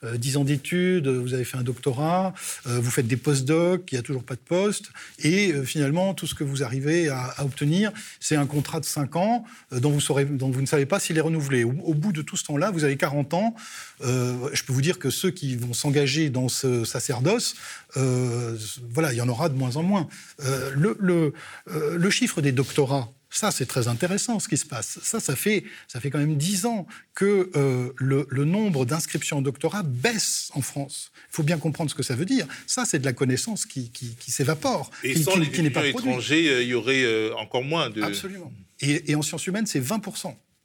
10 0.04 0.36
euh, 0.36 0.40
ans 0.40 0.44
d'études, 0.44 1.08
vous 1.08 1.34
avez 1.34 1.44
fait 1.44 1.58
un 1.58 1.64
doctorat, 1.64 2.34
euh, 2.68 2.80
vous 2.80 2.92
faites 2.92 3.08
des 3.08 3.18
post-docs, 3.18 3.92
il 3.92 3.96
n'y 3.96 4.00
a 4.00 4.04
toujours 4.04 4.24
pas 4.24 4.36
de 4.36 4.40
poste, 4.40 4.92
et 5.20 5.52
euh, 5.52 5.64
finalement, 5.64 6.14
tout 6.14 6.28
ce 6.28 6.36
que 6.36 6.44
vous 6.44 6.64
arrivez 6.64 7.10
à, 7.10 7.34
obtenir, 7.44 7.92
c'est 8.20 8.36
un 8.36 8.46
contrat 8.46 8.80
de 8.80 8.86
5 8.86 9.16
ans 9.16 9.44
dont 9.72 9.92
vous, 9.92 10.62
ne 10.62 10.66
savez 10.66 10.86
pas 10.86 11.00
s'il 11.00 11.18
est 11.18 11.22
renouvelé. 11.22 11.64
Au, 11.64 11.94
bout 11.94 12.12
de 12.12 12.22
tout 12.22 12.38
ce 12.38 12.44
temps-là, 12.46 12.72
vous 12.72 12.84
avez 12.84 12.98
40 12.98 13.34
ans. 13.34 13.56
je 14.02 14.64
peux 14.64 14.74
vous 14.74 14.82
dire 14.82 15.00
que 15.00 15.10
ceux 15.10 15.32
qui 15.32 15.56
vont 15.56 15.74
s'engager 15.74 16.30
dans 16.30 16.50
ce 16.50 16.84
sacerdoce, 16.84 17.56
voilà, 17.96 19.14
il 19.14 19.18
y 19.18 19.22
en 19.22 19.30
aura 19.30 19.50
de 19.50 19.56
moins 19.56 19.76
en 19.78 19.84
moins. 19.84 20.08
le 20.40 22.10
chiffre 22.10 22.42
des 22.42 22.52
doctorats, 22.52 23.12
ça, 23.30 23.52
c'est 23.52 23.66
très 23.66 23.88
intéressant 23.88 24.40
ce 24.40 24.48
qui 24.48 24.58
se 24.58 24.66
passe. 24.66 25.00
Ça, 25.04 25.20
ça 25.20 25.36
fait, 25.36 25.64
ça 25.88 26.00
fait 26.00 26.10
quand 26.10 26.20
même 26.20 26.38
dix 26.38 26.66
ans 26.66 26.88
que 27.14 27.52
euh, 27.56 27.92
le, 27.98 28.46
nombre 28.46 28.86
d'inscriptions 28.86 29.38
en 29.38 29.42
doctorat 29.42 29.84
baisse 29.84 30.50
en 30.54 30.62
France. 30.62 31.12
Il 31.32 31.36
faut 31.36 31.44
bien 31.44 31.58
comprendre 31.58 31.90
ce 31.90 31.96
que 31.96 32.04
ça 32.04 32.16
veut 32.16 32.26
dire. 32.26 32.48
Ça, 32.66 32.86
c'est 32.86 33.00
de 33.00 33.06
la 33.06 33.14
connaissance 33.14 33.66
qui, 33.66 33.92
s'évapore. 34.28 34.92
Et 35.04 35.14
qui, 35.14 35.24
sans 35.24 35.34
qui, 35.34 35.62
les 35.62 35.70
pas 35.70 35.86
étrangers, 35.86 36.64
il 36.64 36.70
y 36.70 36.74
aurait 36.74 37.04
euh, 37.04 37.36
encore 37.36 37.64
moins 37.64 37.90
de... 37.90 38.02
Absolument. 38.02 38.52
Et, 38.80 39.12
et 39.12 39.16
en 39.16 39.22
sciences 39.22 39.48
humaines, 39.48 39.68
c'est 39.68 39.80
20 39.80 40.00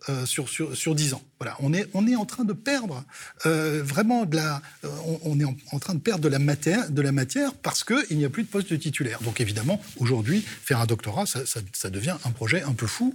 euh, 0.09 0.27
sur, 0.27 0.49
sur, 0.49 0.77
sur 0.77 0.95
10 0.95 1.15
ans. 1.15 1.23
Voilà, 1.39 1.57
on 1.61 1.73
est, 1.73 1.87
on 1.95 2.07
est 2.07 2.17
en 2.17 2.25
train 2.25 2.45
de 2.45 2.53
perdre 2.53 3.05
euh, 3.47 3.83
vraiment 3.85 4.25
de 4.25 4.37
la, 4.37 4.61
euh, 4.85 4.89
on, 5.25 5.39
est 5.39 5.45
en, 5.45 5.79
train 5.79 5.95
de 5.95 6.01
perdre 6.01 6.25
de 6.25 6.29
la 6.29 6.39
matière, 6.39 6.91
de 6.91 7.03
la 7.03 7.13
matière 7.13 7.55
parce 7.55 7.85
qu'il 7.85 8.17
n'y 8.17 8.25
a 8.25 8.31
plus 8.31 8.43
de 8.43 8.49
poste 8.49 8.71
de 8.71 8.77
titulaire. 8.77 9.21
Donc 9.23 9.41
évidemment, 9.41 9.81
aujourd'hui, 9.99 10.45
faire 10.63 10.81
un 10.81 10.87
doctorat, 10.87 11.27
ça, 11.27 11.47
ça, 11.47 11.61
ça, 11.73 11.91
devient 11.91 12.17
un 12.25 12.31
projet 12.31 12.63
un 12.63 12.73
peu 12.73 12.87
fou. 12.87 13.15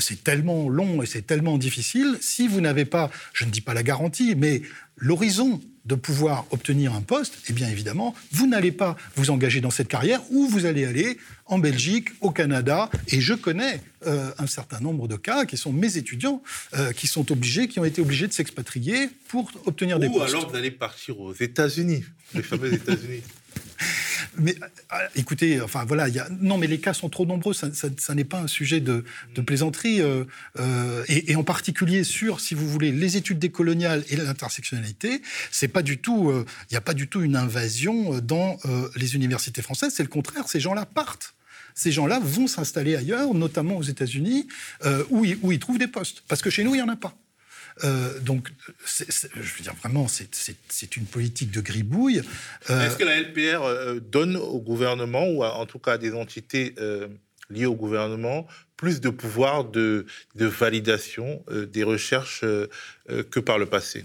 c'est 0.00 0.24
tellement 0.24 0.68
long 0.68 1.02
et 1.02 1.06
c'est 1.06 1.26
tellement 1.26 1.58
difficile. 1.58 2.16
Si 2.20 2.48
vous 2.48 2.60
n'avez 2.60 2.84
pas, 2.84 3.10
je 3.32 3.44
ne 3.44 3.50
dis 3.50 3.60
pas 3.60 3.74
la 3.74 3.82
garantie, 3.82 4.34
mais 4.36 4.62
l'horizon 4.96 5.60
de 5.86 5.94
pouvoir 5.94 6.46
obtenir 6.50 6.94
un 6.94 7.00
poste, 7.00 7.34
eh 7.48 7.52
bien 7.52 7.68
évidemment, 7.68 8.14
vous 8.32 8.46
n'allez 8.46 8.72
pas 8.72 8.96
vous 9.14 9.30
engager 9.30 9.60
dans 9.60 9.70
cette 9.70 9.88
carrière 9.88 10.20
où 10.30 10.46
vous 10.48 10.66
allez 10.66 10.84
aller 10.84 11.18
en 11.46 11.58
Belgique, 11.58 12.08
au 12.20 12.30
Canada, 12.30 12.90
et 13.08 13.20
je 13.20 13.34
connais 13.34 13.80
euh, 14.06 14.30
un 14.38 14.46
certain 14.46 14.80
nombre 14.80 15.06
de 15.06 15.16
cas 15.16 15.44
qui 15.44 15.56
sont 15.56 15.72
mes 15.72 15.96
étudiants 15.96 16.42
euh, 16.74 16.92
qui 16.92 17.06
sont 17.06 17.30
obligés, 17.30 17.68
qui 17.68 17.78
ont 17.78 17.84
été 17.84 18.02
obligés 18.02 18.26
de 18.26 18.32
s'expatrier 18.32 19.08
pour 19.28 19.50
obtenir 19.64 19.98
des 19.98 20.08
postes. 20.08 20.18
Ou 20.20 20.36
alors 20.36 20.50
vous 20.50 20.56
allez 20.56 20.72
partir 20.72 21.20
aux 21.20 21.34
États-Unis, 21.34 22.04
les 22.34 22.42
fameux 22.42 22.72
États-Unis. 22.72 23.22
Mais 24.38 24.54
euh, 24.92 24.96
écoutez, 25.14 25.60
enfin 25.60 25.84
voilà, 25.84 26.06
non, 26.40 26.58
mais 26.58 26.66
les 26.66 26.78
cas 26.78 26.92
sont 26.92 27.08
trop 27.08 27.26
nombreux. 27.26 27.54
Ça, 27.54 28.14
n'est 28.14 28.24
pas 28.24 28.40
un 28.40 28.46
sujet 28.46 28.80
de, 28.80 29.04
plaisanterie, 29.46 30.00
euh, 30.00 30.24
euh, 30.58 31.04
et, 31.08 31.36
en 31.36 31.44
particulier 31.44 32.04
sur, 32.04 32.40
si 32.40 32.54
vous 32.54 32.68
voulez, 32.68 32.92
les 32.92 33.16
études 33.16 33.38
décoloniales 33.38 34.04
et 34.08 34.16
l'intersectionnalité. 34.16 35.22
C'est 35.50 35.68
pas 35.68 35.82
du 35.82 35.98
tout, 35.98 36.32
il 36.32 36.72
n'y 36.72 36.76
a 36.76 36.82
pas 36.82 36.94
du 36.94 37.08
tout 37.08 37.22
une 37.22 37.36
invasion 37.36 38.18
dans 38.20 38.58
les 38.94 39.14
universités 39.14 39.62
françaises. 39.62 39.94
C'est 39.96 40.02
le 40.02 40.08
contraire. 40.08 40.48
Ces 40.48 40.60
gens-là 40.60 40.86
partent 40.86 41.34
ces 41.78 41.92
gens-là 41.92 42.20
vont 42.22 42.46
s'installer 42.46 42.96
ailleurs, 42.96 43.34
notamment 43.34 43.76
aux 43.76 43.82
États-Unis, 43.82 44.48
où, 45.10 45.26
où, 45.42 45.52
ils 45.52 45.58
trouvent 45.58 45.76
des 45.76 45.88
postes. 45.88 46.22
Parce 46.26 46.40
que 46.40 46.48
chez 46.48 46.64
nous, 46.64 46.74
il 46.74 46.78
n'y 46.78 46.82
en 46.82 46.88
a 46.88 46.96
pas. 46.96 47.14
Euh, 47.84 48.18
donc, 48.20 48.48
je 48.84 49.04
veux 49.54 49.62
dire, 49.62 49.74
vraiment, 49.74 50.06
c'est 50.08 50.96
une 50.96 51.06
politique 51.06 51.50
de 51.50 51.60
gribouille. 51.60 52.22
Euh, 52.70 52.86
Est-ce 52.86 52.96
que 52.96 53.04
la 53.04 53.20
LPR 53.20 53.62
euh, 53.62 54.00
donne 54.00 54.36
au 54.36 54.60
gouvernement, 54.60 55.26
ou 55.28 55.44
en 55.44 55.66
tout 55.66 55.78
cas 55.78 55.92
à 55.92 55.98
des 55.98 56.12
entités 56.14 56.74
liées 57.50 57.66
au 57.66 57.74
gouvernement, 57.74 58.46
plus 58.76 59.00
de 59.00 59.08
pouvoir 59.08 59.64
de, 59.64 60.06
de 60.34 60.46
validation 60.46 61.44
des 61.50 61.82
recherches 61.82 62.44
que 63.30 63.40
par 63.40 63.58
le 63.58 63.66
passé? 63.66 64.04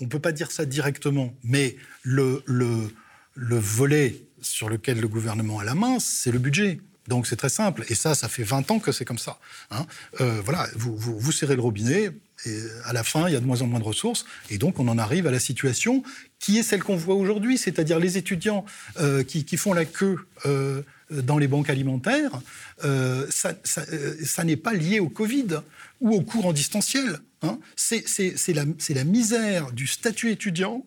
On 0.00 0.04
ne 0.04 0.08
peut 0.08 0.20
pas 0.20 0.32
dire 0.32 0.50
ça 0.50 0.64
directement, 0.64 1.36
mais 1.42 1.76
le, 2.02 2.42
le, 2.46 2.88
le 3.34 3.56
volet 3.56 4.16
sur 4.40 4.68
lequel 4.68 5.00
le 5.00 5.08
gouvernement 5.08 5.58
a 5.58 5.64
la 5.64 5.74
main, 5.74 5.98
c'est 5.98 6.30
le 6.30 6.38
budget. 6.38 6.80
Donc 7.08 7.26
c'est 7.26 7.36
très 7.36 7.48
simple. 7.48 7.84
Et 7.88 7.94
ça, 7.94 8.14
ça 8.14 8.28
fait 8.28 8.44
20 8.44 8.70
ans 8.70 8.78
que 8.78 8.92
c'est 8.92 9.04
comme 9.04 9.18
ça. 9.18 9.38
Hein. 9.70 9.86
voilà, 10.18 10.68
vous, 10.76 10.96
vous, 10.96 11.32
serrez 11.32 11.56
le 11.56 11.62
robinet, 11.62 12.12
et 12.46 12.58
à 12.84 12.92
la 12.92 13.02
fin, 13.02 13.28
il 13.28 13.32
y 13.32 13.36
a 13.36 13.40
de 13.40 13.46
moins 13.46 13.62
en 13.62 13.66
moins 13.66 13.80
de 13.80 13.84
ressources. 13.84 14.24
Et 14.50 14.58
donc, 14.58 14.78
on 14.78 14.86
en 14.88 14.98
arrive 14.98 15.26
à 15.26 15.30
la 15.30 15.40
situation 15.40 16.02
qui 16.38 16.58
est 16.58 16.62
celle 16.62 16.82
qu'on 16.82 16.96
voit 16.96 17.16
aujourd'hui, 17.16 17.58
c'est-à-dire 17.58 17.98
les 17.98 18.16
étudiants 18.16 18.64
euh, 19.00 19.24
qui, 19.24 19.56
font 19.56 19.72
la 19.72 19.84
queue 19.84 20.18
euh, 20.46 20.82
dans 21.10 21.38
les 21.38 21.48
banques 21.48 21.70
alimentaires. 21.70 22.40
Euh, 22.84 23.26
ça, 23.30 23.54
ça, 23.64 24.44
n'est 24.44 24.56
pas 24.56 24.72
lié 24.72 25.00
au 25.00 25.08
Covid 25.08 25.60
ou 26.00 26.14
au 26.14 26.20
cours 26.20 26.46
en 26.46 26.52
distanciel. 26.52 27.18
Hein. 27.42 27.58
C'est 27.74 28.04
la, 28.54 28.64
la 28.90 29.04
misère 29.04 29.72
du 29.72 29.86
statut 29.86 30.30
étudiant 30.30 30.86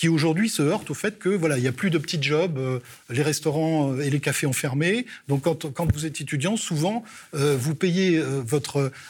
qui 0.00 0.08
aujourd'hui 0.08 0.48
se 0.48 0.62
heurte 0.62 0.88
au 0.88 0.94
fait 0.94 1.18
que 1.18 1.28
voilà, 1.28 1.58
il 1.58 1.60
n'y 1.60 1.68
a 1.68 1.72
plus 1.72 1.90
de 1.90 1.98
petits 1.98 2.22
jobs, 2.22 2.56
euh, 2.56 2.78
les 3.10 3.20
restaurants 3.20 3.92
euh, 3.92 4.00
et 4.00 4.08
les 4.08 4.18
cafés 4.18 4.46
ont 4.46 4.54
fermé. 4.54 5.04
Donc 5.28 5.42
quand, 5.42 5.70
quand 5.70 5.92
vous 5.92 6.06
êtes 6.06 6.22
étudiant, 6.22 6.56
souvent 6.56 7.04
euh, 7.34 7.54
vous 7.54 7.74
payez 7.74 8.18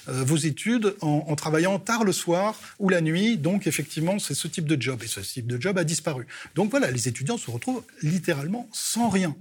vos 0.09 0.37
études 0.37 0.97
en, 1.01 1.37
travaillant 1.37 1.79
tard 1.79 2.03
le 2.03 2.11
soir 2.11 2.59
ou 2.81 2.89
la 2.89 3.01
nuit. 3.03 3.37
Donc 3.37 3.69
effectivement, 3.69 4.19
c'est 4.19 4.35
ce 4.35 4.49
type 4.49 4.65
de 4.65 4.83
job 4.83 5.01
et 5.05 5.07
ce 5.07 5.21
type 5.21 5.47
de 5.47 5.63
job 5.63 5.79
a 5.79 5.85
disparu. 5.85 6.27
Donc 6.57 6.73
voilà, 6.73 6.91
les 6.91 7.07
étudiants 7.07 7.39
se 7.39 7.53
retrouvent 7.53 7.85
littéralement 8.03 8.69
sans 8.73 9.09
rien. 9.11 9.37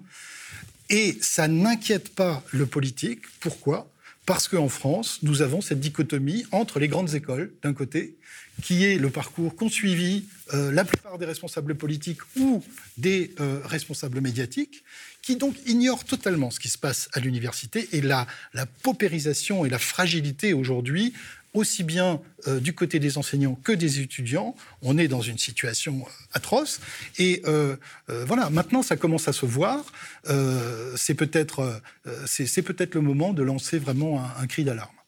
Et 0.91 1.17
ça 1.19 1.47
n'inquiète 1.47 2.09
pas 2.13 2.43
le 2.51 2.67
politique. 2.67 3.21
Pourquoi? 3.39 3.89
Parce 4.25 4.47
qu'en 4.47 4.69
France, 4.69 5.19
nous 5.23 5.41
avons 5.41 5.61
cette 5.61 5.79
dichotomie 5.79 6.45
entre 6.51 6.79
les 6.79 6.87
grandes 6.87 7.15
écoles, 7.15 7.51
d'un 7.63 7.73
côté, 7.73 8.15
qui 8.61 8.85
est 8.85 8.97
le 8.97 9.09
parcours 9.09 9.55
qu'ont 9.55 9.69
suivi 9.69 10.25
euh, 10.53 10.71
la 10.71 10.85
plupart 10.85 11.17
des 11.17 11.25
responsables 11.25 11.75
politiques 11.75 12.21
ou 12.37 12.63
des 12.97 13.33
euh, 13.39 13.61
responsables 13.65 14.21
médiatiques, 14.21 14.83
qui 15.21 15.35
donc 15.35 15.55
ignorent 15.65 16.05
totalement 16.05 16.51
ce 16.51 16.59
qui 16.59 16.69
se 16.69 16.77
passe 16.77 17.09
à 17.13 17.19
l'université 17.19 17.89
et 17.93 18.01
la, 18.01 18.27
la 18.53 18.65
paupérisation 18.65 19.65
et 19.65 19.69
la 19.69 19.79
fragilité 19.79 20.53
aujourd'hui 20.53 21.13
aussi 21.53 21.83
bien 21.83 22.21
euh, 22.47 22.59
du 22.59 22.73
côté 22.73 22.99
des 22.99 23.17
enseignants 23.17 23.55
que 23.63 23.71
des 23.71 23.99
étudiants. 24.01 24.55
On 24.81 24.97
est 24.97 25.07
dans 25.07 25.21
une 25.21 25.37
situation 25.37 26.05
atroce. 26.33 26.79
Et 27.17 27.41
voilà, 28.07 28.49
maintenant, 28.49 28.81
ça 28.81 28.97
commence 28.97 29.27
à 29.27 29.33
se 29.33 29.45
voir. 29.45 29.83
c'est 30.95 31.15
peut-être 31.15 31.81
peut 32.05 32.89
le 32.93 33.01
moment 33.01 33.33
de 33.33 33.43
lancer 33.43 33.79
vraiment 33.79 34.23
un 34.39 34.47
cri 34.47 34.63
d'alarme. 34.63 34.98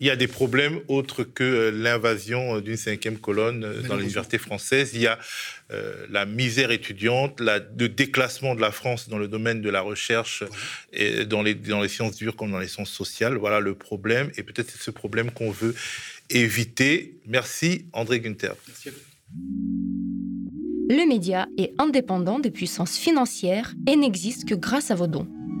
Il 0.00 0.06
y 0.06 0.10
a 0.10 0.16
des 0.16 0.28
problèmes 0.28 0.80
autres 0.88 1.24
que 1.24 1.44
euh, 1.44 1.70
l'invasion 1.70 2.56
euh, 2.56 2.60
d'une 2.60 2.76
cinquième 2.76 3.18
colonne 3.18 3.64
euh, 3.64 3.82
dans 3.82 3.96
les 3.96 4.06
libertés 4.06 4.38
françaises. 4.38 4.92
Il 4.94 5.02
y 5.02 5.06
a 5.06 5.18
la 6.08 6.26
misère 6.26 6.72
étudiante, 6.72 7.38
le 7.38 7.86
déclassement 7.86 8.56
de 8.56 8.60
la 8.60 8.72
France 8.72 9.08
dans 9.08 9.18
le 9.18 9.28
domaine 9.28 9.60
de 9.60 9.70
la 9.70 9.82
recherche 9.82 10.42
et 10.92 11.24
dans 11.26 11.44
les, 11.44 11.54
dans 11.54 11.80
les 11.80 11.88
sciences 11.88 12.16
dures 12.16 12.34
comme 12.34 12.50
dans 12.50 12.58
les 12.58 12.66
sciences 12.66 12.90
sociales. 12.90 13.36
Voilà 13.36 13.60
le 13.60 13.76
problème. 13.76 14.32
Et 14.36 14.42
peut-être 14.42 14.68
c'est 14.68 14.82
ce 14.82 14.90
problème 14.90 15.30
qu'on 15.30 15.52
veut 15.52 15.76
éviter. 16.28 17.14
Merci 17.24 17.86
André 17.92 18.18
Gunther. 18.18 18.56
Merci 18.66 18.88
à 18.88 18.92
vous. 18.92 18.98
Le 20.90 21.06
média 21.06 21.46
est 21.56 21.72
indépendant 21.78 22.40
des 22.40 22.50
puissances 22.50 22.98
financières 22.98 23.72
et 23.86 23.94
n'existe 23.94 24.48
que 24.48 24.56
grâce 24.56 24.90
à 24.90 24.96
vos 24.96 25.06
dons. 25.06 25.28